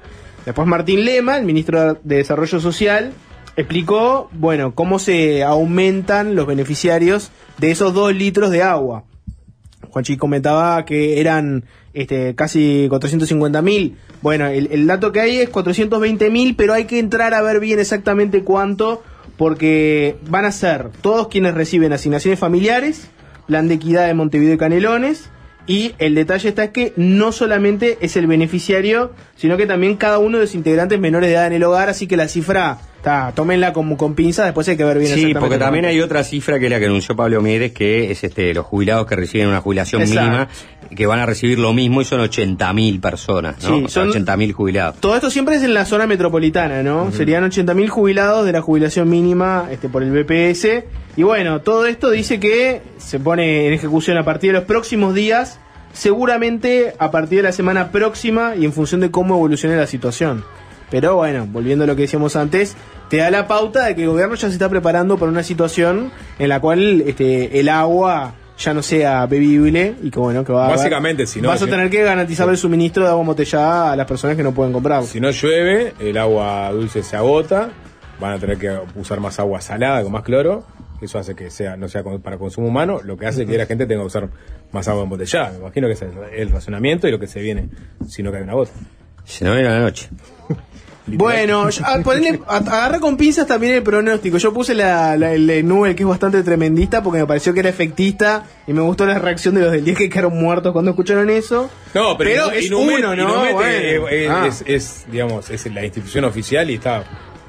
[0.44, 3.12] Después Martín Lema, el ministro de Desarrollo Social,
[3.56, 9.04] explicó, bueno, cómo se aumentan los beneficiarios de esos dos litros de agua.
[9.90, 13.96] Juanchi comentaba que eran este, casi 450 mil.
[14.22, 17.60] Bueno, el, el dato que hay es 420 mil, pero hay que entrar a ver
[17.60, 19.02] bien exactamente cuánto,
[19.36, 23.08] porque van a ser todos quienes reciben asignaciones familiares,
[23.46, 25.30] plan de equidad de Montevideo y Canelones,
[25.70, 30.18] y el detalle está es que no solamente es el beneficiario, sino que también cada
[30.18, 33.30] uno de los integrantes menores de edad en el hogar, así que la cifra, está,
[33.36, 36.58] tómenla como con pinzas, después hay que ver bien Sí, porque también hay otra cifra
[36.58, 39.60] que es la que anunció Pablo Mieres, que es este los jubilados que reciben una
[39.60, 40.22] jubilación Exacto.
[40.22, 40.48] mínima,
[40.96, 43.78] que van a recibir lo mismo y son 80.000 personas, ¿no?
[43.78, 44.96] Sí, O sea, son- 80.000 jubilados.
[44.98, 47.12] Todo esto siempre es en la zona metropolitana, ¿no?
[47.12, 50.84] Serían 80.000 jubilados de la jubilación mínima este, por el BPS.
[51.20, 55.14] Y bueno, todo esto dice que se pone en ejecución a partir de los próximos
[55.14, 55.58] días,
[55.92, 60.42] seguramente a partir de la semana próxima y en función de cómo evolucione la situación.
[60.90, 62.74] Pero bueno, volviendo a lo que decíamos antes,
[63.10, 66.10] te da la pauta de que el gobierno ya se está preparando para una situación
[66.38, 70.68] en la cual este, el agua ya no sea bebible y que bueno, que va
[70.68, 73.96] a Básicamente, si no- vas a tener que garantizar el suministro de agua embotellada a
[73.96, 75.04] las personas que no pueden comprar.
[75.04, 77.68] Si no llueve, el agua dulce se agota,
[78.18, 80.64] van a tener que usar más agua salada con más cloro.
[81.00, 83.86] Eso hace que sea no sea para consumo humano, lo que hace que la gente
[83.86, 84.28] tenga que usar
[84.72, 85.50] más agua embotellada.
[85.52, 86.02] Me imagino que es
[86.36, 87.68] el, razonamiento y lo que se viene
[88.08, 88.72] si no cae una gota.
[89.24, 90.08] Se nos viene la noche.
[91.06, 94.36] Bueno, yo- a- ponele- a- agarra con pinzas también el pronóstico.
[94.38, 97.68] Yo puse la, la- el Nubel, que es bastante tremendista, porque me pareció que era
[97.68, 101.28] efectista y me gustó la reacción de los del 10 que quedaron muertos cuando escucharon
[101.30, 101.68] eso.
[101.94, 103.40] No, pero, es Inumet- uno, ¿no?
[103.52, 104.08] Bueno.
[104.08, 104.44] eh, Ah.
[104.46, 107.02] es, es, digamos, es la institución oficial y está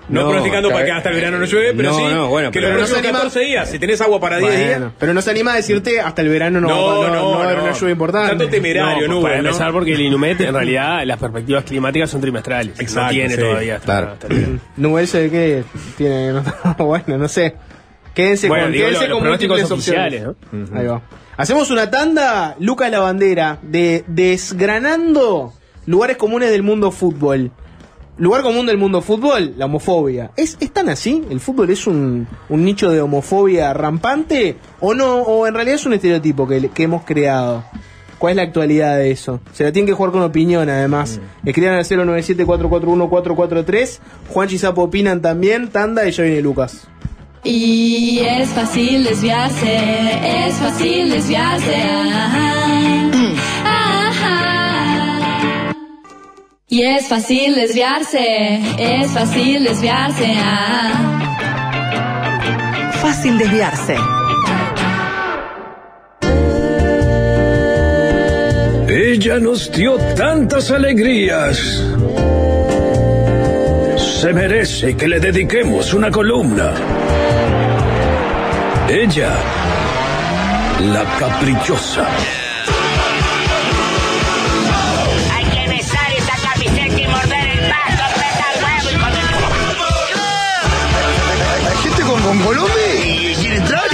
[0.09, 2.51] no, No, pronosticando para que hasta el verano no llueve, pero No, sí no, bueno,
[2.51, 4.81] que pero- los no próximos anima- 14 días, si tenés agua para 10 días.
[4.99, 7.59] Pero no se anima a decirte hasta el verano no, no, no, va a haber
[7.59, 8.29] una lluvia importante.
[8.29, 9.49] Tanto temerario, No, no, para ¿no?
[9.49, 12.75] empezar porque el Inumet en realidad las perspectivas climáticas son trimestrales.
[12.77, 14.11] no Exacto, tiene sí, todavía hasta, claro.
[14.13, 14.59] hasta el verano.
[14.77, 15.63] Nubel se ve que
[15.97, 16.33] tiene.
[16.77, 17.55] bueno, no sé.
[18.13, 20.23] Quédense Bueno, con, digo, quédense con múltiples opciones.
[20.75, 21.01] Ahí va.
[21.37, 24.03] Hacemos una tanda, Lucas La Bandera, de
[24.65, 25.53] desgranando
[25.85, 27.51] lugares comunes del mundo fútbol.
[28.17, 30.31] Lugar común del mundo fútbol, la homofobia.
[30.37, 31.23] ¿Es, ¿Es tan así?
[31.29, 34.57] ¿El fútbol es un, un nicho de homofobia rampante?
[34.79, 35.21] ¿O no?
[35.21, 37.63] ¿O en realidad es un estereotipo que, que hemos creado?
[38.21, 39.39] ¿Cuál es la actualidad de eso?
[39.51, 41.19] Se la tienen que jugar con opinión, además.
[41.43, 43.99] Escriban al 097-441-443.
[44.29, 45.69] Juan Chisapo opinan también.
[45.69, 46.87] Tanda y ya viene Lucas.
[47.43, 51.75] Y es fácil desviarse, es fácil desviarse.
[51.75, 53.20] ajá.
[56.73, 60.25] Y es fácil desviarse, es fácil desviarse.
[60.25, 61.11] ajá.
[62.93, 63.97] Fácil desviarse.
[68.87, 71.57] Ella nos dio tantas alegrías.
[73.97, 76.71] Se merece que le dediquemos una columna.
[78.87, 79.33] Ella,
[80.79, 82.07] la caprichosa.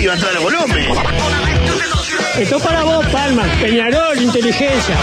[0.05, 0.89] Va a entrar a Colombia.
[2.39, 3.43] Esto para vos, Palma.
[3.59, 4.95] Peñarol, inteligencia.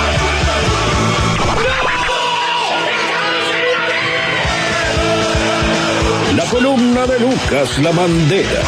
[6.37, 8.61] La columna de Lucas La Bandera.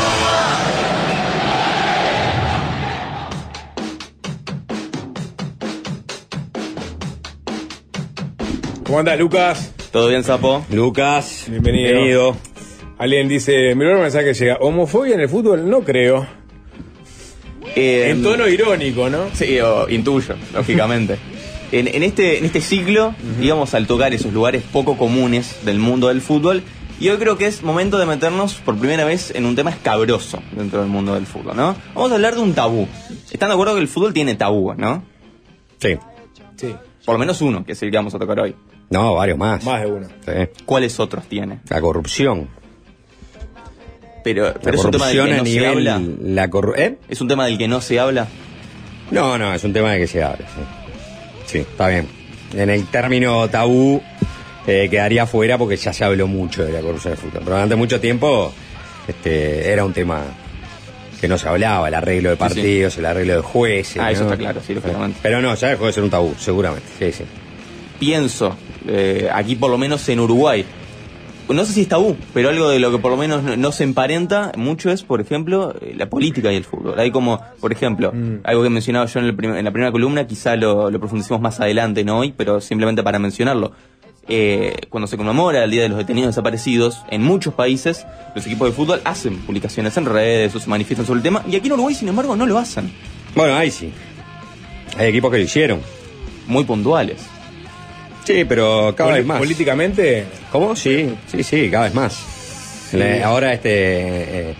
[8.84, 9.72] ¿Cómo andas, Lucas?
[9.90, 10.64] ¿Todo bien, Sapo?
[10.70, 11.92] Lucas, bienvenido.
[11.92, 12.55] bienvenido.
[12.98, 15.68] Alguien dice, mi primer mensaje llega, ¿homofobia en el fútbol?
[15.68, 16.26] No creo.
[17.74, 19.26] en tono irónico, ¿no?
[19.34, 21.18] Sí, o intuyo, lógicamente.
[21.72, 26.08] en, en este, en este ciclo, íbamos al tocar esos lugares poco comunes del mundo
[26.08, 26.62] del fútbol.
[26.98, 30.42] Y hoy creo que es momento de meternos por primera vez en un tema escabroso
[30.52, 31.76] dentro del mundo del fútbol, ¿no?
[31.94, 32.88] Vamos a hablar de un tabú.
[33.30, 35.04] ¿Están de acuerdo que el fútbol tiene tabú, no?
[35.78, 35.98] Sí.
[36.56, 36.74] Sí.
[37.04, 38.54] Por lo menos uno, que es el que vamos a tocar hoy.
[38.88, 39.62] No, varios más.
[39.62, 40.08] Más de uno.
[40.24, 40.62] Sí.
[40.64, 41.60] ¿Cuáles otros tiene?
[41.68, 42.48] La corrupción.
[44.26, 45.68] Pero, pero es un tema del que a no se nivel.
[45.88, 46.02] habla.
[46.24, 46.96] La ¿Eh?
[47.08, 48.26] ¿Es un tema del que no se habla?
[49.12, 50.62] No, no, es un tema de que se hable, sí.
[51.46, 52.08] Sí, está bien.
[52.52, 54.02] En el término tabú
[54.66, 57.40] eh, quedaría fuera porque ya se habló mucho de la corrupción del fútbol.
[57.44, 58.52] Pero durante mucho tiempo
[59.06, 60.24] este, era un tema
[61.20, 63.98] que no se hablaba, el arreglo de partidos, el arreglo de jueces.
[64.02, 65.20] Ah, eso está claro, sí, lógicamente.
[65.22, 66.88] Pero no, ya dejó de ser un tabú, seguramente.
[66.98, 67.24] Sí, sí.
[68.00, 68.56] pienso,
[68.88, 70.64] eh, aquí por lo menos en Uruguay,
[71.48, 73.72] no sé si es tabú, pero algo de lo que por lo menos no, no
[73.72, 76.98] se emparenta mucho es, por ejemplo, eh, la política y el fútbol.
[76.98, 78.12] Hay como, por ejemplo,
[78.44, 81.60] algo que mencionaba yo en, el en la primera columna, quizá lo, lo profundicemos más
[81.60, 83.72] adelante, no hoy, pero simplemente para mencionarlo.
[84.28, 88.04] Eh, cuando se conmemora el Día de los Detenidos Desaparecidos, en muchos países
[88.34, 91.54] los equipos de fútbol hacen publicaciones en redes o se manifiestan sobre el tema, y
[91.54, 92.92] aquí en Uruguay, sin embargo, no lo hacen.
[93.36, 93.92] Bueno, ahí sí.
[94.98, 95.80] Hay equipos que lo hicieron.
[96.48, 97.24] Muy puntuales.
[98.26, 99.38] Sí, pero cada vez más.
[99.38, 100.24] Políticamente.
[100.50, 100.74] ¿Cómo?
[100.76, 102.14] Sí, sí, sí, cada vez más.
[103.22, 103.70] Ahora este
[104.50, 104.54] eh,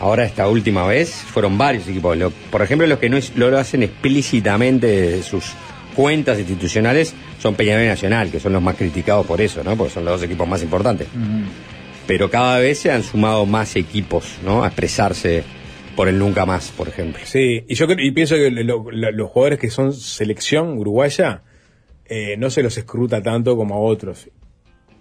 [0.00, 2.16] ahora esta última vez fueron varios equipos.
[2.16, 5.52] Lo- por ejemplo, los que no, es- lo hacen explícitamente de sus
[5.94, 9.76] cuentas institucionales son Peñarol y Nacional, que son los más criticados por eso, ¿no?
[9.76, 11.06] Porque son los dos equipos más importantes.
[12.06, 14.64] Pero cada vez se han sumado más equipos, ¿no?
[14.64, 15.44] A expresarse
[15.94, 17.20] por el nunca más, por ejemplo.
[17.26, 21.42] Sí, y yo creo- y pienso que lo- lo- los jugadores que son selección uruguaya
[22.14, 24.28] eh, no se los escruta tanto como a otros.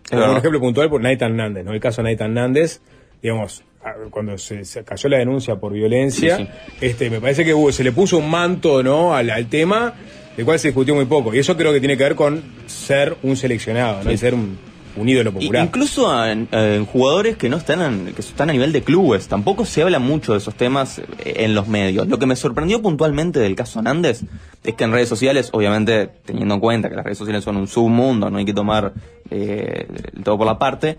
[0.08, 0.32] Como verdad.
[0.32, 1.74] un ejemplo puntual por Nathan Hernández, ¿no?
[1.74, 2.80] El caso de Nathan Hernández,
[3.22, 3.66] digamos,
[4.12, 6.48] cuando se, se cayó la denuncia por violencia, Sí,
[6.80, 9.14] este me parece que se le puso un manto, ¿no?
[9.14, 9.94] Al, al tema,
[10.38, 11.34] del cual se discutió muy poco.
[11.34, 14.10] Y eso creo que tiene que ver con ser un seleccionado, ¿no?
[14.10, 14.14] Sí.
[14.14, 14.58] Y ser un,
[14.96, 15.66] un ídolo popular.
[15.66, 19.66] Incluso en, en jugadores que no están en, que están a nivel de clubes, tampoco
[19.66, 21.06] se habla mucho de esos temas eh,
[21.38, 22.08] en los medios.
[22.08, 24.22] Lo que me sorprendió puntualmente del caso Hernández
[24.64, 27.68] es que en redes sociales, obviamente teniendo en cuenta que las redes sociales son un
[27.68, 28.94] submundo, no hay que tomar
[29.30, 29.88] eh,
[30.24, 30.98] todo por la parte,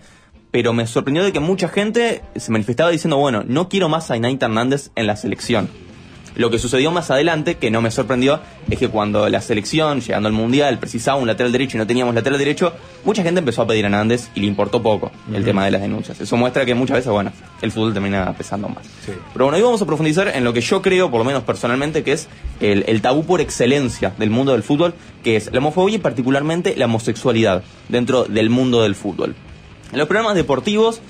[0.51, 4.17] pero me sorprendió de que mucha gente se manifestaba diciendo, bueno, no quiero más a
[4.17, 5.67] Inaita Hernández en la selección.
[6.35, 8.39] Lo que sucedió más adelante, que no me sorprendió,
[8.69, 12.15] es que cuando la selección, llegando al Mundial, precisaba un lateral derecho y no teníamos
[12.15, 12.73] lateral derecho,
[13.05, 15.81] mucha gente empezó a pedir a Hernández y le importó poco el tema de las
[15.81, 16.19] denuncias.
[16.19, 17.31] Eso muestra que muchas veces, bueno,
[17.61, 18.83] el fútbol termina pesando más.
[19.05, 22.03] Pero bueno, hoy vamos a profundizar en lo que yo creo, por lo menos personalmente,
[22.03, 22.27] que es
[22.59, 24.93] el, el tabú por excelencia del mundo del fútbol,
[25.23, 29.35] que es la homofobia y particularmente la homosexualidad dentro del mundo del fútbol.
[29.91, 31.01] En los programas deportivos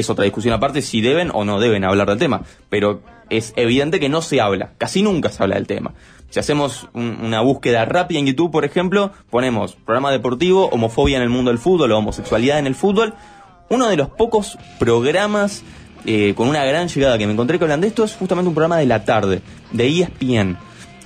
[0.00, 4.00] es otra discusión aparte si deben o no deben hablar del tema, pero es evidente
[4.00, 5.92] que no se habla, casi nunca se habla del tema.
[6.30, 11.22] Si hacemos un- una búsqueda rápida en YouTube, por ejemplo, ponemos programa deportivo, homofobia en
[11.22, 13.14] el mundo del fútbol o homosexualidad en el fútbol,
[13.68, 15.62] uno de los pocos programas
[16.06, 18.54] eh, con una gran llegada que me encontré que hablan de esto es justamente un
[18.54, 20.56] programa de la tarde, de ESPN,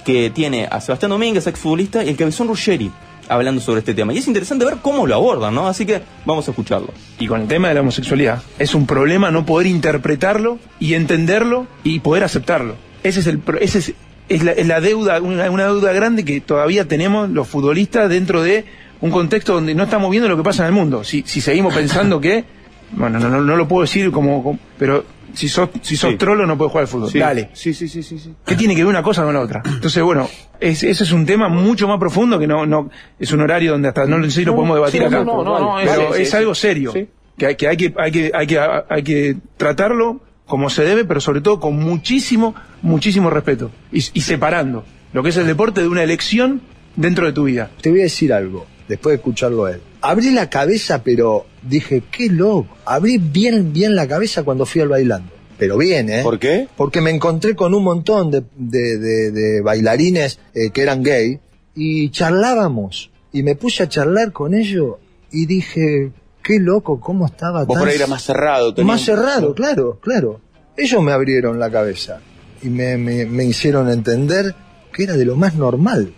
[0.05, 2.91] que tiene a Sebastián Domínguez, exfutbolista, y el Cabezón Ruggeri,
[3.29, 4.13] hablando sobre este tema.
[4.13, 5.69] Y es interesante ver cómo lo abordan, ¿no?
[5.69, 6.89] Así que vamos a escucharlo.
[7.19, 11.67] Y con el tema de la homosexualidad, es un problema no poder interpretarlo y entenderlo
[11.83, 12.77] y poder aceptarlo.
[13.03, 13.95] Ese es el ese es,
[14.29, 18.65] es la deuda, una, una deuda grande que todavía tenemos los futbolistas dentro de
[19.01, 21.05] un contexto donde no estamos viendo lo que pasa en el mundo.
[21.05, 22.45] Si, si seguimos pensando que,
[22.93, 26.17] bueno, no, no, no lo puedo decir como, como- pero si sos, si sos Sí.
[26.17, 27.11] trolo no puedes jugar al fútbol.
[27.11, 27.19] Sí.
[27.19, 27.51] Dale.
[27.53, 28.35] Sí, sí, sí, sí, sí.
[28.45, 29.63] ¿Qué tiene que ver una cosa con la otra?
[29.65, 30.29] Entonces, bueno,
[30.61, 33.89] es, ese es un tema mucho más profundo que no, no es un horario donde
[33.89, 35.25] hasta no, sé si lo No, podemos debatir sí, acá.
[35.25, 36.93] no, no, no, es- pero sí, es sí, algo serio.
[36.93, 37.09] Sí.
[37.37, 41.05] Que, hay, que, hay, que, hay, que, hay, que, hay que tratarlo como se debe,
[41.05, 43.71] pero sobre todo con muchísimo, muchísimo respeto.
[43.91, 46.61] Y, y separando lo que es el deporte de una elección
[46.97, 47.71] dentro de tu vida.
[47.81, 49.81] Te voy a decir algo, después de escucharlo a él.
[50.05, 52.77] Abrí la cabeza, pero dije, qué loco.
[52.85, 55.33] Abrí bien, bien la cabeza cuando fui al bailando.
[55.59, 56.23] Pero bien, ¿eh?
[56.23, 56.69] ¿Por qué?
[56.77, 61.39] Porque me encontré con un montón de, de- de- de bailarines eh, que eran gay
[61.75, 63.11] y charlábamos.
[63.33, 64.97] Y me puse a charlar con ellos
[65.33, 66.13] y dije,
[66.43, 68.75] qué loco, cómo estaba Vos tan- por ahí eras más cerrado.
[68.85, 70.41] Más un- cerrado, claro, claro.
[70.77, 72.21] Ellos me abrieron la cabeza
[72.63, 74.55] y me, me- me hicieron entender
[74.93, 76.13] que era de lo más normal.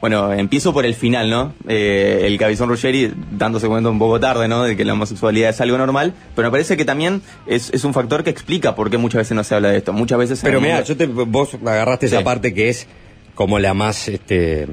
[0.00, 1.52] Bueno, empiezo por el final, ¿no?
[1.66, 4.62] Eh, el Cabezón Ruggeri dándose cuenta un poco tarde, ¿no?
[4.62, 7.92] De que la homosexualidad es algo normal, pero me parece que también es, es un
[7.92, 9.92] factor que explica por qué muchas veces no se habla de esto.
[9.92, 10.40] Muchas veces...
[10.42, 12.86] Pero mira, mundo- yo te, vos agarraste esa parte que es
[13.34, 14.68] como la más, este,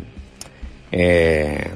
[0.91, 1.69] eh,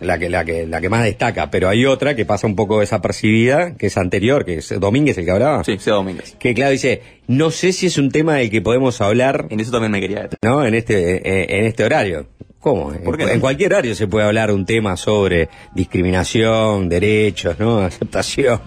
[0.00, 1.50] la que, la que, la que más destaca.
[1.50, 5.24] Pero hay otra que pasa un poco desapercibida, que es anterior, que es Domínguez el
[5.24, 5.64] que hablaba.
[5.64, 6.36] Sí, sea Domínguez.
[6.38, 9.46] Que claro dice, no sé si es un tema del que podemos hablar.
[9.50, 10.38] En eso también me quería detener.
[10.42, 10.64] ¿No?
[10.64, 12.26] En este, eh, en este horario.
[12.60, 12.92] ¿Cómo?
[13.04, 13.34] ¿Por qué en, no?
[13.34, 17.78] en cualquier horario se puede hablar un tema sobre discriminación, derechos, ¿no?
[17.82, 18.60] Aceptación,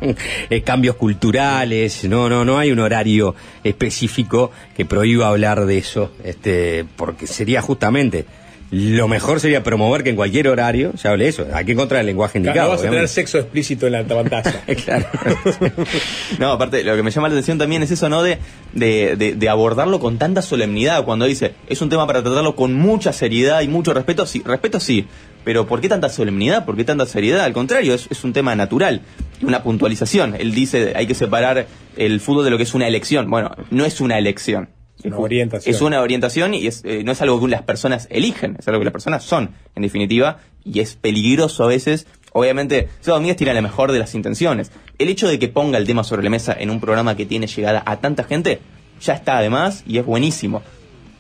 [0.50, 2.06] eh, cambios culturales.
[2.06, 7.62] No, no, no hay un horario específico que prohíba hablar de eso, este, porque sería
[7.62, 8.26] justamente
[8.72, 11.46] lo mejor sería promover que en cualquier horario se hable eso.
[11.54, 12.70] Hay que encontrar el lenguaje Claro, indicado.
[12.72, 14.64] no vas a tener sexo explícito en la pantalla.
[14.86, 15.06] claro.
[16.40, 18.24] No, aparte, lo que me llama la atención también es eso, ¿no?
[18.24, 18.38] De,
[18.74, 21.04] de, de- de abordarlo con tanta solemnidad.
[21.04, 24.26] Cuando dice, es un tema para tratarlo con mucha seriedad y mucho respeto.
[24.26, 25.06] Sí, respeto sí.
[25.44, 26.66] Pero ¿por qué tanta solemnidad?
[26.66, 27.42] ¿Por qué tanta seriedad?
[27.44, 29.02] Al contrario, es, es un tema natural.
[29.42, 30.36] Una puntualización.
[30.40, 31.66] Él dice, hay que separar
[31.98, 33.30] el fútbol de lo que es una elección.
[33.30, 34.70] Bueno, no es una elección.
[35.04, 35.76] Es una orientación.
[35.76, 38.80] Es una orientación y es, eh, no es algo que las personas eligen, es algo
[38.80, 42.08] que las personas son, en definitiva, y es peligroso a veces.
[42.34, 44.72] Obviamente, Seba Domínguez tiene la mejor de las intenciones.
[44.98, 47.48] El hecho de que ponga el tema sobre la mesa en un programa que tiene
[47.48, 48.60] llegada a tanta gente,
[49.02, 50.62] ya está además y es buenísimo.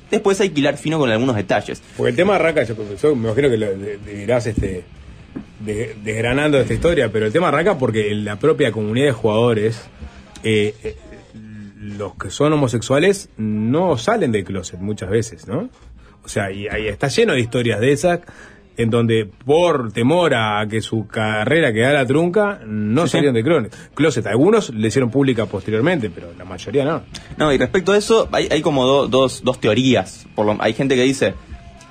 [0.09, 1.81] Después hay que hilar fino con algunos detalles.
[1.97, 4.83] Porque el tema arranca, yo, yo me imagino que lo de- de- irás este,
[5.59, 9.81] de- desgranando esta historia, pero el tema arranca porque la propia comunidad de jugadores,
[10.43, 10.95] eh, eh,
[11.81, 15.69] los que son homosexuales no salen del closet muchas veces, ¿no?
[16.23, 18.19] O sea, y ahí está lleno de historias de esas
[18.77, 23.11] en donde por temor a que su carrera quedara la trunca, no Sí, sí.
[23.17, 23.33] salieron
[23.63, 24.25] de closet.
[24.27, 27.01] Algunos le hicieron pública posteriormente, pero la mayoría no.
[27.37, 30.25] No, y respecto a eso, hay, hay como do- dos, dos teorías.
[30.35, 31.33] Por lo- hay gente que dice,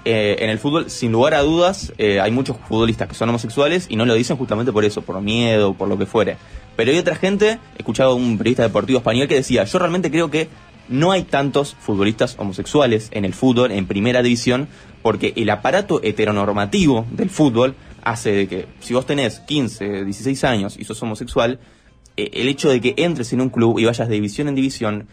[0.04, 3.86] eh, en el fútbol, sin lugar a dudas, eh, hay muchos futbolistas que son homosexuales
[3.88, 6.36] y no lo dicen justamente por eso, por miedo, por lo que fuere.
[6.76, 10.10] Pero hay otra gente, he escuchado a un periodista deportivo español que decía, yo realmente
[10.10, 10.48] creo que
[10.88, 14.68] no hay tantos futbolistas homosexuales en el fútbol, en primera división,
[15.02, 20.76] porque el aparato heteronormativo del fútbol hace de que si vos tenés 15, 16 años
[20.78, 21.60] y sos homosexual,
[22.16, 25.08] eh, el hecho de que entres en un club y vayas de división en división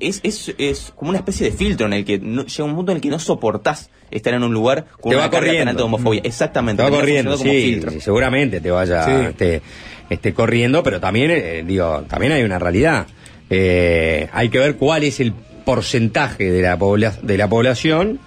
[0.00, 2.92] es, es, es como una especie de filtro en el que no- llega un punto
[2.92, 5.40] en el que no soportás estar en un lugar con Te una va carga tan
[5.48, 5.70] corriendo.
[5.70, 6.20] alta de homofobia.
[6.24, 6.82] Exactamente.
[6.82, 9.10] Te va corriendo, como sí, seguramente te vaya Sí.
[9.30, 9.62] este,
[10.10, 13.06] este, corriendo, pero también, eh, digo, también hay una realidad.
[13.50, 15.32] Eh, hay que ver cuál es el
[15.64, 18.20] porcentaje de la, pobla- de la población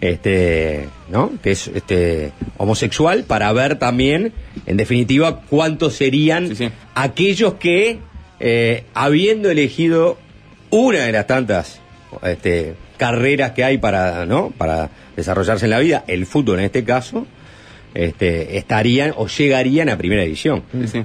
[0.00, 1.30] este, ¿no?
[1.42, 4.32] que es este, homosexual para ver también,
[4.66, 6.52] en definitiva, cuántos serían
[6.94, 7.98] aquellos que,
[8.40, 10.18] eh, habiendo elegido
[10.72, 11.80] una de las tantas
[12.24, 14.50] este, carreras que hay para, ¿no?
[14.56, 17.26] para desarrollarse en la vida, el fútbol en este caso,
[17.94, 20.62] este, estarían o llegarían a primera división.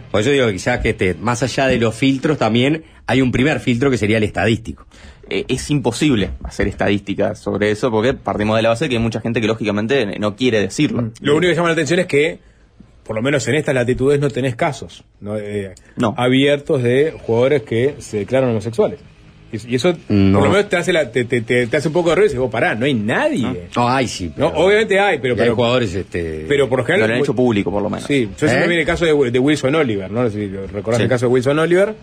[0.09, 3.31] Por eso digo que quizás que este, más allá de los filtros también hay un
[3.31, 4.87] primer filtro que sería el estadístico.
[5.29, 9.19] Eh, es imposible hacer estadísticas sobre eso porque partimos de la base que hay mucha
[9.19, 11.11] gente que lógicamente no quiere decirlo.
[11.19, 12.39] Lo único que llama la atención es que,
[13.03, 15.37] por lo menos en estas latitudes, no tenés casos ¿no?
[15.37, 15.75] Eh,
[16.15, 18.99] abiertos de jugadores que se declaran homosexuales.
[19.51, 20.39] Y, eso, No.
[20.39, 22.39] por lo menos, te hace, la- te, te- hace un poco de ruido y dices,
[22.39, 23.67] vos, pará, no hay nadie.
[23.75, 24.31] No, hay sí.
[24.35, 26.45] No, obviamente hay, pero, Y hay pero, jugadores, este.
[26.47, 27.07] pero por lo general.
[27.09, 28.05] Lo han hecho público, por lo menos.
[28.05, 28.67] Sí, yo siempre ¿Eh?
[28.69, 30.23] vi el caso de, de Wilson Oliver, ¿no?
[30.23, 31.03] No si recordás Sí.
[31.03, 31.95] el caso de Wilson Oliver,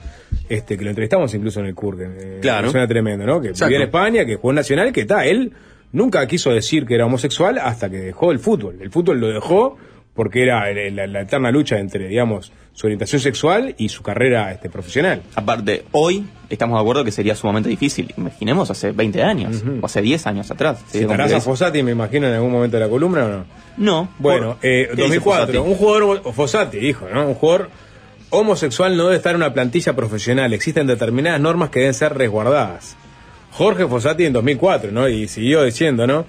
[0.49, 1.99] este, que lo entrevistamos incluso en el CUR.
[1.99, 2.71] que, eh, Claro.
[2.71, 3.41] Suena tremendo, ¿no?
[3.41, 3.67] Que Exacto.
[3.67, 5.53] vivía en España, que jugó en Nacional, que está, él
[5.93, 8.79] nunca quiso decir que era homosexual hasta que dejó el fútbol.
[8.81, 9.77] El fútbol lo dejó
[10.15, 15.23] porque era la eterna lucha entre, digamos, su orientación sexual y su carrera este, profesional.
[15.37, 18.13] Aparte, hoy estamos de acuerdo que sería sumamente difícil.
[18.17, 20.81] Imaginemos hace 20 años o hace 10 años atrás.
[20.89, 21.41] ¿Citarás a.
[21.41, 23.45] Fossati, me imagino, en algún momento de la columna o no?
[23.77, 24.09] No.
[24.19, 25.59] Bueno, Por- eh, ¿Qué dice 2004, Fossati?
[25.59, 27.29] un jugador, Fossati dijo, ¿no?
[27.29, 27.71] Un jugador
[28.31, 30.53] homosexual no debe estar en una plantilla profesional.
[30.53, 32.97] Existen determinadas normas que deben ser resguardadas.
[33.53, 35.09] Jorge Fossati en 2004, ¿no?
[35.09, 36.27] Y siguió diciendo, ¿no?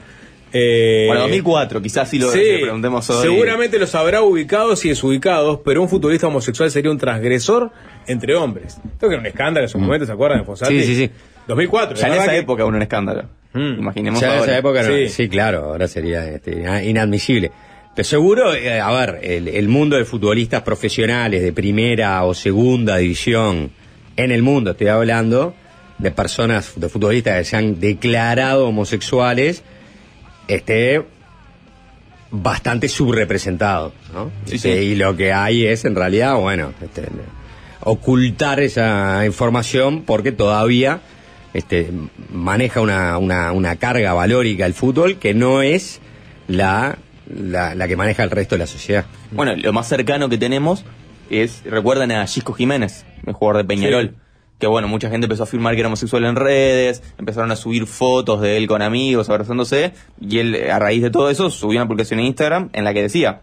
[0.57, 3.21] Eh, Bueno, 2004, quizás si lo sí, le preguntemos hoy.
[3.23, 7.71] Seguramente los habrá ubicados y desubicados, pero un futbolista homosexual sería un transgresor
[8.07, 8.77] entre hombres.
[8.85, 10.73] Esto que era un escándalo en su momento, ¿se acuerdan de Fossati?
[10.75, 10.79] Mm.
[10.79, 11.11] Sí, sí, sí.
[11.47, 11.97] 2004.
[11.97, 13.23] Ya en esa que- época uno un escándalo.
[13.53, 14.89] Imaginemos Ya en esa época no.
[14.95, 15.09] Sí.
[15.09, 17.51] Sí, claro, ahora sería este, ina- inadmisible.
[17.95, 22.97] Pero seguro, eh, a ver, el, el mundo de futbolistas profesionales de primera o segunda
[22.97, 23.71] división
[24.17, 25.53] en el mundo, estoy hablando
[25.97, 29.63] de personas, de futbolistas que se han declarado homosexuales,
[30.47, 31.03] esté
[32.31, 34.31] bastante subrepresentado, ¿no?
[34.45, 34.85] Sí, Este, sí.
[34.87, 37.03] Y lo que hay es, en realidad, bueno, este,
[37.81, 40.99] ocultar esa información porque todavía
[41.53, 41.89] este,
[42.31, 46.01] maneja una, una, una carga valórica el fútbol que no es
[46.47, 46.97] la,
[47.33, 49.05] la, la que maneja el resto de la sociedad.
[49.31, 50.83] Bueno, lo más cercano que tenemos
[51.29, 54.15] es, recuerdan a Gisco Jiménez, el jugador de Peñarol.
[54.59, 57.87] Que bueno, mucha gente empezó a afirmar que era homosexual en redes, empezaron a subir
[57.87, 61.87] fotos de él con amigos, abrazándose, y él, a raíz de todo eso, subió una
[61.87, 63.41] publicación en Instagram en la que decía,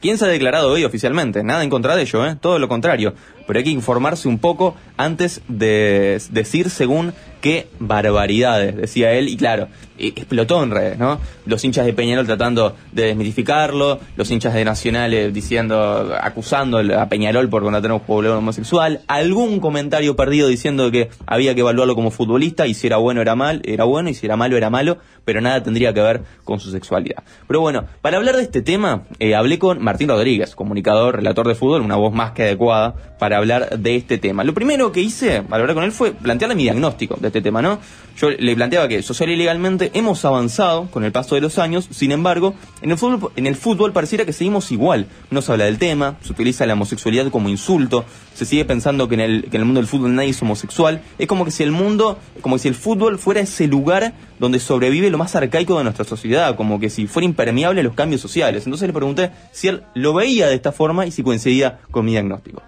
[0.00, 1.42] ¿quién se ha declarado hoy oficialmente?
[1.42, 2.36] Nada en contra de ello, ¿eh?
[2.38, 3.14] todo lo contrario.
[3.50, 9.36] Pero hay que informarse un poco antes de decir según qué barbaridades, decía él, y
[9.36, 9.66] claro,
[9.98, 11.18] e- explotó en redes, ¿no?
[11.46, 17.48] Los hinchas de Peñarol tratando de desmitificarlo, los hinchas de Nacional diciendo, acusando a Peñarol
[17.48, 22.10] por contratar a un jugador homosexual, algún comentario perdido diciendo que había que evaluarlo como
[22.12, 24.98] futbolista y si era bueno era mal, era bueno y si era malo era malo,
[25.24, 27.24] pero nada tendría que ver con su sexualidad.
[27.48, 31.54] Pero bueno, para hablar de este tema, eh, hablé con Martín Rodríguez, comunicador, relator de
[31.54, 34.44] fútbol, una voz más que adecuada para hablar de este tema.
[34.44, 37.62] Lo primero que hice al hablar con él fue plantearle mi diagnóstico de este tema,
[37.62, 37.78] ¿no?
[38.16, 41.88] Yo le planteaba que social y legalmente hemos avanzado con el paso de los años,
[41.90, 45.06] sin embargo, en el fútbol, en el fútbol pareciera que seguimos igual.
[45.30, 48.04] No se habla del tema, se utiliza la homosexualidad como insulto,
[48.34, 51.00] se sigue pensando que en el, que en el mundo del fútbol nadie es homosexual.
[51.18, 55.10] Es como que si el mundo, como si el fútbol fuera ese lugar donde sobrevive
[55.10, 58.66] lo más arcaico de nuestra sociedad, como que si fuera impermeable a los cambios sociales.
[58.66, 62.12] Entonces le pregunté si él lo veía de esta forma y si coincidía con mi
[62.12, 62.62] diagnóstico.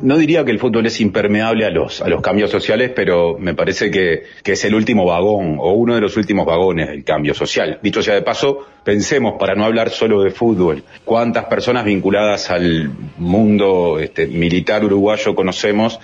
[0.00, 3.54] No diría que el fútbol es impermeable a los, a los cambios sociales, pero me
[3.54, 7.34] parece que, que es el último vagón o uno de los últimos vagones del cambio
[7.34, 7.78] social.
[7.82, 12.90] Dicho sea de paso, pensemos, para no hablar solo de fútbol, cuántas personas vinculadas al
[13.18, 15.98] mundo este, militar uruguayo conocemos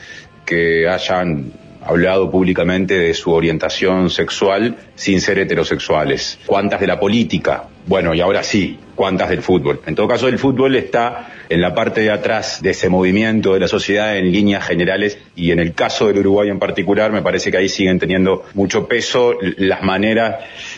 [0.44, 1.52] que hayan
[1.84, 6.38] hablado públicamente de su orientación sexual sin ser heterosexuales.
[6.46, 7.64] ¿Cuántas de la política?
[7.86, 9.82] Bueno, y ahora sí, ¿cuántas del fútbol?
[9.86, 13.60] En todo caso, el fútbol está en la parte de atrás de ese movimiento de
[13.60, 17.50] la sociedad en líneas generales y en el caso del Uruguay en particular, me parece
[17.50, 20.36] que ahí siguen teniendo mucho peso las maneras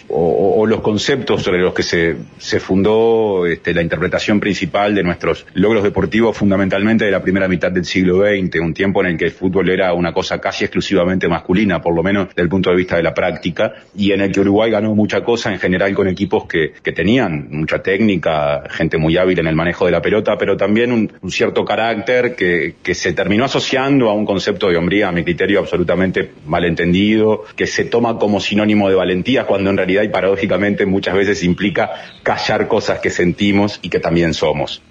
[0.09, 5.47] o, los conceptos sobre los que se, se fundó este, la interpretación principal de nuestros
[5.55, 9.27] logros deportivos fundamentalmente de la primera mitad del siglo XX, un tiempo en el que
[9.27, 12.77] el fútbol era una cosa casi exclusivamente masculina, por lo menos desde el punto de
[12.77, 16.09] vista de la práctica, y en el que Uruguay ganó mucha cosa en general con
[16.09, 20.37] equipos que, que tenían mucha técnica, gente muy hábil en el manejo de la pelota,
[20.39, 24.77] pero también un, un cierto carácter que, que se terminó asociando a un concepto de
[24.77, 29.77] hombría, a mi criterio, absolutamente malentendido, que se toma como sinónimo de valentía, cuando en
[29.77, 31.91] realidad y paradójicamente muchas veces implica
[32.23, 34.83] callar cosas que sentimos y que también somos.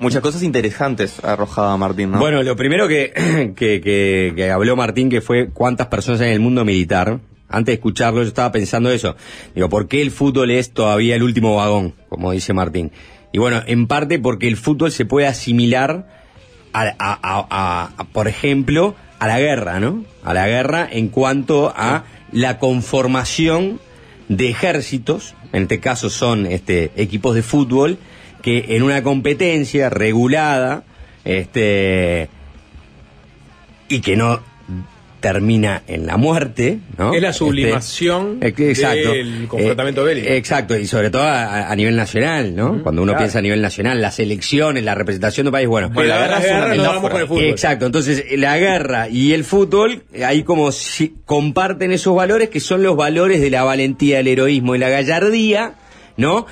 [0.00, 2.20] Muchas cosas interesantes arrojaba Martín, ¿no?
[2.20, 3.12] Bueno, lo primero que,
[3.56, 7.18] que, que- que habló Martín, que fue cuántas personas hay en el mundo militar.
[7.48, 9.16] Antes de escucharlo, yo estaba pensando eso.
[9.54, 11.94] Digo, ¿por qué el fútbol es todavía el último vagón?
[12.08, 12.92] Como dice Martín.
[13.32, 16.06] Y bueno, en parte porque el fútbol se puede asimilar
[16.72, 20.04] a, a- a- a- a, por ejemplo, a la guerra, ¿no?
[20.24, 23.80] A la guerra en cuanto a la conformación
[24.28, 27.98] de ejércitos, en este caso son este, equipos de fútbol,
[28.42, 30.84] que en una competencia regulada,
[31.24, 32.28] este,
[33.88, 34.40] y que no
[35.20, 37.12] termina en la muerte, ¿no?
[37.12, 39.12] Es la Este, sublimación que- exacto.
[39.12, 40.28] del confrontamiento Eh, bélico.
[40.32, 42.82] Exacto, y sobre todo a, a nivel nacional, ¿no?
[42.82, 43.24] Cuando uno claro.
[43.24, 45.90] piensa a nivel nacional, las elecciones, la representación de un país, bueno.
[45.90, 46.38] Bueno, la guerra
[46.74, 47.44] es una con el fútbol.
[47.44, 52.82] Exacto, entonces la guerra y el fútbol, ahí como si comparten esos valores que son
[52.82, 55.72] los valores de la valentía, el heroísmo y la gallardía,
[56.16, 56.46] ¿no?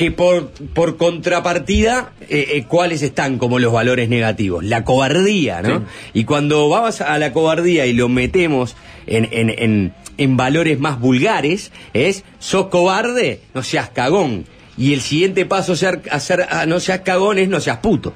[0.00, 4.64] Que por, por contrapartida, eh, eh, ¿cuáles están como los valores negativos?
[4.64, 5.84] La cobardía, ¿no?
[6.14, 10.98] Y cuando vamos a la cobardía y lo metemos en, en, en, en valores más
[10.98, 14.46] vulgares, es, sos cobarde, no seas cagón.
[14.78, 15.76] Y el siguiente paso a
[16.20, 18.14] ser, a no seas cagón es no seas puto.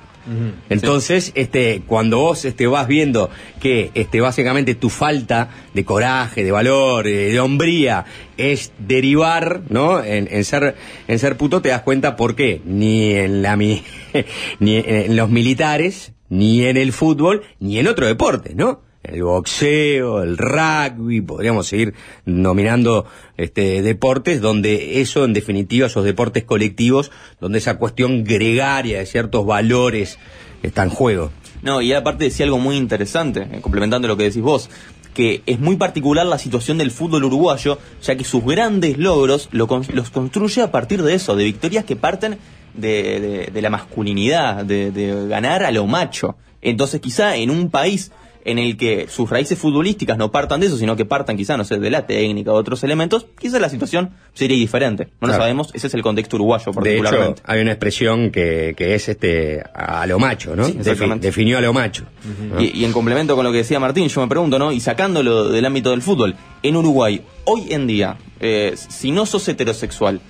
[0.71, 3.31] Entonces, este, cuando vos este, vas viendo
[3.61, 8.05] que este, básicamente tu falta de coraje, de valor, eh, de hombría,
[8.37, 10.03] es derivar, ¿no?
[10.03, 10.77] En, en ser,
[11.09, 12.61] en ser puto, te das cuenta por qué.
[12.65, 13.83] Ni en la mi-
[14.61, 18.81] ni en los militares, ni en el fútbol, ni en otro deporte, ¿no?
[19.05, 21.95] El boxeo, el rugby, podríamos seguir
[22.25, 23.07] nominando
[23.37, 27.11] este, deportes donde eso, en definitiva, esos deportes colectivos,
[27.41, 30.19] donde esa cuestión gregaria de ciertos valores
[30.63, 31.31] está en juego.
[31.63, 34.71] No, y aparte decía algo muy interesante, eh, complementando lo que decís vos,
[35.15, 40.11] que es muy particular la situación del fútbol uruguayo, ya que sus grandes logros los
[40.11, 42.39] construye a partir de eso, de victorias que parten
[42.75, 46.37] de, de- de la masculinidad, de, de ganar a lo macho.
[46.63, 48.11] Entonces quizá en un país
[48.47, 51.65] en el que sus raíces futbolísticas no partan de eso, sino que partan quizá, no
[51.65, 55.09] sé, de la técnica o otros elementos, quizá la situación sería diferente.
[55.21, 57.43] No lo sabemos, ese es el contexto uruguayo De hecho, particularmente.
[57.47, 60.67] hay una expresión que, que es este a lo macho, ¿no?
[60.67, 62.05] Sí, Defi- definió a lo macho.
[62.51, 62.61] ¿no?
[62.61, 64.73] Y, y en complemento con lo que decía Martín, yo me pregunto, ¿no?
[64.73, 69.49] Y sacándolo del ámbito del fútbol, en Uruguay, hoy en día, eh, si no sos
[69.49, 70.21] heterosexual,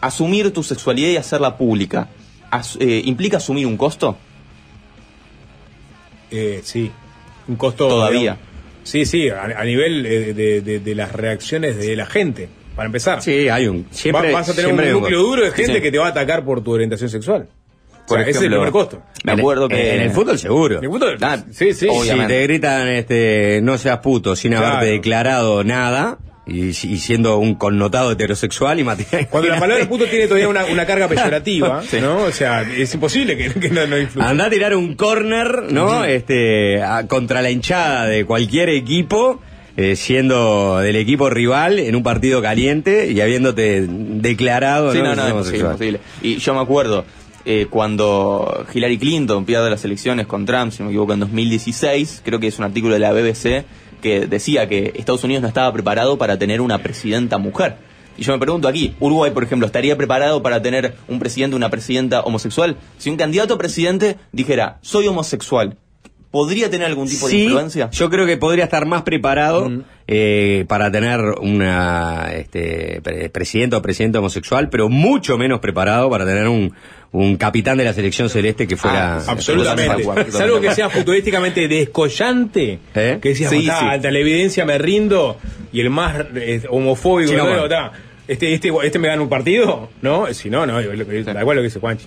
[0.00, 2.08] asumir tu sexualidad y hacerla pública,
[2.50, 4.16] as- eh, ¿implica asumir un costo?
[6.30, 6.90] Eh, sí,
[7.48, 7.88] un costo.
[7.88, 8.20] Todavía.
[8.20, 8.42] digamos,
[8.82, 12.86] sí, sí, a, a nivel eh, de, de- de las reacciones de la gente, para
[12.86, 13.22] empezar.
[13.22, 13.86] Sí, hay un.
[13.90, 15.80] Siempre, Va- vas a tener siempre un núcleo duro de gente Sí.
[15.80, 17.48] que te va a atacar por tu orientación sexual.
[18.06, 19.00] Por O sea, ese es el primer costo.
[19.24, 19.94] Me acuerdo que...
[19.94, 20.76] En el fútbol seguro.
[20.78, 21.88] En el fútbol, Ah, sí, sí.
[22.02, 24.66] Si te gritan este no seas puto sin Claro.
[24.66, 29.28] haberte declarado nada y, y siendo un connotado heterosexual y material.
[29.30, 32.18] Cuando la palabra puto tiene todavía una, una carga peyorativa, ¿no?
[32.24, 34.28] O sea, es imposible que, que no, no influya.
[34.28, 36.04] Anda a tirar un corner, ¿no?
[36.04, 39.40] Este, a- contra la hinchada de cualquier equipo,
[39.76, 45.14] eh, siendo del equipo rival en un partido caliente y habiéndote declarado, Sí, ¿no?
[45.16, 46.00] no, es imposible.
[46.22, 47.04] Y yo me acuerdo
[47.46, 52.22] eh, cuando Hillary Clinton pierde las elecciones con Trump, si no me equivoco, en 2016,
[52.24, 53.64] creo que es un artículo de la BBC
[54.04, 57.76] que decía que Estados Unidos no estaba preparado para tener una presidenta mujer.
[58.18, 61.56] Y yo me pregunto aquí, Uruguay, por ejemplo, ¿estaría preparado para tener un presidente o
[61.56, 62.76] una presidenta homosexual?
[62.98, 65.78] Si un candidato a presidente dijera, soy homosexual,
[66.34, 67.88] ¿podría tener algún tipo de Sí, influencia?
[67.92, 69.70] Yo creo que podría estar más preparado
[70.08, 76.24] eh, para tener una este, pre- presidente o presidente homosexual, pero mucho menos preparado para
[76.26, 76.74] tener un,
[77.12, 79.18] un capitán de la selección celeste que fuera.
[79.18, 80.02] Ah, Absolutamente.
[80.32, 83.86] Salvo que sea futurísticamente descollante, que decías, Sí, "Tá, sí.
[83.90, 85.36] ante la evidencia me rindo,
[85.72, 87.46] y el más eh, homofóbico, Sí, no,
[88.26, 90.26] este, este, este me gana un partido, ¿no?
[90.34, 92.06] Si no, no, tal cual lo que dice Juanchi.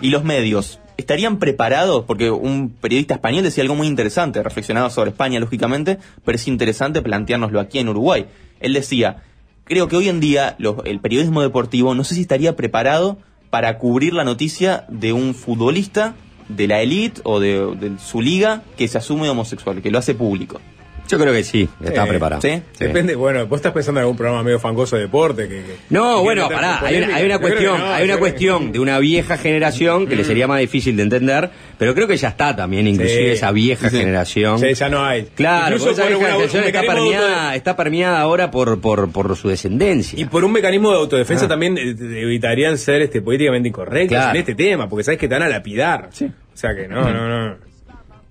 [0.00, 0.78] ¿Y los medios?
[0.96, 2.04] ¿Estarían preparados?
[2.04, 7.02] Porque un periodista español decía algo muy interesante, reflexionaba sobre España, lógicamente, pero es interesante
[7.02, 8.26] planteárnoslo aquí en Uruguay.
[8.60, 9.22] Él decía,
[9.64, 13.18] creo que hoy en día el periodismo deportivo no sé si estaría preparado
[13.50, 16.14] para cubrir la noticia de un futbolista
[16.48, 20.14] de la elite o de, de su liga que se asume homosexual, que lo hace
[20.14, 20.60] público.
[21.08, 22.40] Yo creo que sí, está Eh, preparado.
[22.42, 22.62] ¿sí?
[22.78, 25.56] Depende, bueno, vos estás pensando en algún programa medio fangoso de deporte que...
[25.56, 28.80] que- No, que bueno, pará, hay una, hay una cuestión, no, hay una cuestión de
[28.80, 30.26] una vieja generación que le Mm.
[30.26, 33.30] sería más difícil de entender, pero creo que ya está también, inclusive Sí.
[33.32, 33.98] esa vieja Sí.
[33.98, 34.58] generación.
[34.58, 35.24] Sí, ya no hay.
[35.34, 40.18] Claro, esa vieja generación está de permeada, está permeada ahora por, por, por su descendencia.
[40.18, 41.48] Y por un mecanismo de autodefensa Ah.
[41.48, 44.30] también eh, evitarían ser este, políticamente incorrectos Claro.
[44.30, 46.08] en este tema, porque sabes que te van a lapidar.
[46.14, 47.73] O sea que no, no, no.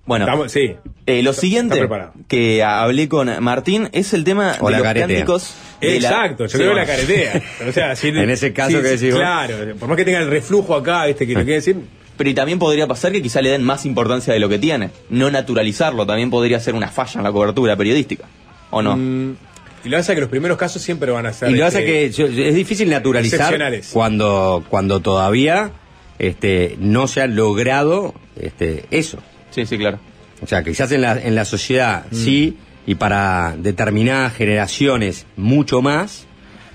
[0.06, 0.76] Bueno, Estamos- sí.
[1.06, 1.88] eh, lo Está siguiente
[2.28, 5.06] que hablé con Martín es el tema O de la los caretea.
[5.08, 5.54] cánticos.
[5.80, 7.42] de la- Exacto, yo Sí, creo la caretea.
[7.68, 9.18] O sea, si- En ese caso sí, que vos.
[9.20, 11.76] Claro, por más que tenga el reflujo acá, este que lo quiere decir.
[12.16, 14.90] Pero y también podría pasar que quizá le den más importancia de lo que tiene.
[15.10, 18.24] No naturalizarlo también podría ser una falla en la cobertura periodística.
[18.70, 18.96] ¿O no?
[18.96, 19.36] Mm,
[19.84, 21.48] y lo que pasa es que los primeros casos siempre van a ser.
[21.48, 23.90] Y lo que pasa este, es que yo- es difícil naturalizar excepcionales.
[23.92, 25.72] cuando, cuando todavía
[26.18, 29.18] este, no se ha logrado este, eso.
[29.54, 29.98] Sí, sí, claro.
[30.42, 32.14] O sea, quizás en la, en la sociedad Mm.
[32.14, 32.56] sí,
[32.86, 36.26] y para determinadas generaciones mucho más,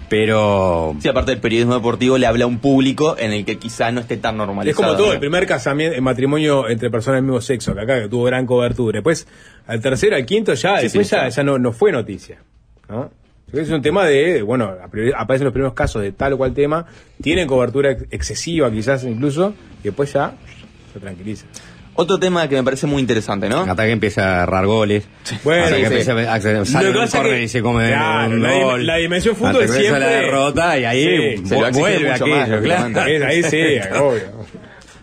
[0.09, 0.95] pero...
[0.99, 3.99] Sí, aparte del periodismo deportivo le habla a un público en el que quizá no
[4.01, 4.83] esté tan Es normalizado.
[4.87, 5.13] como todo, ¿no?
[5.13, 8.45] el primer casamiento, el matrimonio entre personas del mismo sexo, que acá que tuvo gran
[8.47, 8.97] cobertura.
[8.97, 9.27] Después,
[9.67, 11.37] al tercero, al quinto, ya, Sí, después sí, ya, sí.
[11.37, 12.39] ya no, no fue noticia.
[12.89, 13.11] ¿no?
[13.53, 16.53] Es un tema de, bueno, a priori- aparecen los primeros casos de tal o cual
[16.53, 16.85] tema,
[17.21, 20.33] tienen cobertura ex- excesiva quizás incluso, y después ya
[20.93, 21.45] se tranquiliza.
[21.95, 23.61] Otro tema que me parece muy interesante, ¿no?
[23.61, 25.03] Hasta que empieza a agarrar goles.
[25.43, 25.87] Bueno, hasta que sí.
[25.87, 26.19] empieza a, un
[27.23, 28.85] que- y se come Claro, un la dim- gol.
[28.85, 32.35] la dimensión fútbol Hasta que siempre- la derrota y ahí Sí, vu- vuelve mucho aquello,
[32.37, 32.61] más, claro.
[32.89, 33.25] lógicamente.
[33.25, 33.57] Ahí sí,
[33.99, 34.21] obvio.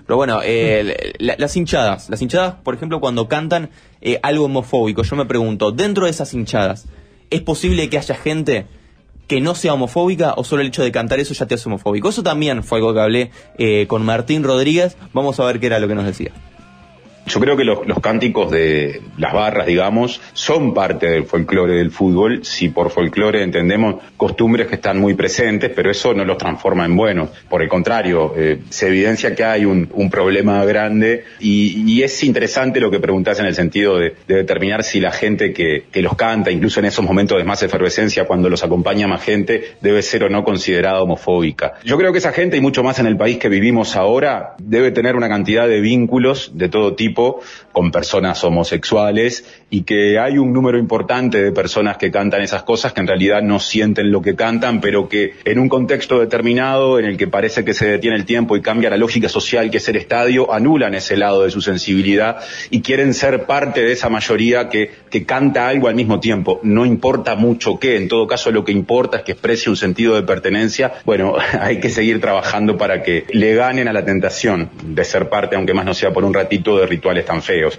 [0.06, 2.08] Pero bueno, eh, la- las hinchadas.
[2.08, 3.68] Las hinchadas, por ejemplo, cuando cantan
[4.00, 6.86] eh, algo homofóbico, yo me pregunto, dentro de esas hinchadas,
[7.28, 8.66] ¿es posible que haya gente
[9.26, 12.08] que no sea homofóbica o solo el hecho de cantar eso ya te hace homofóbico?
[12.08, 14.96] Eso también fue algo que hablé eh, con Martín Rodríguez.
[15.12, 16.30] Vamos a ver qué era lo que nos decía.
[17.26, 22.44] Yo creo que los, cánticos de las barras, digamos, son parte del folclore del fútbol.
[22.44, 26.96] Si por folclore entendemos costumbres que están muy presentes, pero eso no los transforma en
[26.96, 27.30] buenos.
[27.48, 32.90] Por el contrario, eh, se evidencia que hay un, problema grande y, es interesante lo
[32.90, 36.52] que preguntás en el sentido de, de determinar si la gente que, que los canta,
[36.52, 40.28] incluso en esos momentos de más efervescencia, cuando los acompaña más gente, debe ser o
[40.28, 41.74] no considerada homofóbica.
[41.84, 44.92] Yo creo que esa gente, y mucho más en el país que vivimos ahora, debe
[44.92, 47.15] tener una cantidad de vínculos de todo tipo
[47.72, 52.92] con personas homosexuales y que hay un número importante de personas que cantan esas cosas
[52.92, 57.06] que en realidad no sienten lo que cantan, pero que en un contexto determinado en
[57.06, 59.88] el que parece que se detiene el tiempo y cambia la lógica social que es
[59.88, 62.38] el estadio, anulan ese lado de su sensibilidad
[62.70, 66.60] y quieren ser parte de esa mayoría que, que canta algo al mismo tiempo.
[66.62, 70.14] No importa mucho qué, en todo caso lo que importa es que exprese un sentido
[70.14, 70.94] de pertenencia.
[71.04, 75.56] Bueno, hay que seguir trabajando para que le ganen a la tentación de ser parte,
[75.56, 76.86] aunque más no sea por un ratito, de
[77.24, 77.78] tan feos.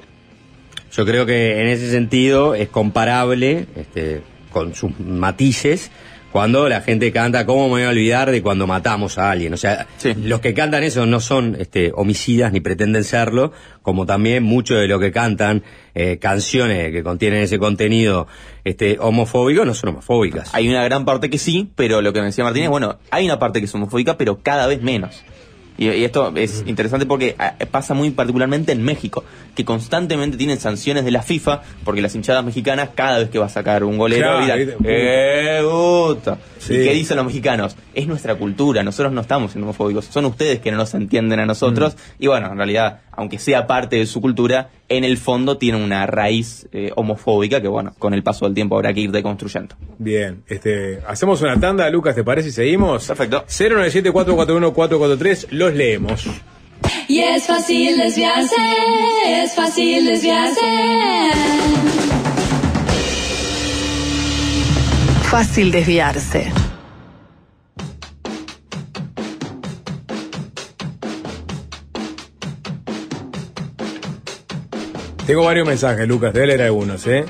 [0.92, 4.22] Yo creo que en ese sentido es comparable, este,
[4.52, 5.92] con sus matices,
[6.32, 9.54] cuando la gente canta, ¿cómo me voy a olvidar de cuando matamos a alguien?
[9.54, 9.88] O sea,
[10.18, 14.88] los que cantan eso no son este, homicidas ni pretenden serlo, como también mucho de
[14.88, 15.64] lo que cantan
[15.96, 18.28] eh, canciones que contienen ese contenido
[18.66, 20.54] este, homofóbico no son homofóbicas.
[20.54, 23.26] Hay una gran parte que sí, pero lo que me decía Martín es, bueno, hay
[23.26, 25.24] una parte que es homofóbica, pero cada vez menos.
[25.78, 29.24] Y, y esto es interesante porque ah, pasa muy particularmente en México,
[29.56, 33.46] que constantemente tienen sanciones de la FIFA, porque las hinchadas mexicanas cada vez que va
[33.46, 34.76] a sacar un golero, Claro, dirán.
[34.84, 35.62] ¡eh!
[36.60, 36.74] Sí.
[36.74, 37.76] ¿Y qué dicen los mexicanos?
[37.94, 41.46] Es nuestra cultura, nosotros no estamos siendo homofóbicos, son ustedes que no nos entienden a
[41.46, 42.24] nosotros, Mm.
[42.24, 46.06] y bueno, en realidad, aunque sea parte de su cultura, en el fondo tiene una
[46.08, 49.76] raíz eh, homofóbica que bueno, con el paso del tiempo habrá que ir deconstruyendo.
[49.98, 52.50] Bien, este, hacemos una tanda, Lucas, ¿te parece?
[52.50, 53.08] y seguimos.
[53.08, 53.44] Perfecto.
[53.48, 56.26] 097-441-443, los leemos.
[57.08, 58.56] Y es fácil desviarse,
[59.26, 60.62] es fácil desviarse.
[65.24, 66.52] Fácil desviarse.
[75.26, 77.26] Tengo varios mensajes, Lucas, te voy a leer algunos, ¿eh?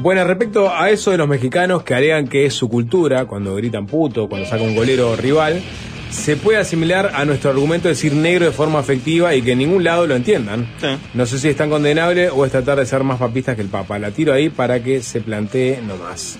[0.00, 3.86] Bueno, respecto a eso de los mexicanos que alegan que es su cultura, cuando gritan
[3.86, 5.62] puto, cuando saca un golero rival,
[6.10, 9.58] se puede asimilar a nuestro argumento de decir negro de forma afectiva y que en
[9.58, 10.66] ningún lado lo entiendan.
[11.14, 13.68] No sé si es tan condenable o es tratar de ser más papistas que el
[13.68, 13.98] Papa.
[13.98, 16.38] La tiro ahí para que se plantee nomás.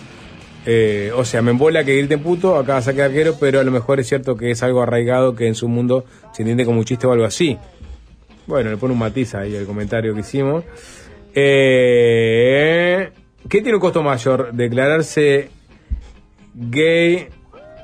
[0.67, 4.01] Eh, o sea, me embola que griten puto, acá saque arquero, pero a lo mejor
[4.01, 7.07] es cierto que es algo arraigado que en su mundo se entiende como un chiste
[7.07, 7.57] o algo así.
[8.47, 10.65] Bueno, le pone un matiz ahí el comentario que hicimos.
[11.35, 13.11] Eh,
[13.49, 14.53] ¿Qué tiene un costo mayor?
[14.53, 15.51] Declararse
[16.55, 17.29] gay.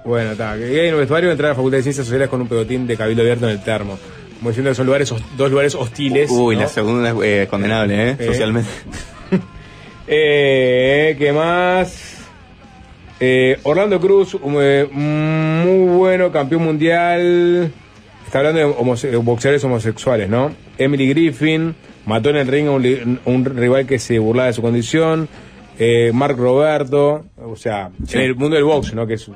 [0.05, 0.56] Bueno, está.
[0.56, 2.97] Gay en el vestuario, entrar a la Facultad de Ciencias Sociales con un pegotín de
[2.97, 3.98] cabildo abierto en el termo.
[4.39, 6.31] Como diciendo que son lugares, dos lugares hostiles.
[6.31, 6.62] Uy, ¿no?
[6.62, 8.16] la segunda es eh, condenable, ¿eh?
[8.18, 8.26] Eh.
[8.26, 8.68] Socialmente.
[10.06, 12.18] Eh, ¿Qué más?
[13.18, 17.72] Eh, Orlando Cruz, um, eh, muy bueno, campeón mundial.
[18.26, 20.52] Está hablando de homose- boxeadores homosexuales, ¿no?
[20.76, 21.74] Emily Griffin
[22.05, 25.26] mató en el ring a un, un rival que se burlaba de su condición.
[25.78, 28.18] Eh, Mark Roberto, o sea, Sí.
[28.18, 29.06] en el mundo del box, ¿no?
[29.06, 29.31] Que es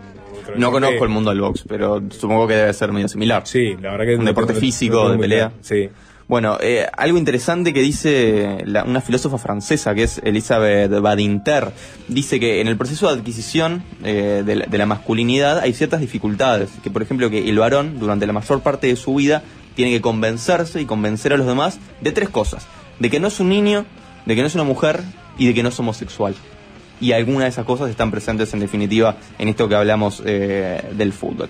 [0.56, 3.42] No conozco el mundo del box, pero supongo que debe ser medio similar.
[3.46, 5.48] Sí, la verdad que es un deporte físico, de pelea.
[5.48, 5.88] claro, Sí.
[6.28, 11.72] Bueno, eh, algo interesante que dice la- una filósofa francesa que es Elisabeth Badinter,
[12.06, 16.00] dice que en el proceso de adquisición eh, de, la, de la masculinidad hay ciertas
[16.00, 19.42] dificultades, que por ejemplo que el varón durante la mayor parte de su vida
[19.74, 22.66] tiene que convencerse y convencer a los demás de tres cosas,
[22.98, 23.86] de que no es un niño,
[24.26, 25.00] de que no es una mujer
[25.38, 26.34] y de que no es homosexual.
[27.00, 31.12] Y algunas de esas cosas están presentes en definitiva en esto que hablamos eh, del
[31.12, 31.48] fútbol.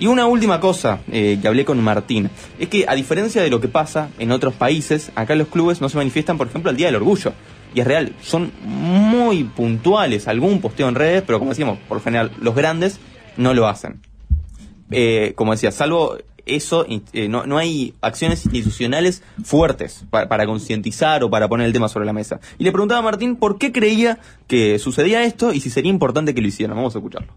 [0.00, 3.60] Y una última cosa eh, que hablé con Martín, es que a diferencia de lo
[3.60, 6.86] que pasa en otros países, acá los clubes no se manifiestan, por ejemplo, el Día
[6.86, 7.34] del Orgullo.
[7.74, 12.32] Y es real, son muy puntuales, algún posteo en redes, pero como decíamos, por general
[12.40, 12.98] los grandes
[13.36, 14.00] no lo hacen.
[14.90, 16.16] Eh, como decía, salvo
[16.56, 21.72] eso, eh, no, no hay acciones institucionales fuertes pa- para, concientizar o para poner el
[21.72, 22.40] tema sobre la mesa.
[22.58, 26.34] Y le preguntaba a Martín por qué creía que sucedía esto y si sería importante
[26.34, 26.76] que lo hicieran.
[26.76, 27.32] Vamos a escucharlo.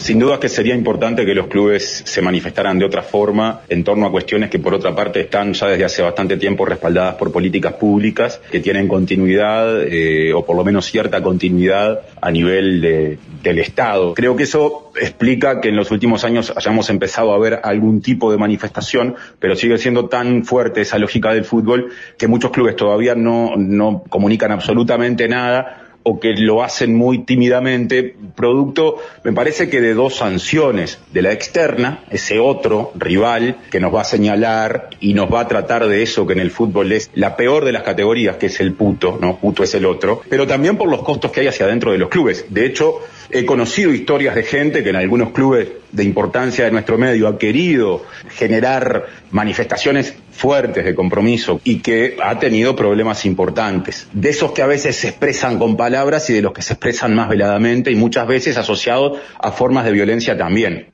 [0.00, 4.06] Sin duda que sería importante que los clubes se manifestaran de otra forma en torno
[4.06, 7.74] a cuestiones que por otra parte están ya desde hace bastante tiempo respaldadas por políticas
[7.74, 13.58] públicas que tienen continuidad eh, o por lo menos cierta continuidad a nivel de, del
[13.58, 14.14] Estado.
[14.14, 18.32] Creo que eso explica que en los últimos años hayamos empezado a ver algún tipo
[18.32, 23.14] de manifestación, pero sigue siendo tan fuerte esa lógica del fútbol que muchos clubes todavía
[23.14, 29.80] no, no comunican absolutamente nada o que lo hacen muy tímidamente, producto, me parece que
[29.80, 35.14] de dos sanciones, de la externa, ese otro rival que nos va a señalar y
[35.14, 37.82] nos va a tratar de eso que en el fútbol es la peor de las
[37.82, 39.36] categorías, que es el puto, ¿no?
[39.36, 42.08] Puto es el otro, pero también por los costos que hay hacia adentro de los
[42.08, 42.46] clubes.
[42.48, 43.00] De hecho,
[43.32, 47.38] he conocido historias de gente que en algunos clubes de importancia de nuestro medio ha
[47.38, 54.08] querido generar manifestaciones fuertes de compromiso y que ha tenido problemas importantes.
[54.12, 57.14] De esos que a veces se expresan con palabras y de los que se expresan
[57.14, 60.89] más veladamente y muchas veces asociados a formas de violencia también.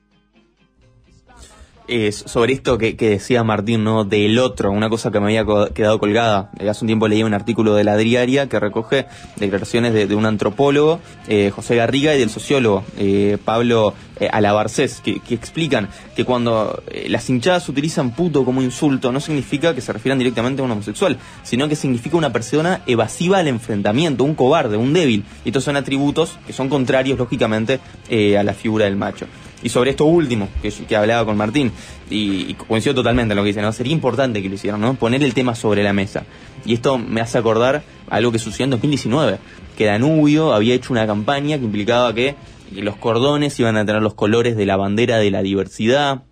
[1.88, 4.04] Eh, sobre esto que, decía Martín, ¿no?
[4.04, 6.50] Del otro, una cosa que me había quedado colgada.
[6.58, 9.06] Eh, hace un tiempo leí un artículo de la diaria que recoge
[9.36, 13.94] declaraciones de, de un antropólogo, eh, José Garriga, y del sociólogo, eh, Pablo
[14.32, 19.80] Alabarcés, que, que, explican que cuando las hinchadas utilizan puto como insulto, no significa que
[19.80, 24.34] se refieran directamente a un homosexual, sino que significa una persona evasiva al enfrentamiento, un
[24.34, 25.24] cobarde, un débil.
[25.44, 27.78] Y estos son atributos que son contrarios, lógicamente,
[28.10, 29.26] a la figura del macho.
[29.66, 31.72] Y sobre esto último, que, hablaba con Martín,
[32.08, 33.72] y, y, coincido totalmente en lo que dice, ¿no?
[33.72, 34.94] Sería importante que lo hicieran, ¿no?
[34.94, 36.22] Poner el tema sobre la mesa.
[36.64, 39.38] Y esto me hace acordar algo que sucedió en 2019,
[39.76, 42.36] que Danubio había hecho una campaña que implicaba que
[42.76, 46.22] los cordones iban a tener los colores de la bandera de la diversidad,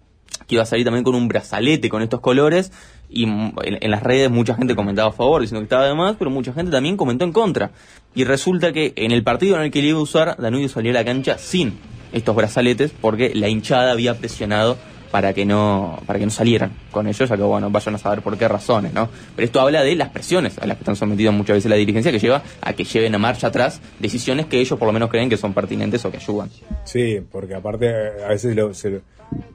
[0.47, 2.70] que iba a salir también con un brazalete con estos colores,
[3.11, 6.15] y en, en, las redes mucha gente comentaba a favor, diciendo que estaba de más,
[6.16, 7.73] pero mucha gente también comentó en contra.
[8.15, 10.93] Y resulta que en el partido en el que le iba a usar, Danubio salió
[10.93, 14.78] a la cancha sin estos brazaletes porque la hinchada había presionado
[15.14, 18.20] para que no para que no salieran con ellos, ya que bueno, vayan a saber
[18.20, 19.08] por qué razones, ¿no?
[19.36, 22.10] Pero esto habla de las presiones a las que están sometidos muchas veces la dirigencia
[22.10, 25.28] que lleva a que lleven a marcha atrás decisiones que ellos por lo menos creen
[25.28, 26.50] que son pertinentes o que ayudan.
[26.84, 27.88] Sí, porque aparte
[28.24, 29.02] a veces lo, se,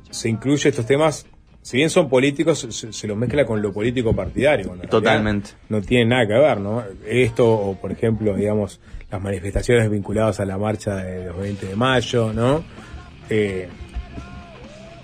[0.10, 1.26] se incluye estos temas
[1.61, 4.77] si bien son políticos, se, se los mezcla con lo político partidario.
[4.90, 5.52] Totalmente.
[5.68, 6.84] No tiene nada que ver, ¿no?
[7.06, 8.80] Esto, o por ejemplo, digamos,
[9.11, 12.64] las manifestaciones vinculadas a la marcha de los 20 de mayo, ¿no?
[13.30, 13.68] Eh,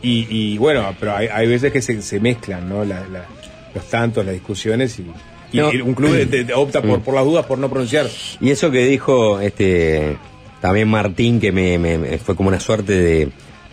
[0.01, 2.83] y, y, bueno, pero hay, hay veces que se, se mezclan, ¿no?
[2.85, 3.25] La, la,
[3.73, 5.05] los tantos, las discusiones y,
[5.51, 5.69] y No.
[5.83, 8.07] un club de- opta por, por las dudas por no pronunciar.
[8.39, 10.17] Y eso que dijo este
[10.61, 13.29] también Martín, que me, me- me- fue como una suerte de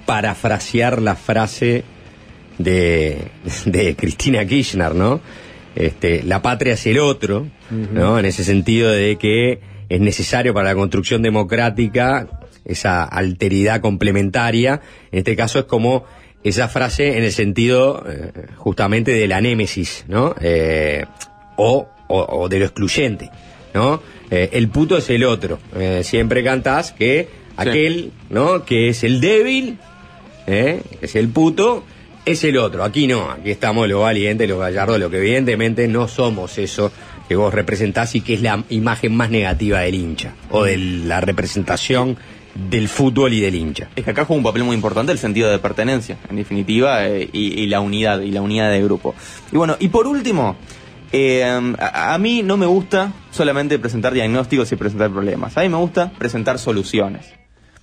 [0.06, 1.84] parafrasear la frase
[2.58, 3.18] de,
[3.66, 5.20] de Cristina Kirchner, ¿no?
[5.74, 8.18] Este, la patria es el otro, ¿no?
[8.18, 9.58] En ese sentido de que
[9.94, 12.28] es necesario para la construcción democrática
[12.64, 14.80] esa alteridad complementaria.
[15.10, 16.04] En este caso es como
[16.44, 20.34] esa frase en el sentido eh, justamente de la némesis, ¿no?
[20.40, 21.04] Eh,
[21.56, 23.30] o, o- o de lo excluyente,
[23.74, 24.02] ¿no?
[24.30, 25.58] Eh, el puto es el otro.
[26.02, 28.64] Siempre cantás que aquel, ¿no?
[28.64, 29.78] Que es el débil,
[30.46, 30.80] ¿eh?
[31.00, 31.84] que es el puto,
[32.24, 32.82] es el otro.
[32.84, 36.90] Aquí no, aquí estamos los valientes, los gallardos, lo que evidentemente no somos eso
[37.28, 41.20] que vos representás y que es la imagen más negativa del hincha, o de la
[41.20, 42.16] representación
[42.54, 43.88] del fútbol y del hincha.
[43.96, 47.28] Es que acá juega un papel muy importante el sentido de pertenencia, en definitiva, eh,
[47.32, 49.14] y, la unidad, y la unidad de grupo.
[49.50, 50.56] Y bueno, y por último,
[51.12, 55.56] eh, a, mí no me gusta solamente presentar diagnósticos y presentar problemas.
[55.56, 57.26] A mí me gusta presentar soluciones.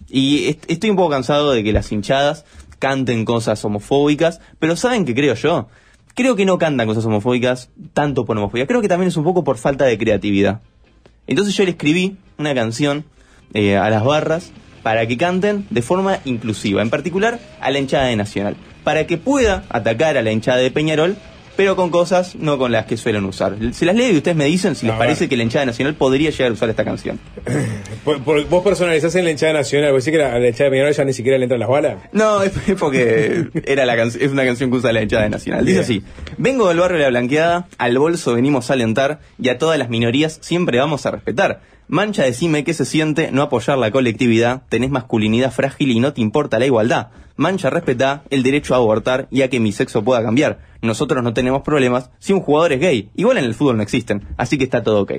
[0.07, 2.45] Y est- estoy un poco cansado de que las hinchadas
[2.77, 5.67] canten cosas homofóbicas, pero ¿saben qué creo yo?
[6.19, 9.45] Creo que no cantan cosas homofóbicas tanto por homofobia, creo que también es un poco
[9.45, 10.59] por falta de creatividad.
[11.27, 13.05] Entonces yo le escribí una canción
[13.53, 14.51] eh, a las barras
[14.83, 19.17] para que canten de forma inclusiva, en particular a la hinchada de Nacional, para que
[19.17, 21.15] pueda atacar a la hinchada de Peñarol,
[21.59, 23.57] pero con cosas no con las que suelen usar.
[23.73, 25.93] Se las leo y ustedes me dicen si les A parece que la hinchada Nacional
[25.93, 27.19] podría llegar a usar esta canción.
[28.05, 30.71] Por- por- vos personalizás en la hinchada nacional, vos decís que la, la hinchada de
[30.71, 31.97] Peñarol ya ni siquiera le entran las balas.
[32.13, 35.65] No, es es porque era la es una canción que usa la hinchada de Nacional.
[35.65, 36.01] Dice así:
[36.37, 39.89] Vengo del barrio de la Blanqueada, al bolso venimos a alentar y a todas las
[39.89, 41.59] minorías siempre vamos a respetar.
[41.89, 46.21] Mancha, decime qué se siente no apoyar la colectividad, tenés masculinidad frágil y no te
[46.21, 47.07] importa la igualdad.
[47.39, 50.59] Mancha, respetá el derecho a abortar y a que mi sexo pueda cambiar.
[50.81, 53.09] Nosotros no tenemos problemas si un jugador es gay.
[53.15, 55.13] Igual en el fútbol no existen, así que está todo ok.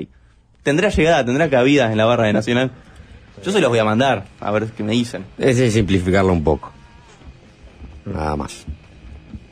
[0.63, 2.73] ¿Tendrá llegada, tendrá cabida en la barra de Nacional?
[3.43, 5.25] Yo se los voy a mandar, a ver qué me dicen.
[5.39, 6.71] Ese es simplificarlo un poco.
[8.05, 8.67] Nada más.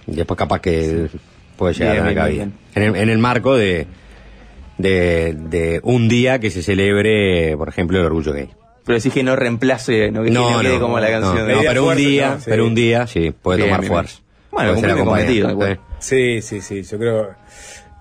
[0.06, 1.08] Y después capaz que
[1.56, 2.48] puede llegar Bien, a cabida.
[2.74, 3.86] En el, en el marco de,
[4.76, 8.50] de, de un día que se celebre, por ejemplo, el orgullo gay.
[8.88, 11.46] Pero decís que no reemplace, no que No, no quede como la no, canción.
[11.46, 12.44] no, pero un día, sí.
[12.48, 14.20] pero un día, sí, puede Bien, tomar bien, fuerza.
[14.50, 15.76] Bueno, Puede ser cometido.
[15.98, 17.34] Sí, sí, sí, yo creo.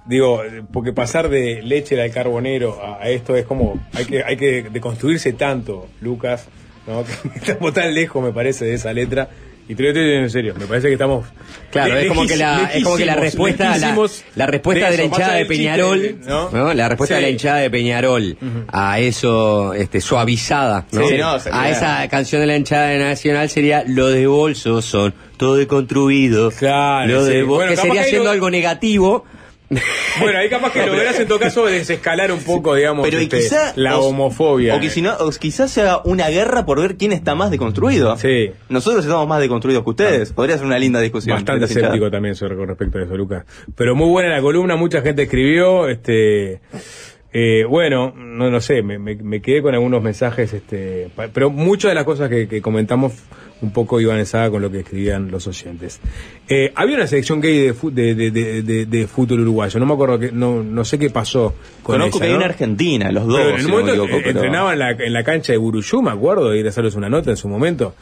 [0.06, 0.42] Digo,
[0.72, 3.78] porque pasar de leche al carbonero a, a esto es como.
[3.94, 6.48] Hay que, hay que deconstruirse tanto, Lucas,
[6.88, 7.04] ¿no?
[7.34, 9.28] Que estamos tan lejos, me parece, de esa letra.
[9.70, 11.26] Y te lo estoy diciendo en serio, me parece que estamos.
[11.72, 13.96] Claro, le- es como que la, es como que la respuesta, la,
[14.36, 16.50] la respuesta de, la eso, más hinchada allá de del chiste, Peñarol, ¿no?
[16.52, 16.74] ¿no?
[16.74, 17.32] La respuesta de la Sí.
[17.34, 18.38] hinchada de Peñarol
[18.70, 21.08] a eso, este, suavizada, ¿no?
[21.08, 24.86] Sí, no, sería- a esa canción de la hinchada de Nacional sería lo de bolsos
[24.86, 26.50] son todo deconstruido.
[26.52, 27.32] Claro, lo sí.
[27.34, 29.26] de bo- Bueno, que sería siendo lo- algo negativo.
[30.20, 33.74] Bueno, ahí capaz que lográs en todo caso desescalar un poco, digamos, Pero este, quizá
[33.76, 34.76] la homofobia.
[34.76, 37.52] O, que si no, o quizás se haga una guerra por ver quién está más
[37.52, 38.18] deconstruido.
[38.18, 38.52] Sí.
[38.70, 40.34] Nosotros estamos más deconstruidos que ustedes.
[40.34, 41.36] Podría ser una linda discusión.
[41.36, 43.46] Bastante escéptico también soy con respecto a eso, Lucas.
[43.76, 46.62] Pero muy buena la columna, mucha gente escribió, este
[47.34, 51.92] eh, bueno, no lo sé, me, me- me quedé con algunos mensajes, este, pero muchas
[51.92, 53.14] de las cosas que, que comentamos
[53.62, 54.20] un poco iban
[54.52, 56.00] con lo que escribían los oyentes.
[56.48, 58.32] Eh, había una selección gay de, de,
[58.86, 62.20] de, fútbol uruguayo, no me acuerdo que, no, no sé qué pasó con Conozco ella,
[62.20, 62.38] que hay ¿no?
[62.38, 63.38] una Argentina, los dos.
[63.38, 65.24] Pero en el si no me momento equivoco, eh, pero- entrenaba en la, en la
[65.24, 67.96] cancha de Buruyú, me acuerdo, de ir a hacerles una nota en su momento.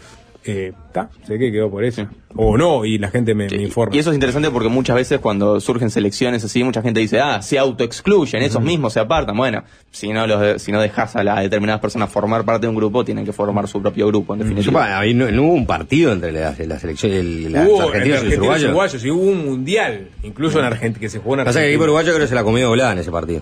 [0.48, 2.06] Eh, ta, sé que quedó por eso.
[2.36, 3.96] O no, y la gente me, me informa.
[3.96, 7.42] Y eso es interesante porque muchas veces cuando surgen selecciones así, mucha gente dice, ah,
[7.42, 9.36] se autoexcluyen, esos mismos se apartan.
[9.36, 12.70] Bueno, si no los de- si no dejas a las determinadas personas formar parte de
[12.70, 14.82] un grupo, tienen que formar su propio grupo, en definitiva.
[14.82, 18.20] Bueno, ahí no, no hubo un partido entre las la selección, el, las Hubo argentinos
[18.20, 18.66] entre y uruguayos.
[18.68, 21.58] uruguayos y hubo un mundial, incluso en Argentina, que se jugó en Pasa que el
[21.58, 21.72] Argentina.
[21.74, 23.42] equipo uruguayo creo que se la comió volada en ese partido.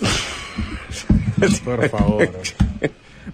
[1.64, 2.28] Por favor.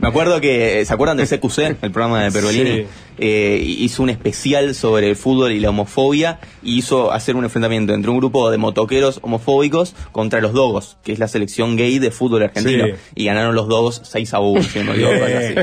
[0.02, 2.70] Me acuerdo que, eh, ¿se acuerdan de CQC, el programa de Pergolini?
[2.70, 2.86] Sí.
[3.18, 7.94] Eh, hizo un especial sobre el fútbol y la homofobia y hizo hacer un enfrentamiento
[7.94, 12.10] entre un grupo de motoqueros homofóbicos contra los Dogos, que es la selección gay de
[12.10, 12.86] fútbol argentino.
[12.86, 12.92] Sí.
[13.14, 15.54] Y ganaron los Dogos 6 a 1, si no me equivoco, algo así.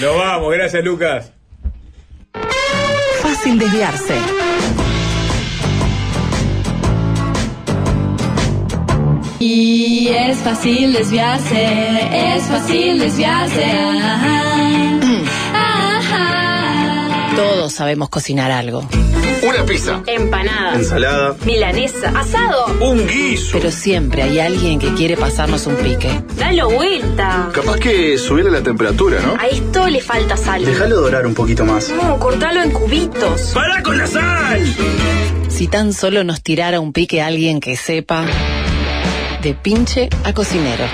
[0.04, 1.32] Nos vamos, gracias Lucas.
[3.20, 4.14] Fácil desviarse.
[9.40, 13.64] Y es fácil desviarse, es fácil desviarse.
[13.64, 14.42] Ajá.
[15.54, 17.36] Ajá.
[17.36, 18.84] Todos sabemos cocinar algo.
[19.42, 20.02] Una pizza.
[20.06, 20.78] Empanadas.
[20.80, 21.36] Ensalada.
[21.46, 22.08] Milanesa.
[22.08, 22.66] Asado.
[22.80, 23.50] Un guiso.
[23.52, 26.10] Pero siempre hay alguien que quiere pasarnos un pique.
[26.36, 27.48] Dalo vuelta.
[27.52, 29.40] Capaz que subirle la temperatura, ¿no?
[29.40, 30.64] A esto le falta sal.
[30.64, 31.90] Déjalo dorar un poquito más.
[31.90, 33.52] No, cortalo en cubitos.
[33.54, 34.60] ¡Para con la sal!
[35.48, 38.26] Si tan solo nos tirara un pique alguien que sepa.
[39.42, 40.84] De pinche a cocinero.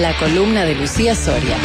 [0.00, 1.56] La columna de Lucía Soria.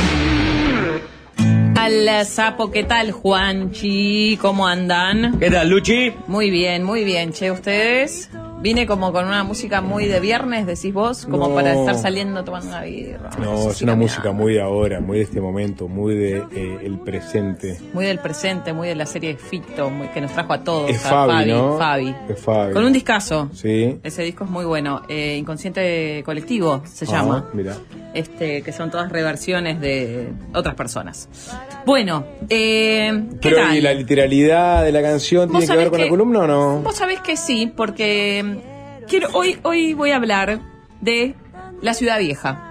[1.76, 4.38] Al sapo, ¿qué tal, Juanchi?
[4.41, 5.40] ¿Cómo andan?
[5.40, 6.11] ¿Qué tal, Luchi?
[6.27, 7.31] Muy bien, muy bien.
[7.31, 8.30] Che, ¿ustedes?
[8.61, 11.56] Vine como con una música muy de viernes, decís vos, como No.
[11.56, 13.30] para estar saliendo tomando una birra.
[13.40, 16.99] No, es una música muy de ahora, muy de este momento, muy de eh, el
[16.99, 17.77] presente.
[17.94, 20.90] Muy del presente, muy de la serie Fito, muy, que nos trajo a todos.
[20.90, 21.77] Es a Fabi, ¿no?
[21.77, 22.15] Fabi.
[22.27, 22.73] Es Fabi.
[22.73, 23.49] Con un discazo.
[23.53, 23.98] Sí.
[24.03, 25.03] Ese disco es muy bueno.
[25.07, 27.45] Eh, Inconsciente Colectivo se Ah, llama.
[27.53, 27.76] Mira.
[28.14, 31.30] Este, que son todas reversiones de otras personas.
[31.86, 33.77] Bueno, eh, ¿qué Pero tal?
[33.77, 36.80] ¿y la literalidad de la canción ¿Vos tiene que ver con la columna o no?
[36.81, 38.48] Vos sabés que sí, porque
[39.64, 40.61] hoy voy a hablar
[41.02, 41.36] de
[41.81, 42.65] la ciudad vieja.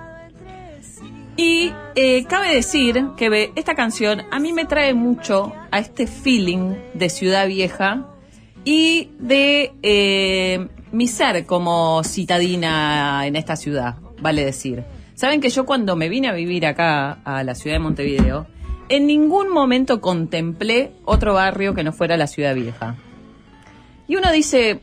[1.37, 6.75] Y eh, cabe decir que esta canción a mí me trae mucho a este feeling
[6.95, 8.09] de ciudad vieja
[8.65, 14.83] y de eh, mi ser como citadina en esta ciudad, vale decir.
[15.15, 18.49] Saben que yo cuando me vine a vivir acá a la ciudad de Montevideo,
[18.89, 22.97] en ningún momento contemplé otro barrio que no fuera la ciudad vieja.
[24.09, 24.81] Y uno dice,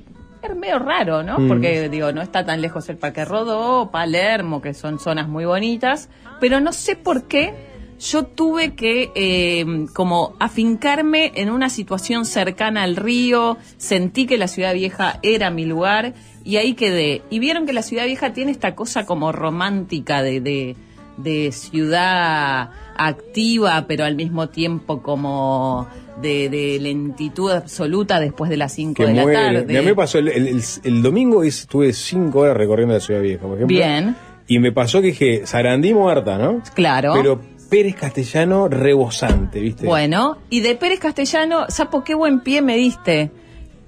[0.52, 1.40] es medio raro, ¿no?
[1.40, 1.48] Mm.
[1.48, 6.10] Porque, digo, no está tan lejos el Parque Rodó, Palermo, que son zonas muy bonitas,
[6.40, 7.54] pero no sé por qué
[8.00, 14.48] yo tuve que eh, como afincarme en una situación cercana al río, sentí que la
[14.48, 16.14] ciudad vieja era mi lugar
[16.44, 17.22] y ahí quedé.
[17.30, 20.76] Y vieron que la ciudad vieja tiene esta cosa como romántica de, de,
[21.18, 25.88] de ciudad activa, pero al mismo tiempo como
[26.22, 29.78] de, de lentitud absoluta después de las 5 Que de la tarde.
[29.78, 33.22] A mí me pasó el, el- el- el domingo estuve cinco horas recorriendo la ciudad
[33.22, 33.76] vieja, por ejemplo.
[33.78, 34.16] Bien.
[34.48, 36.62] Y me pasó que dije, Sarandí muerta, ¿no?
[36.76, 37.14] Claro.
[37.16, 39.86] Pero Pérez Castellano rebosante, ¿viste?
[39.88, 43.32] Bueno, y de Pérez Castellano, Sapo, qué buen pie me diste.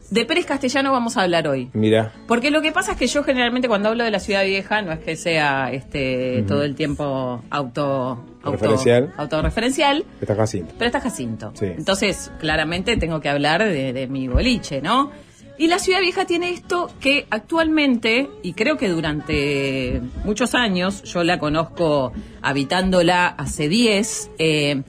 [0.09, 1.69] De Pérez Castellano vamos a hablar hoy.
[1.73, 2.13] Mira.
[2.27, 4.91] Porque lo que pasa es que yo generalmente cuando hablo de la ciudad vieja no
[4.93, 9.13] es que sea este todo el tiempo auto, auto Referencial.
[9.17, 10.73] autorreferencial, Está Jacinto.
[10.77, 11.51] pero está Jacinto.
[11.55, 11.65] Sí.
[11.65, 15.11] Entonces, claramente tengo que hablar de, de mi boliche, ¿no?
[15.59, 21.23] Y la ciudad vieja tiene esto que actualmente, y creo que durante muchos años, yo
[21.23, 22.13] la conozco
[22.43, 24.83] habitándola hace 10, eh,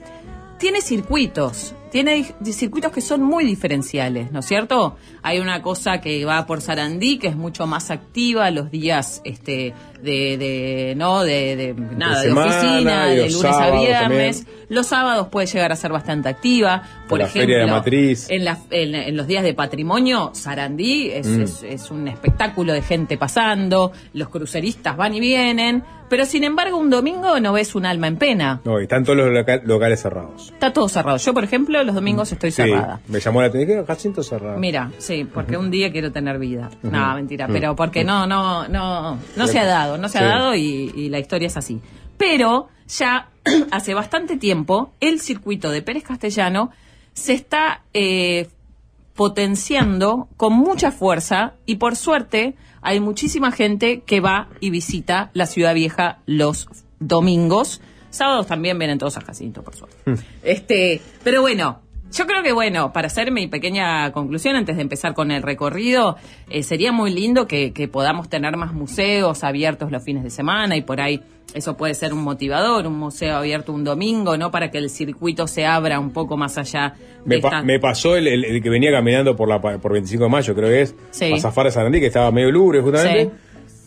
[0.59, 1.73] tiene circuitos.
[1.91, 4.95] Tiene circuitos que son muy diferenciales, ¿no es cierto?
[5.23, 9.73] Hay una cosa que va por Sarandí, que es mucho más activa los días este,
[10.03, 11.23] de, de, ¿no?
[11.23, 14.43] de, de nada, de semana oficina, de lunes a viernes.
[14.45, 14.65] también.
[14.69, 16.83] Los sábados puede llegar a ser bastante activa.
[17.07, 18.27] Por la ejemplo, Feria de Matriz.
[18.29, 21.41] En, la- en- en los días de patrimonio, Sarandí es, Mm.
[21.41, 26.77] es- es un espectáculo de gente pasando, los cruceristas van y vienen, pero sin embargo
[26.77, 28.61] un domingo no ves un alma en pena.
[28.65, 30.49] No, y están todos los loca- locales cerrados.
[30.51, 31.17] Está todo cerrado.
[31.17, 32.99] Yo, por ejemplo, los domingos estoy Sí, cerrada.
[33.07, 33.81] me llamó la atención.
[33.81, 34.57] ¿Qué Jacinto cerrado?
[34.57, 36.69] Mira, sí, porque un día quiero tener vida.
[36.83, 36.91] Ujú.
[36.91, 37.53] No, mentira, Ujú.
[37.53, 41.09] pero porque no, no, no, no se ha dado, no se ha dado y, y
[41.09, 41.79] la historia es así.
[42.17, 43.29] Pero ya
[43.71, 46.71] hace bastante tiempo el circuito de Pérez Castellano
[47.13, 48.47] se está eh,
[49.15, 55.45] potenciando con mucha fuerza y por suerte hay muchísima gente que va y visita la
[55.45, 56.67] ciudad vieja los
[56.99, 57.81] domingos.
[58.09, 59.97] Sábados también vienen todos a Jacinto, por suerte.
[60.43, 61.81] Este, pero bueno,
[62.11, 66.17] yo creo que bueno, para hacer mi pequeña conclusión antes de empezar con el recorrido,
[66.49, 70.75] eh, sería muy lindo que, que podamos tener más museos abiertos los fines de semana
[70.75, 71.21] y por ahí
[71.53, 74.51] eso puede ser un motivador, un museo abierto un domingo, ¿no?
[74.51, 76.93] Para que el circuito se abra un poco más allá
[77.25, 79.93] de Me, pa- esta- me pasó el, el- el que venía caminando por la por
[79.93, 81.33] 25 de mayo, creo que es, Sí.
[81.33, 83.31] a zafar a Sarandí, que estaba medio lubre justamente.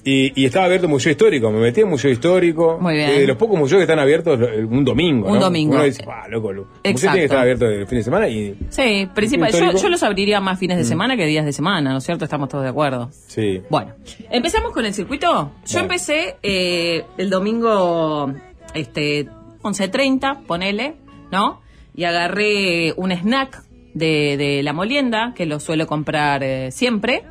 [0.04, 2.76] Y, y estaba abierto el museo histórico, me metí en museo histórico.
[2.80, 3.10] Muy bien.
[3.10, 5.28] Eh, De los pocos museos que están abiertos el- un domingo.
[5.28, 5.40] Un ¿no?
[5.44, 5.74] domingo.
[5.74, 8.28] Uno dice, ah, loco, lo- el museo tiene que estar abierto el fin de semana
[8.28, 8.56] y.
[8.68, 9.52] Sí, principal.
[9.52, 10.86] Yo, los abriría más fines de Mm.
[10.88, 12.24] semana que días de semana, ¿no es cierto?
[12.24, 13.10] Estamos todos de acuerdo.
[13.28, 13.62] Sí.
[13.70, 13.92] Bueno,
[14.30, 15.28] empezamos con el circuito.
[15.28, 15.80] Yo Bueno.
[15.82, 18.32] empecé eh, el domingo
[18.74, 19.28] este
[19.62, 20.94] 11.30, ponele,
[21.30, 21.60] ¿no?
[21.94, 23.62] Y agarré un snack
[23.94, 27.22] de, de la molienda, que lo suelo comprar eh, siempre,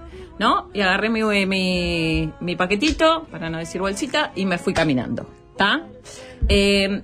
[0.42, 0.72] ¿no?
[0.74, 1.22] Y agarré mi,
[2.40, 5.86] mi, paquetito, para no decir bolsita, y me fui caminando, ¿está?
[6.50, 7.04] Eh,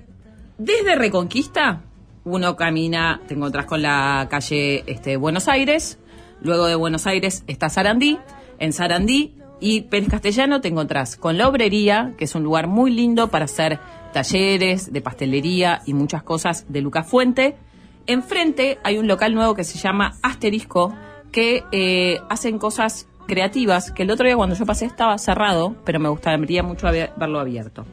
[0.58, 1.82] desde Reconquista,
[2.24, 6.00] uno camina, te encontrás con la calle este, Buenos Aires,
[6.42, 8.18] luego de Buenos Aires está Sarandí,
[8.58, 12.90] en Sarandí y Pérez Castellano te encontrás con la obrería, que es un lugar muy
[12.90, 13.78] lindo para hacer
[14.12, 17.54] talleres de pastelería y muchas cosas de Lucas Fuente.
[18.08, 20.92] Enfrente hay un local nuevo que se llama Asterisco,
[21.30, 26.00] que eh, hacen cosas creativas, que el otro día cuando yo pasé estaba cerrado, pero
[26.00, 27.84] me gustaría mucho verlo abierto.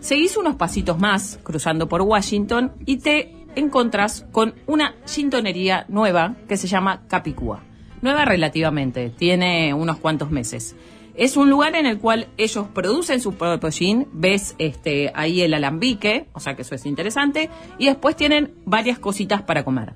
[0.00, 6.56] Seguís unos pasitos más cruzando por Washington y te encontrás con una gintonería nueva que
[6.56, 7.62] se llama Capicúa.
[8.00, 10.76] Nueva relativamente, tiene unos cuantos meses.
[11.16, 15.52] Es un lugar en el cual ellos producen su propio gin, ves este, ahí el
[15.52, 19.94] alambique, o sea que eso es interesante, y después tienen varias cositas para comer.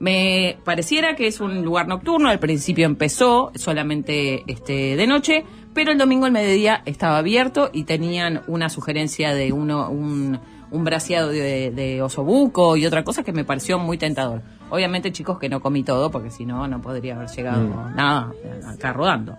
[0.00, 5.44] Me pareciera que es un lugar nocturno, al principio empezó solamente este, de noche,
[5.74, 10.38] pero el domingo al mediodía estaba abierto y tenían una sugerencia de uno, un,
[10.70, 14.40] un braseado de, de osobuco y otra cosa que me pareció muy tentador.
[14.70, 17.94] Obviamente, chicos, que no comí todo, porque si no, no podría haber llegado Mm.
[17.96, 18.32] nada
[18.66, 19.36] acá rodando.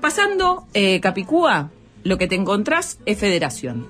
[0.00, 1.70] Pasando eh, Capicúa,
[2.04, 3.86] lo que te encontrás es Federación,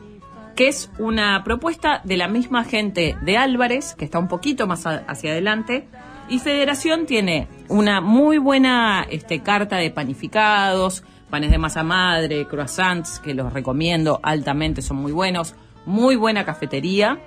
[0.57, 4.87] que es una propuesta de la misma gente de Álvarez, que está un poquito más
[4.87, 5.87] hacia adelante,
[6.28, 13.20] y Federación tiene una muy buena este, carta de panificados, panes de masa madre, croissants,
[13.20, 15.55] que los recomiendo altamente, son muy buenos,
[15.85, 17.20] muy buena cafetería,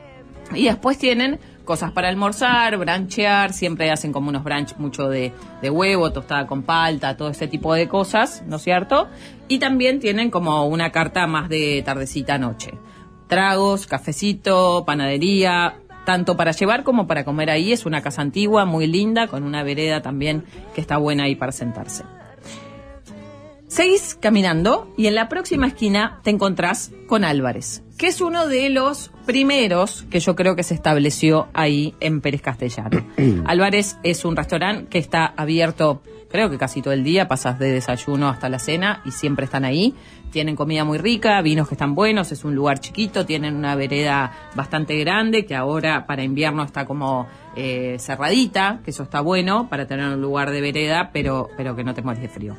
[0.54, 5.32] y después tienen cosas para almorzar, branchear, siempre hacen como unos brunch mucho de,
[5.62, 9.08] huevo, tostada con palta, todo ese tipo de cosas, ¿no es cierto?
[9.48, 12.72] Y también tienen como una carta más de tardecita noche.
[13.30, 17.72] Tragos, cafecito, panadería, tanto para llevar como para comer ahí.
[17.72, 20.44] Es una casa antigua, muy linda, con una vereda también
[20.74, 22.04] que está buena ahí para sentarse.
[23.70, 28.72] Seguís caminando y en la próxima esquina te encontrás con Álvarez, que es uno de
[28.72, 33.06] los primeros que yo creo que se estableció ahí en Pérez Castellano.
[33.46, 36.02] Álvarez es un restaurante que está abierto,
[36.32, 39.66] creo que casi todo el día, pasas de desayuno hasta la cena y siempre están
[39.66, 39.94] ahí.
[40.32, 44.32] Tienen comida muy rica, vinos que están buenos, es un lugar chiquito, tienen una vereda
[44.56, 49.86] bastante grande que ahora para invierno está como eh, cerradita, que eso está bueno para
[49.86, 52.56] tener un lugar de vereda, pero, pero que no te mueres de frío.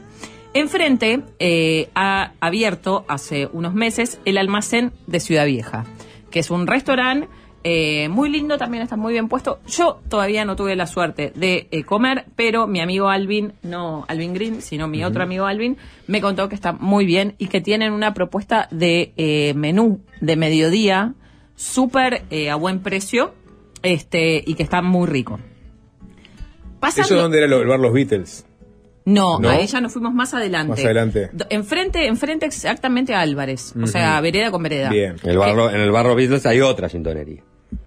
[0.52, 5.84] Enfrente eh, ha abierto hace unos meses el almacén de Ciudad Vieja,
[6.30, 7.28] que es un restaurante
[7.62, 9.60] eh, muy lindo, también está muy bien puesto.
[9.68, 14.32] Yo todavía no tuve la suerte de eh, comer, pero mi amigo Alvin, no Alvin
[14.34, 15.76] Green, sino mi otro amigo Alvin,
[16.08, 20.34] me contó que está muy bien y que tienen una propuesta de eh, menú de
[20.36, 21.14] mediodía
[21.54, 23.34] súper eh, a buen precio
[23.82, 25.38] este y que está muy rico.
[26.80, 28.46] Pasando, ¿Eso dónde era lo- el bar Los Beatles?
[29.12, 29.48] No, ¿No?
[29.48, 30.70] a ella nos fuimos más adelante.
[30.70, 31.30] Más adelante.
[31.50, 33.74] Enfrente, enfrente exactamente a Álvarez.
[33.82, 34.90] O sea, vereda con vereda.
[34.92, 37.42] En el barro, en el barro Beatles hay otra sintonería.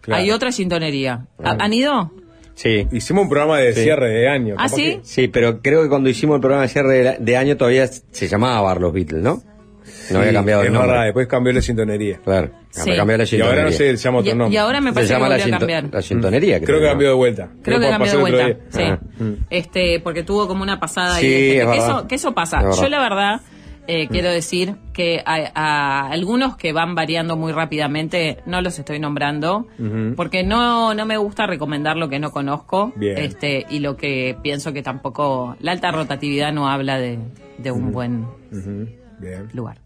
[0.10, 1.26] Hay otra sintonería.
[1.44, 2.12] ¿Ha- ¿Han ido?
[2.56, 2.88] Sí.
[2.92, 4.56] Hicimos un programa de cierre de año.
[4.58, 4.98] ¿Ah, sí?
[4.98, 7.88] que- Sí, pero creo que cuando hicimos el programa de cierre de, de año todavía
[7.88, 9.42] se llamaba Bar Los Beatles, ¿no?
[10.12, 10.92] No había cambiado es el nombre.
[10.92, 12.18] verdad, después cambió la sintonería.
[12.24, 12.50] Claro.
[12.72, 12.92] Sí.
[12.96, 14.54] Cambió la Y ahora no sé, se llama otro Y- nombre.
[14.54, 15.94] y ahora me Se parece que llama la, volvió a sinto- cambiar.
[15.94, 16.62] la sintonería.
[16.62, 17.50] Creo que cambió de vuelta.
[17.62, 18.78] Creo que cambió pasó de el otro vuelta.
[18.80, 19.00] día.
[19.20, 19.36] Sí.
[19.50, 21.32] Este, porque tuvo como una pasada Sí, ahí.
[21.32, 21.54] de gente.
[21.58, 21.98] es que, verdad.
[22.00, 22.58] eso, que eso pasa.
[22.58, 22.82] Es verdad.
[22.82, 23.42] Yo la verdad
[23.86, 28.98] eh, quiero decir que a, a algunos que van variando muy rápidamente no los estoy
[28.98, 29.68] nombrando
[30.16, 33.18] porque no no me gusta recomendar lo que no conozco Bien.
[33.18, 37.20] este y lo que pienso que tampoco la alta rotatividad no habla de,
[37.58, 38.22] de un buen
[38.54, 38.88] Ujú.
[39.20, 39.50] Bien.
[39.54, 39.80] lugar.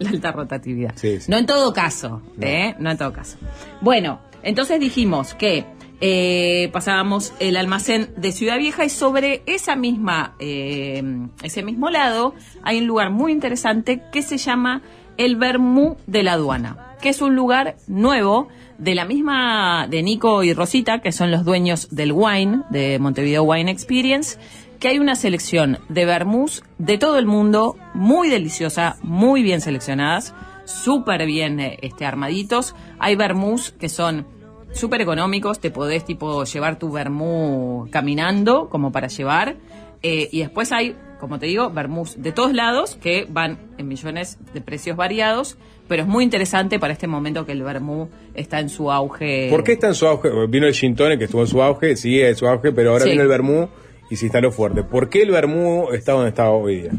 [0.00, 0.92] La alta rotatividad.
[0.96, 1.30] Sí, sí.
[1.30, 2.74] No en todo caso, ¿eh?
[2.78, 3.36] No en todo caso.
[3.80, 5.66] Bueno, entonces dijimos que
[6.00, 11.02] eh, pasábamos el almacén de Ciudad Vieja y sobre esa misma, eh,
[11.42, 14.80] ese mismo lado hay un lugar muy interesante que se llama
[15.18, 18.48] el Bermú de la Aduana, que es un lugar nuevo
[18.78, 23.42] de la misma de Nico y Rosita, que son los dueños del wine, de Montevideo
[23.42, 24.38] Wine Experience,
[24.80, 30.34] que hay una selección de vermús de todo el mundo, muy deliciosa, muy bien seleccionadas,
[30.64, 32.74] súper bien eh, este, armaditos.
[32.98, 34.26] Hay vermús que son
[34.72, 39.56] súper económicos, te podés tipo llevar tu vermú caminando como para llevar.
[40.02, 44.38] eh, y después hay, como te digo, vermús de todos lados que van en millones
[44.54, 45.58] de precios variados,
[45.88, 49.48] pero es muy interesante para este momento que el vermú está en su auge.
[49.50, 50.30] ¿Por qué está en su auge?
[50.48, 53.04] Vino el gin tonic que estuvo en su auge, sigue en su auge, pero ahora
[53.04, 53.10] Sí.
[53.10, 53.68] vino el vermú
[54.10, 54.82] y se instaló fuerte.
[54.82, 56.92] ¿Por qué el vermú está donde está hoy día?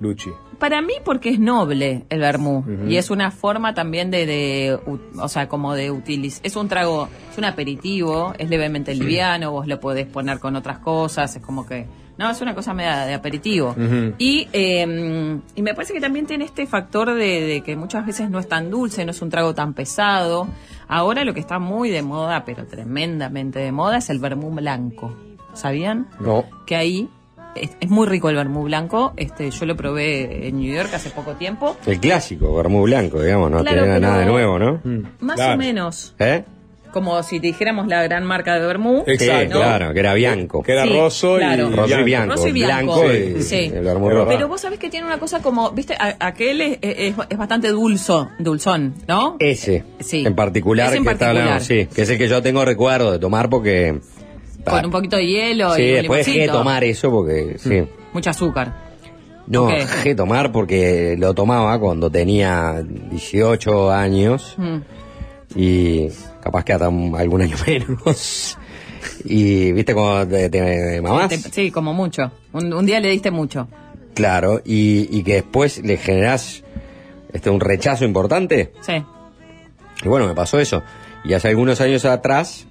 [0.00, 0.30] Luchi.
[0.58, 2.88] Para mí porque es noble el vermú Ujú.
[2.88, 4.78] y es una forma también de, de
[5.20, 6.44] o sea, como de utilizar.
[6.46, 10.78] Es un trago, es un aperitivo, es levemente liviano, vos lo podés poner con otras
[10.78, 11.86] cosas, es como que,
[12.18, 13.74] no, es una cosa media de aperitivo.
[14.18, 18.30] Y, eh, y me parece que también tiene este factor de, de que muchas veces
[18.30, 20.46] no es tan dulce, no es un trago tan pesado.
[20.86, 25.14] Ahora lo que está muy de moda, pero tremendamente de moda, es el vermú blanco.
[25.54, 26.06] ¿Sabían?
[26.20, 26.44] No.
[26.66, 27.08] que ahí
[27.54, 29.12] es, es muy rico el vermú blanco.
[29.16, 31.76] Este, yo lo probé en New York hace poco tiempo.
[31.86, 34.80] El clásico, vermú blanco, digamos, no Claro, tiene nada de nuevo, ¿no?
[35.20, 35.54] Más Claro.
[35.54, 36.14] o menos.
[36.18, 36.42] ¿Eh?
[36.92, 39.02] Como si te dijéramos la gran marca de vermú.
[39.04, 40.62] Sí, claro, que era Bianco.
[40.62, 41.68] Que era Sí, rosso claro.
[41.68, 42.34] y Rosso y Bianco.
[42.36, 42.94] Rosso y Bianco.
[43.00, 43.56] Blanco y Sí.
[43.74, 44.28] el vermú rojo.
[44.28, 47.68] Pero vos sabés que tiene una cosa como, viste, A- aquel es, es- es bastante
[47.70, 49.36] dulzo, dulzón, ¿no?
[49.40, 50.24] Ese, Sí.
[50.24, 53.10] en particular, Ese en que está hablando, sí, que es el que yo tengo recuerdo
[53.10, 53.98] de tomar porque...
[54.64, 57.84] Con un poquito de hielo Sí, y un después dejé de tomar eso porque, sí.
[58.12, 58.84] Mucho azúcar.
[59.46, 59.70] No, Ok.
[59.72, 64.76] dejé de tomar porque lo tomaba cuando tenía 18 años Mm.
[65.56, 66.08] y
[66.42, 68.56] capaz que hasta un- algún año menos.
[69.24, 71.28] Y, ¿viste cómo te, te mamás?
[71.28, 72.30] Te- sí, como mucho.
[72.52, 73.68] Un, un día le diste mucho.
[74.14, 76.62] Claro, y, y que después le generás
[77.32, 78.72] este, un rechazo importante.
[78.80, 78.94] Sí.
[80.04, 80.82] Y bueno, me pasó eso.
[81.24, 82.66] Y hace algunos años atrás,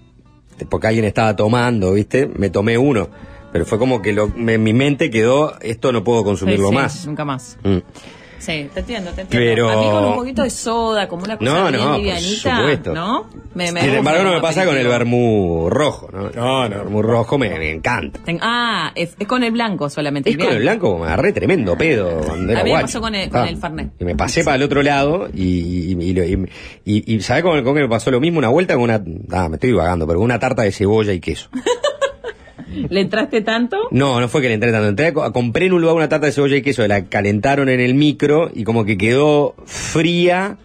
[0.69, 2.27] porque alguien estaba tomando, ¿viste?
[2.27, 3.09] Me tomé uno.
[3.51, 6.75] Pero fue como que lo, me- mi mente quedó, esto no puedo consumirlo Sí, sí,
[6.75, 7.05] más.
[7.05, 7.57] Nunca más.
[7.63, 7.77] Mm.
[8.43, 9.29] Sí, te entiendo, te entiendo.
[9.55, 11.97] Pero- A mí con un poquito de soda, como una cosa No, bien no, por
[11.99, 12.93] livianita, supuesto.
[12.93, 13.29] ¿no?
[13.55, 16.29] Me, me Sin embargo, no me pasa con el vermú rojo, ¿no?
[16.31, 18.19] No, El vermú rojo me, me encanta.
[18.25, 20.29] Ten- ah, es, es con el blanco solamente.
[20.31, 22.85] Es con el blanco, me agarré tremendo pedo cuando A mí me guacho.
[22.87, 23.47] pasó con el, con Ah.
[23.49, 23.91] el Fernet.
[23.99, 26.49] Y me pasé para el otro lado y, y, y, lo- y,
[26.83, 28.39] y- y ¿sabés con, con qué me pasó lo mismo?
[28.39, 29.01] Una vuelta con una...
[29.31, 31.47] Ah, me estoy divagando, pero con una tarta de cebolla y queso.
[32.89, 33.77] ¿Le entraste tanto?
[33.91, 34.87] No, no fue que le entré tanto.
[34.89, 37.93] Entré compré en un lugar una tarta de cebolla y queso, la calentaron en el
[37.93, 40.57] micro y como que quedó fría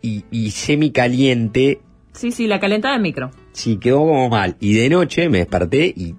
[0.00, 1.80] y, y semicaliente.
[2.12, 3.30] Sí, sí, la calentada del micro.
[3.52, 4.56] Sí, quedó como mal.
[4.60, 6.14] Y de noche me desperté y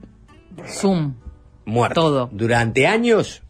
[0.68, 1.14] Zoom.
[1.66, 2.02] muerto.
[2.02, 2.30] Todo.
[2.32, 3.44] Durante años,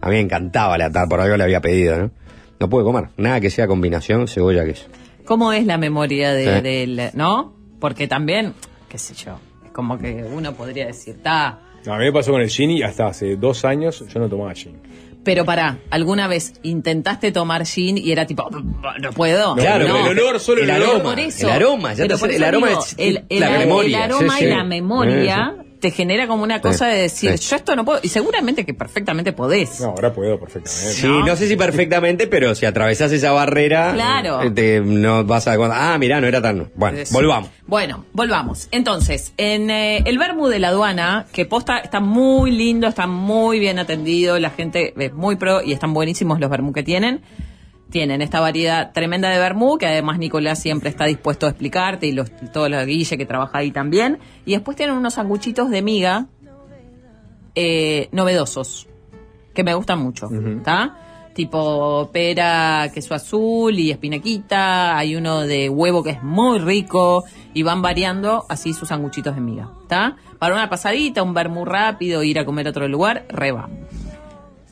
[0.00, 2.10] a mí me encantaba la tarta, por algo le había pedido, ¿no?
[2.58, 3.08] No pude comer.
[3.16, 4.86] Nada que sea combinación cebolla-queso.
[5.24, 6.62] ¿Cómo es la memoria de, Sí.
[6.62, 7.54] del, no?
[7.80, 8.54] Porque también,
[8.88, 9.38] qué sé yo,
[9.76, 12.82] como que uno podría decir, ta, No, a mí me pasó con el gin y
[12.82, 14.74] hasta hace dos años yo no tomaba gin.
[15.22, 19.54] pero pará, ¿alguna vez intentaste tomar gin y era tipo, no puedo?
[19.56, 19.98] Claro, no.
[20.10, 21.02] el olor, solo el aroma.
[21.02, 23.40] Por eso, El aroma, ya pero te por eso el aroma digo, es el, el-
[23.40, 24.54] la el memoria, aroma sí, y sí.
[24.54, 27.48] la memoria te genera como una cosa de decir, sí.
[27.50, 29.80] yo esto no puedo, y seguramente que perfectamente podés.
[29.80, 30.92] No, ahora puedo perfectamente.
[30.92, 34.42] Sí, no sé si perfectamente, pero si atravesás esa barrera, Claro.
[34.42, 35.54] eh, te- no vas a...
[35.54, 36.70] Ah, mirá, no era tan...
[36.74, 37.14] Bueno, Eso.
[37.14, 37.50] volvamos.
[37.66, 38.66] Bueno, volvamos.
[38.72, 43.58] Entonces, en eh, el Bermú de la aduana, que posta está muy lindo, está muy
[43.60, 47.20] bien atendido, la gente es muy pro y están buenísimos los Bermú que tienen.
[47.90, 52.12] Tienen esta variedad tremenda de Bermú, que además Nicolás siempre está dispuesto a explicarte y
[52.12, 54.18] los, todo lo Guille que trabaja ahí también.
[54.44, 56.26] Y después tienen unos sanguchitos de miga
[57.54, 58.86] eh, novedosos,
[59.54, 61.30] que me gustan mucho, ¿está?
[61.32, 64.98] Tipo pera, queso azul y espinaquita.
[64.98, 69.40] Hay uno de huevo que es muy rico y van variando así sus sanguchitos de
[69.40, 70.16] miga, ¿está?
[70.38, 73.70] Para una pasadita, un vermú rápido, ir a comer a otro lugar, reba.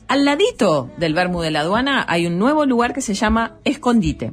[0.07, 4.31] Al ladito del vermú de la aduana hay un nuevo lugar que se llama Escondite,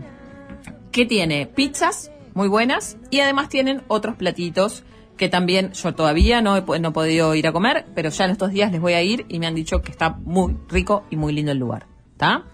[0.91, 4.85] que tiene pizzas muy buenas y además tienen otros platitos
[5.17, 8.33] que también yo todavía no he, no he podido ir a comer, pero ya en
[8.33, 11.17] estos días les voy a ir y me han dicho que está muy rico y
[11.17, 11.87] muy lindo el lugar.
[12.13, 12.45] ¿Está?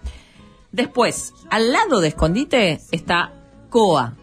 [0.71, 3.33] Después, al lado de Escondite está
[3.69, 4.15] Coa,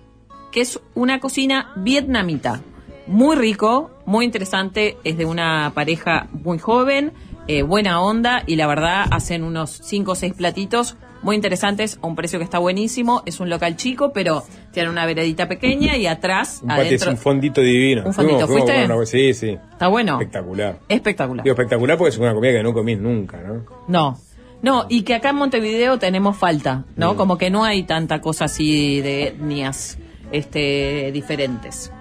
[0.53, 2.63] que es una cocina vietnamita.
[3.07, 7.13] Muy rico, muy interesante, es de una pareja muy joven,
[7.49, 12.07] eh, buena onda y la verdad hacen unos 5 o 6 platitos muy interesantes a
[12.07, 13.23] un precio que está buenísimo.
[13.27, 17.11] Es un local chico, pero tiene una veredita pequeña y atrás, Un, adentro...
[17.11, 18.03] un fondito divino.
[18.07, 18.47] ¿Un fondito?
[18.47, 18.71] Fuimos-
[19.07, 19.35] ¿Fuiste?
[19.35, 19.59] sí, sí.
[19.73, 20.21] Está bueno.
[20.21, 20.79] Espectacular.
[20.89, 21.43] Espectacular.
[21.45, 23.65] Digo, espectacular porque es una comida que no comí nunca, ¿no?
[23.89, 24.19] No.
[24.63, 27.15] No, y que acá en Montevideo tenemos falta, ¿no?
[27.15, 27.17] Mm.
[27.17, 29.99] Como que no hay tanta cosa así de etnias
[30.33, 31.93] este, diferentes.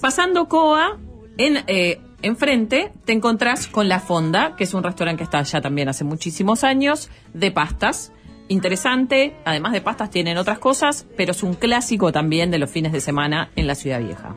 [0.00, 0.98] Pasando Coa,
[1.38, 5.60] en, eh, enfrente te encontrás con La Fonda, que es un restaurante que está allá
[5.60, 8.12] también hace muchísimos años, de pastas.
[8.48, 12.92] Interesante, además de pastas tienen otras cosas, pero es un clásico también de los fines
[12.92, 14.36] de semana en la Ciudad Vieja.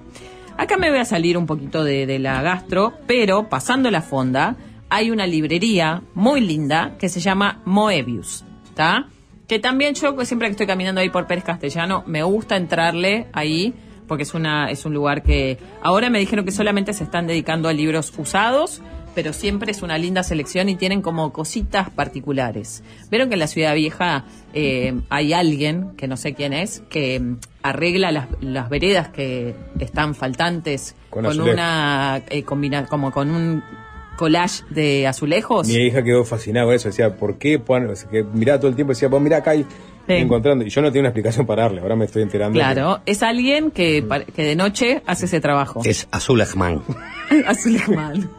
[0.57, 4.55] Acá me voy a salir un poquito de, la gastro, pero pasando la fonda,
[4.89, 9.07] hay una librería muy linda que se llama Moebius, ¿está?
[9.47, 13.73] Que también yo, siempre que estoy caminando ahí por Pérez Castellano, me gusta entrarle ahí,
[14.07, 17.67] porque es, una, es un lugar que ahora me dijeron que solamente se están dedicando
[17.69, 18.81] a libros usados,
[19.15, 22.83] pero siempre es una linda selección y tienen como cositas particulares.
[23.09, 27.19] Vieron que en la Ciudad Vieja eh, hay alguien, que no sé quién es, que
[27.19, 33.63] mm, arregla las, las veredas que están faltantes Con una eh, combina- como con un
[34.17, 35.67] collage de azulejos.
[35.67, 36.89] Mi hija quedó fascinada con eso.
[36.89, 37.59] Decía, ¿por qué?
[37.59, 39.65] ponen- o sea, que miraba todo el tiempo decía, pues mira acá hay
[40.07, 40.13] Sí.
[40.13, 40.65] encontrando.
[40.65, 41.81] Y yo no tenía una explicación para darle.
[41.81, 42.57] Ahora me estoy enterando.
[42.57, 44.05] Claro, es alguien que,
[44.35, 45.81] que de noche hace ese trabajo.
[45.83, 46.81] Es Azul Ahman.
[47.47, 48.29] Azulejman.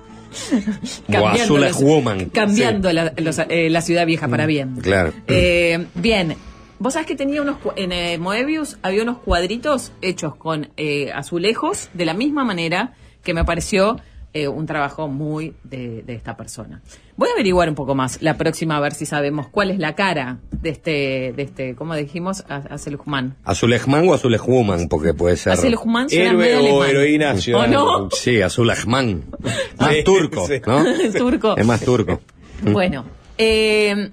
[1.19, 2.27] O Azul los- Woman.
[2.31, 4.77] cambiando la, los- eh, la ciudad vieja para bien.
[4.77, 5.13] Claro.
[5.27, 6.37] Eh, bien,
[6.79, 11.11] vos sabés que tenía unos cu- en eh, Moebius había unos cuadritos hechos con eh,
[11.15, 12.93] azulejos de la misma manera
[13.23, 13.99] que me pareció
[14.43, 16.83] eh, un trabajo muy de, de esta persona.
[17.17, 19.95] Voy a averiguar un poco más la próxima a ver si sabemos cuál es la
[19.95, 22.45] cara de este, de este, ¿cómo dijimos?
[22.49, 23.37] A- Azelujman.
[23.45, 25.53] Azul Ahman o Azul Woman, porque puede ser.
[25.55, 26.91] Azelujman suena Héroe medio o alemán.
[26.91, 28.09] heroína ¿O no?
[28.11, 29.25] Sí, Azul Ahman.
[29.79, 30.55] Más Sí, turco, sí.
[30.67, 30.85] ¿no?
[31.19, 31.57] Turco.
[31.57, 32.21] Es más turco.
[32.73, 33.05] Bueno,
[33.39, 34.11] eh,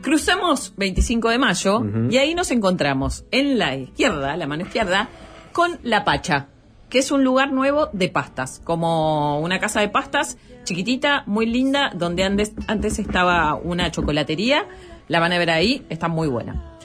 [0.00, 5.08] cruzamos 25 de mayo y ahí nos encontramos en la izquierda, la mano izquierda,
[5.52, 6.46] con La Pacha,
[6.92, 11.90] que es un lugar nuevo de pastas, como una casa de pastas chiquitita, muy linda,
[11.94, 14.66] donde antes, antes estaba una chocolatería.
[15.08, 16.76] La van a ver ahí, está muy buena.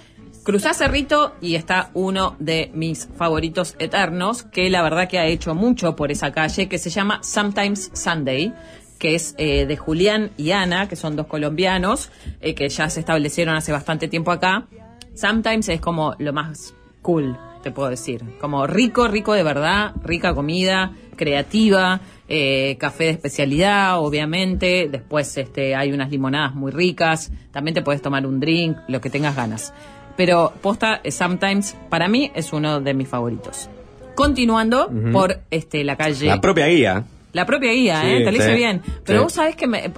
[0.45, 5.53] Cruzás Cerrito y está uno de mis favoritos eternos, que la verdad que ha hecho
[5.53, 8.53] mucho por esa calle, que se llama Sometimes Sunday,
[8.99, 13.01] que es eh, de Julián y Ana, que son dos colombianos, eh, que ya se
[13.01, 14.67] establecieron hace bastante tiempo acá.
[15.15, 17.37] Sometimes es como lo más cool,
[17.67, 18.23] te puedo decir.
[18.39, 21.99] Como rico, rico de verdad, rica comida, creativa,
[22.29, 24.87] eh, café de especialidad, obviamente.
[24.89, 27.31] Después este, hay unas limonadas muy ricas.
[27.51, 29.73] También te puedes tomar un drink, lo que tengas ganas.
[30.15, 33.69] Pero posta, eh, Sometimes, para mí, es uno de mis favoritos.
[34.15, 36.25] Continuando por este, la calle.
[36.27, 37.03] La propia guía.
[37.33, 38.23] La propia guía, Sí, ¿eh?
[38.23, 38.81] Te lo hice sí, bien.
[39.05, 39.23] Pero sí.
[39.25, 39.85] vos sabés que me.
[39.85, 39.91] eh,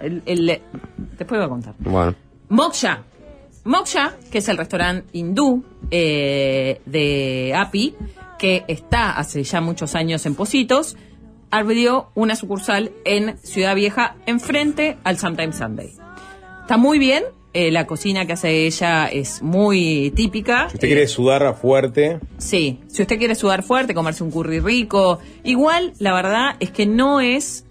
[0.00, 0.60] el- el-
[1.18, 1.74] después voy a contar.
[1.80, 2.14] Bueno.
[2.48, 3.00] Moksha.
[3.66, 7.94] Moksha, que es el restaurante hindú eh, de Api,
[8.38, 10.96] que está hace ya muchos años en Positos,
[11.50, 15.92] abrió una sucursal en Ciudad Vieja, enfrente al Sometimes Sunday.
[16.62, 20.68] Está muy bien, eh, la cocina que hace ella es muy típica.
[20.68, 25.20] Si usted quiere sudar fuerte, Sí, si usted quiere sudar fuerte, comerse un curry rico,
[25.42, 27.64] igual la verdad es que no es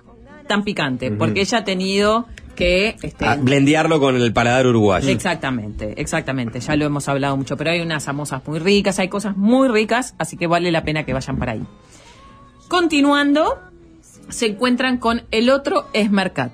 [0.47, 2.95] tan picante, porque ella ha tenido que...
[3.01, 5.09] Este, Ah, blendearlo con el paladar uruguayo.
[5.09, 9.37] Exactamente, exactamente, ya lo hemos hablado mucho, pero hay unas samosas muy ricas, hay cosas
[9.37, 11.63] muy ricas, así que vale la pena que vayan para ahí.
[12.67, 13.59] Continuando,
[14.29, 16.51] se encuentran con el otro Esmercat,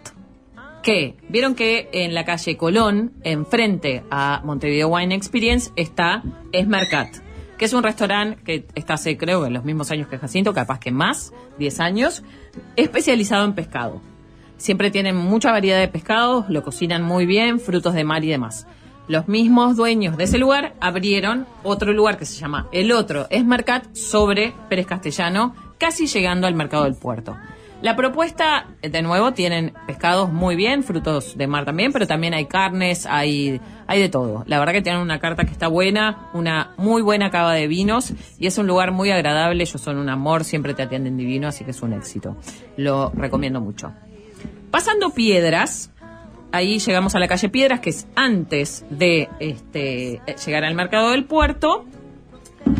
[0.83, 7.15] que vieron que en la calle Colón, enfrente a Montevideo Wine Experience, está Esmercat,
[7.57, 10.79] que es un restaurante que está hace creo en los mismos años que Jacinto, capaz
[10.79, 12.23] que más, 10 años,
[12.75, 14.01] especializado en pescado.
[14.61, 18.67] Siempre tienen mucha variedad de pescados, lo cocinan muy bien, frutos de mar y demás.
[19.07, 23.43] Los mismos dueños de ese lugar abrieron otro lugar que se llama El Otro es
[23.43, 27.35] Mercat sobre Pérez Castellano, casi llegando al mercado del puerto.
[27.81, 32.45] La propuesta, de nuevo, tienen pescados muy bien, frutos de mar también, pero también hay
[32.45, 34.43] carnes, hay, hay de todo.
[34.45, 38.13] La verdad que tienen una carta que está buena, una muy buena cava de vinos
[38.37, 39.63] y es un lugar muy agradable.
[39.63, 42.37] Ellos son un amor, siempre te atienden divino, así que es un éxito.
[42.77, 43.91] Lo recomiendo mucho.
[44.71, 45.91] Pasando piedras,
[46.51, 51.11] ahí llegamos a la calle Piedras, que es antes de este, eh, llegar al mercado
[51.11, 51.85] del puerto.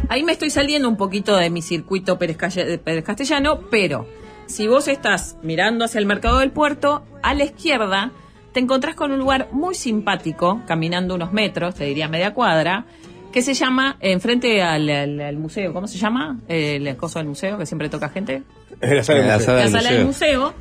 [0.09, 4.07] Ahí me estoy saliendo un poquito de mi circuito Pérez, Calle- Pérez Castellano, pero
[4.45, 8.11] si vos estás mirando hacia el mercado del puerto, a la izquierda
[8.53, 12.85] te encontrás con un lugar muy simpático, caminando unos metros, te diría media cuadra,
[13.31, 16.37] que se llama, enfrente al, al- al museo, ¿cómo se llama?
[16.49, 18.43] El coso del museo, que siempre toca gente.
[18.81, 19.45] La sala del La museo.
[19.45, 20.53] sala La del sala del museo.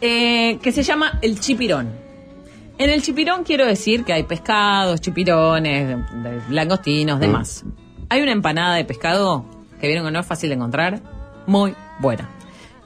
[0.00, 2.08] Eh, que se llama El Chipirón.
[2.78, 5.98] En el chipirón quiero decir que hay pescados, chipirones,
[6.48, 7.64] langostinos, demás.
[8.08, 9.44] Hay una empanada de pescado
[9.80, 11.02] que vieron que no es fácil de encontrar,
[11.46, 12.28] muy buena.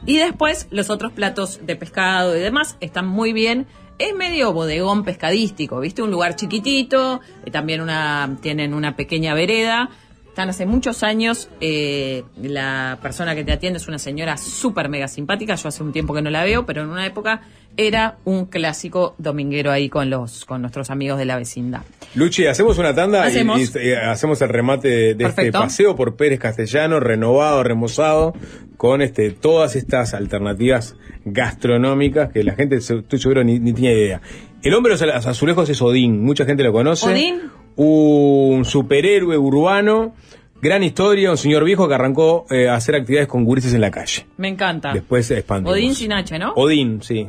[0.06, 3.66] Y después los otros platos de pescado y demás están muy bien.
[3.98, 6.02] Es medio bodegón pescadístico, ¿viste?
[6.02, 9.90] Un lugar chiquitito, eh, también una, tienen una pequeña vereda.
[10.32, 15.06] Están hace muchos años, eh, la persona que te atiende es una señora súper mega
[15.06, 17.42] simpática, yo hace un tiempo que no la veo, pero en una época
[17.76, 21.82] era un clásico dominguero ahí con los con nuestros amigos de la vecindad.
[22.14, 23.60] Luchi, hacemos una tanda y- Hacemos.
[23.76, 28.32] y, eh, hacemos el remate de, de este paseo por Pérez Castellano, renovado, remozado,
[28.78, 30.96] con este todas estas alternativas
[31.26, 34.22] gastronómicas que la gente, estoy seguro, ni, ni tenía idea.
[34.62, 37.06] El hombre de los azulejos es Odín, mucha gente lo conoce.
[37.12, 37.40] Odín.
[37.76, 40.14] Un superhéroe urbano,
[40.60, 43.90] gran historia, un señor viejo que arrancó eh, a hacer actividades con gurises en la
[43.90, 44.26] calle.
[44.36, 44.92] Me encanta.
[44.92, 45.72] Después expandimos.
[45.74, 46.52] Odín sin H, ¿no?
[46.54, 47.26] Odín, sí.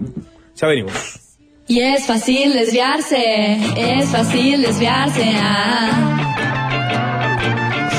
[0.56, 1.20] Ya venimos.
[1.68, 5.32] Y es fácil desviarse, es fácil desviarse.
[5.36, 6.20] ah.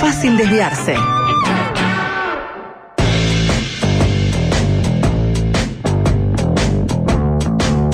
[0.00, 0.94] Fácil desviarse.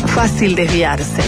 [0.07, 1.23] Fácil desviarse.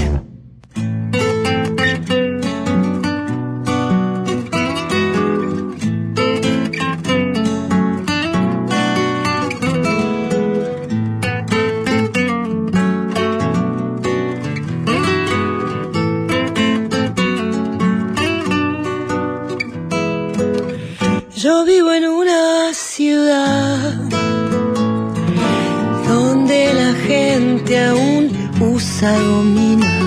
[29.03, 29.99] Usa gomina,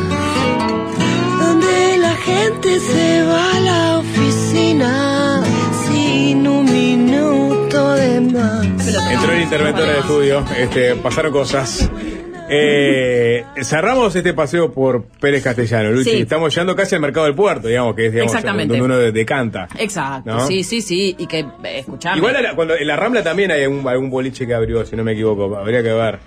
[1.39, 5.43] donde la gente se va a la oficina
[5.89, 8.65] sin un minuto de más.
[9.11, 11.89] Entró el interventor al estudio, este, pasaron cosas.
[12.47, 16.11] Eh, cerramos este paseo por Pérez Castellano, Luchi.
[16.11, 16.17] Sí.
[16.21, 18.71] Estamos llegando casi al mercado del puerto, digamos, que es digamos, Exactamente.
[18.77, 19.67] donde uno de- decanta.
[19.77, 20.47] Exacto, ¿No?
[20.47, 21.15] sí, sí, sí.
[21.17, 21.45] Y que, eh,
[21.79, 24.85] escuchame, Igual a la- cuando en la Rambla también hay algún, algún boliche que abrió,
[24.85, 26.19] si no me equivoco, habría que ver.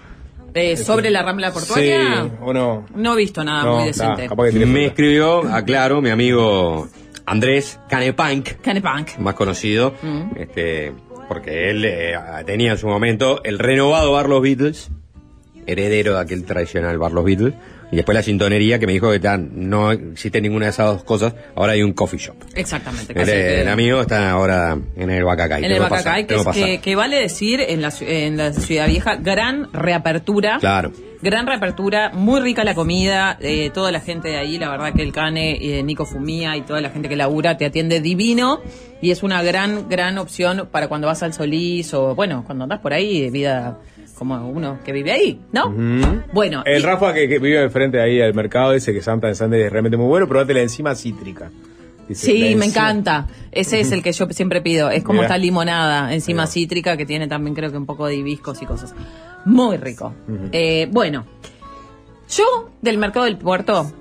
[0.54, 2.86] Eh, sobre la rambla portuaria, Sí, o no.
[2.94, 4.28] no he visto nada No, muy decente.
[4.66, 6.88] Me escribió, aclaro, mi amigo
[7.26, 9.18] Andrés Canepunk, Canepunk.
[9.18, 10.22] más conocido, Mm.
[10.36, 10.92] este,
[11.28, 12.14] porque él eh,
[12.46, 14.90] tenía en su momento el renovado bar Los Beatles,
[15.66, 17.54] heredero de aquel tradicional bar Los Beatles,
[17.90, 21.04] y después la sintonería que me dijo que tan, no existe ninguna de esas dos
[21.04, 22.36] cosas, ahora hay un coffee shop.
[22.54, 23.12] Exactamente.
[23.18, 25.64] El, que- el amigo está ahora en el Bacacay.
[25.64, 26.34] en el Bacacay, que,
[26.90, 30.58] es vale decir en la, en la Ciudad Vieja, gran reapertura.
[30.60, 30.92] Claro.
[31.20, 35.02] Gran reapertura, muy rica la comida, eh, toda la gente de ahí, la verdad que
[35.02, 38.60] el Cane, eh, Nico Fumía y toda la gente que labura te atiende divino
[39.02, 42.78] y es una gran, gran opción para cuando vas al Solís o, bueno, cuando andás
[42.78, 43.78] por ahí, de vida
[44.18, 45.72] como uno que vive ahí, ¿no?
[46.32, 49.34] Bueno, El Rafa que, que vive de frente ahí al mercado ese que Santa en
[49.36, 51.50] Sunday es realmente muy bueno, probate la enzima cítrica.
[52.08, 53.26] Dice, Sí, me encanta.
[53.52, 54.90] Ese es el que yo siempre pido.
[54.90, 55.26] Es como Mirá.
[55.26, 56.52] esta limonada encima Mirá.
[56.52, 58.94] cítrica que tiene también creo que un poco de hibiscos y cosas.
[59.44, 60.14] Muy rico.
[60.52, 61.26] Eh, bueno,
[62.30, 63.92] yo del mercado del puerto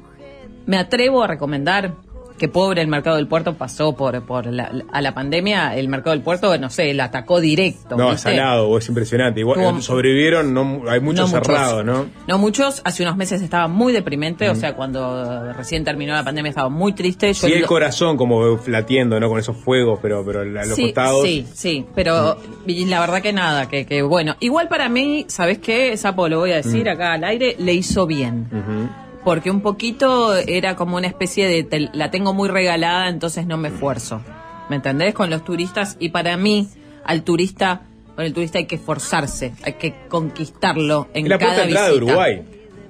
[0.65, 1.95] me atrevo a recomendar
[2.38, 5.76] que pobre el mercado del puerto pasó por, por la, a la pandemia.
[5.76, 7.95] El mercado del puerto, no sé, la atacó directo.
[7.97, 8.30] No, ¿viste?
[8.31, 9.39] salado, es impresionante.
[9.39, 12.05] Igual Tuvo- eh, sobrevivieron, no, hay muchos No cerrados, ¿no?
[12.27, 14.57] No muchos, hace unos meses estaba muy deprimente, o Mm.
[14.57, 17.34] sea, cuando recién terminó la pandemia estaba muy triste.
[17.34, 19.30] Yo Sí, el corazón como latiendo, ¿no?
[19.30, 21.23] Con esos fuegos, pero, pero a los sí, costados.
[21.23, 24.35] Sí, sí, pero y la verdad que nada, que, que bueno.
[24.39, 25.95] Igual para mí, ¿sabes qué?
[25.97, 26.89] Sapo, lo voy a decir Mm.
[26.89, 28.47] acá al aire, le hizo bien.
[28.51, 29.06] Ujú.
[29.28, 33.58] Porque un poquito era como una especie de, te- la tengo muy regalada, entonces no
[33.58, 34.22] me esfuerzo.
[34.70, 35.14] ¿Me entendés?
[35.14, 35.98] Con los turistas.
[35.99, 36.70] Y para mí,
[37.04, 37.82] al turista,
[38.16, 41.94] con el turista hay que esforzarse, hay que conquistarlo en la cada puerta de visita.
[41.94, 42.41] Uruguay,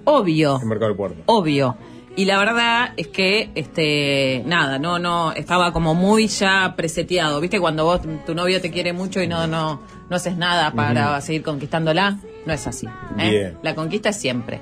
[0.04, 1.24] Obvio el mercado del puerto.
[1.26, 1.76] obvio.
[2.16, 7.42] Y la verdad es que, este, nada, no, no, estaba como muy ya preseteado.
[7.42, 7.60] ¿Viste?
[7.60, 11.42] Cuando vos, tu novio te quiere mucho y no, no, no haces nada para seguir
[11.42, 12.20] conquistándola.
[12.46, 12.86] no es así.
[13.18, 13.30] ¿eh?
[13.32, 13.58] Bien.
[13.64, 14.62] La conquista es siempre.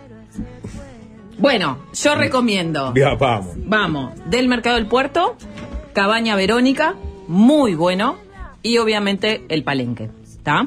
[1.38, 2.94] Bueno, yo recomiendo.
[2.96, 3.54] Ya, vamos.
[3.58, 5.36] Vamos, del Mercado del Puerto,
[5.94, 6.96] Cabaña Verónica,
[7.28, 8.18] muy bueno,
[8.62, 10.66] y obviamente el Palenque, ¿está?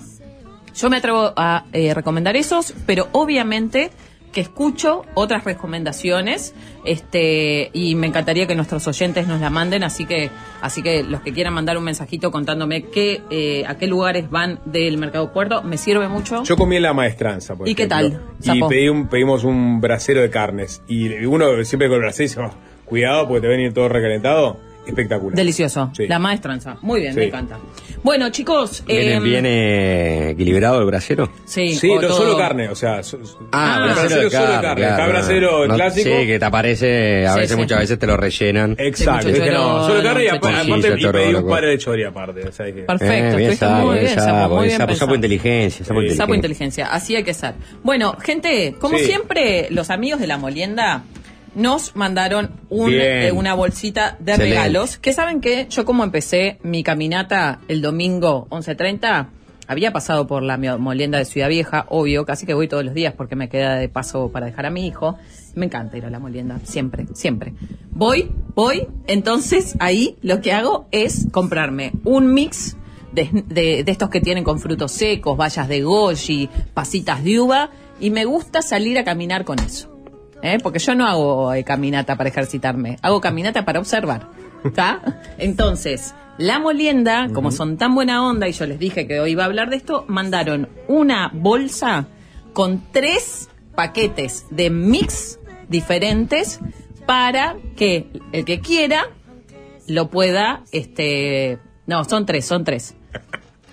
[0.75, 3.91] Yo me atrevo a eh, recomendar esos, pero obviamente
[4.33, 10.05] que escucho otras recomendaciones, este, y me encantaría que nuestros oyentes nos la manden, así
[10.07, 10.31] que,
[10.61, 14.61] así que los que quieran mandar un mensajito contándome qué, eh, a qué lugares van
[14.65, 16.43] del Mercado Puerto, me sirve mucho.
[16.45, 20.21] Yo comí en la maestranza, por ¿Y qué tal, Y pedí un- pedimos un brasero
[20.21, 20.83] de carnes.
[20.89, 22.51] Y uno siempre con el brasero dice, "Oh,
[22.85, 24.59] cuidado porque te va a venir todo recalentado.
[24.89, 25.37] Espectacular.
[25.37, 26.07] Delicioso, Sí.
[26.09, 27.21] la maestranza, muy bien, Sí.
[27.21, 27.59] me encanta.
[28.03, 31.31] Bueno, chicos, ¿Viene, em, viene equilibrado el brasero?
[31.45, 33.03] Sí, Sí, o no, todo- solo carne, o sea.
[33.03, 33.19] so-
[33.53, 34.63] Ah, el brasero de solo de carne.
[34.63, 34.75] carne.
[34.81, 36.09] claro, Está no, brasero no, clásico.
[36.09, 37.61] Sí, que te aparece, a Sí, veces, sí.
[37.61, 38.77] muchas veces te lo rellenan.
[38.79, 42.49] Exacto, no, solo carne y aparte y te pedí un par de chori aparte.
[42.49, 45.15] O sea, dije- Perfecto, Eh, bien sapo, muy bien, bien Sapo, muy bien bien sapo,
[45.15, 46.17] inteligencia, sapo inteligencia.
[46.25, 47.55] Sapo inteligencia, así hay que ser.
[47.83, 51.03] Bueno, gente, como siempre, los amigos de la molienda
[51.59, 54.45] nos mandaron un, eh, una bolsita de Excelente.
[54.57, 54.97] regalos.
[54.99, 59.27] Que saben que yo como empecé mi caminata el domingo 11.30,
[59.67, 63.13] había pasado por la molienda de Ciudad Vieja, obvio, casi que voy todos los días
[63.15, 65.19] porque me queda de paso para dejar a mi hijo.
[65.55, 67.53] Me encanta ir a la molienda, siempre, siempre.
[67.91, 72.77] Voy, voy, entonces ahí lo que hago es comprarme un mix
[73.13, 77.71] de, de- de estos que tienen con frutos secos, bayas de goji, pasitas de uva,
[78.01, 79.98] y me gusta salir a caminar con eso.
[80.43, 80.59] ¿Eh?
[80.63, 84.29] Porque yo no hago eh, caminata para ejercitarme, hago caminata para observar.
[84.65, 85.21] ¿Está?
[85.39, 89.43] Entonces, la molienda, como son tan buena onda, y yo les dije que hoy iba
[89.43, 92.07] a hablar de esto, mandaron una bolsa
[92.53, 95.39] con tres paquetes de mix
[95.69, 96.61] diferentes
[97.07, 99.07] para que el que quiera
[99.87, 102.95] lo pueda, este, no, son tres, son tres.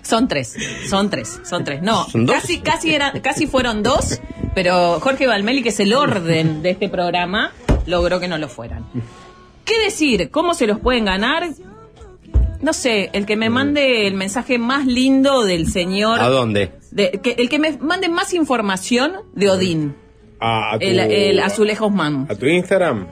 [0.06, 0.54] Son tres,
[0.88, 1.82] son tres, son tres.
[1.82, 2.36] No, ¿Son dos?
[2.36, 4.20] casi, casi era, casi fueron dos,
[4.54, 7.52] pero Jorge Valmeli, que es el orden de este programa,
[7.86, 8.86] logró que no lo fueran.
[9.64, 10.30] ¿Qué decir?
[10.30, 11.48] ¿Cómo se los pueden ganar?
[12.62, 16.20] No sé, el que me mande el mensaje más lindo del señor.
[16.20, 16.72] ¿A dónde?
[16.90, 19.94] de- que, el que me mande más información de Odín,
[20.40, 22.26] A, a tu, el, el Azulejos Man.
[22.30, 23.06] a tu Instagram.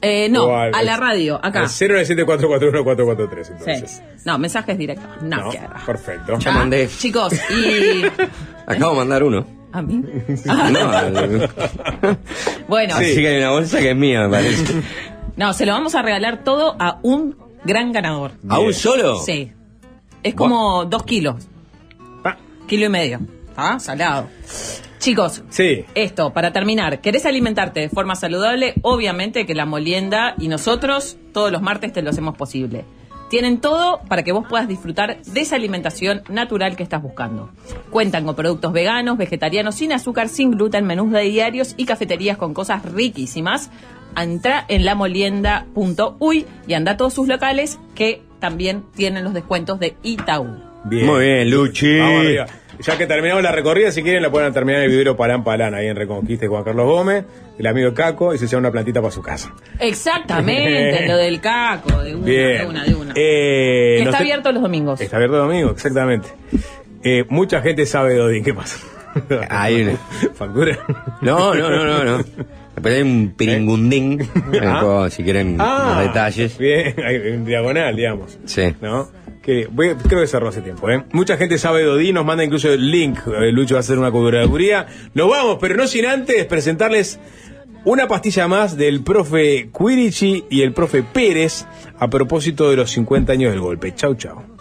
[0.00, 1.60] Eh, no, al- a la radio, acá.
[1.60, 3.90] Al 097441443, entonces.
[3.90, 4.02] Sí.
[4.24, 5.06] No, mensajes directos.
[5.22, 5.50] No, No,
[5.84, 6.38] perfecto.
[6.38, 6.88] Ya mandé.
[6.88, 8.04] Chicos, y.
[8.66, 9.46] Acabo de mandar uno.
[9.72, 10.02] ¿A mí?
[10.46, 10.90] No,
[12.68, 14.82] Bueno, Así que hay una bolsa que es mía, me parece.
[15.36, 18.32] no, se lo vamos a regalar todo a un gran ganador.
[18.48, 19.18] ¿A un solo?
[19.20, 19.52] Sí.
[20.22, 21.46] Es como dos kilos.
[22.66, 23.20] Kilo y medio.
[23.56, 23.78] ¿Ah?
[23.80, 24.28] Salado.
[24.98, 25.84] Chicos, Sí.
[25.94, 28.74] esto, para terminar, ¿querés alimentarte de forma saludable?
[28.82, 32.84] Obviamente que la molienda y nosotros todos los martes te lo hacemos posible.
[33.30, 37.50] Tienen todo para que vos puedas disfrutar de esa alimentación natural que estás buscando.
[37.90, 42.54] Cuentan con productos veganos, vegetarianos, sin azúcar, sin gluten, menús de diarios y cafeterías con
[42.54, 43.70] cosas riquísimas.
[44.16, 49.96] Entra en lamolienda.uy y anda a todos sus locales que también tienen los descuentos de
[50.02, 50.67] Itaú.
[50.88, 51.06] Bien.
[51.06, 51.98] Muy bien, Luchi.
[51.98, 52.46] Vamos arriba.
[52.80, 55.74] Ya que terminamos la recorrida, si quieren la pueden terminar en el vivero Palán Palán,
[55.74, 57.24] ahí en Reconquista de Juan Carlos Gómez,
[57.58, 59.52] el amigo Caco, y se lleva una plantita para su casa.
[59.80, 62.58] Exactamente, lo del caco, de una, Bien.
[62.58, 63.12] de una, de una.
[63.16, 65.00] Eh, Que está abierto los domingos.
[65.00, 66.28] Está abierto domingo, exactamente.
[67.02, 68.78] Eh, mucha gente sabe de Odín, ¿qué pasa?
[69.50, 69.96] Hay una-
[70.34, 70.78] ¿Factura?
[71.20, 72.24] No, no, no, no, no.
[72.80, 74.20] Pero hay un piringundín.
[74.20, 74.78] eh, Ah.
[74.80, 76.56] puedo, Si quieren Ah, más detalles.
[76.58, 78.38] Bien, en diagonal, digamos.
[78.44, 78.72] Sí.
[78.80, 79.08] ¿No?
[79.48, 81.04] Que creo que cerró hace tiempo, ¿eh?
[81.12, 83.20] Mucha gente sabe de Odín, nos manda incluso el link.
[83.28, 84.86] eh, Lucho va a hacer una curaduría.
[85.14, 87.18] Nos vamos, pero no sin antes presentarles
[87.86, 91.64] una pastilla más del profe Quirichi y el profe Pérez
[91.98, 93.94] a propósito de los 50 años del golpe.
[93.94, 94.57] Chau, chau.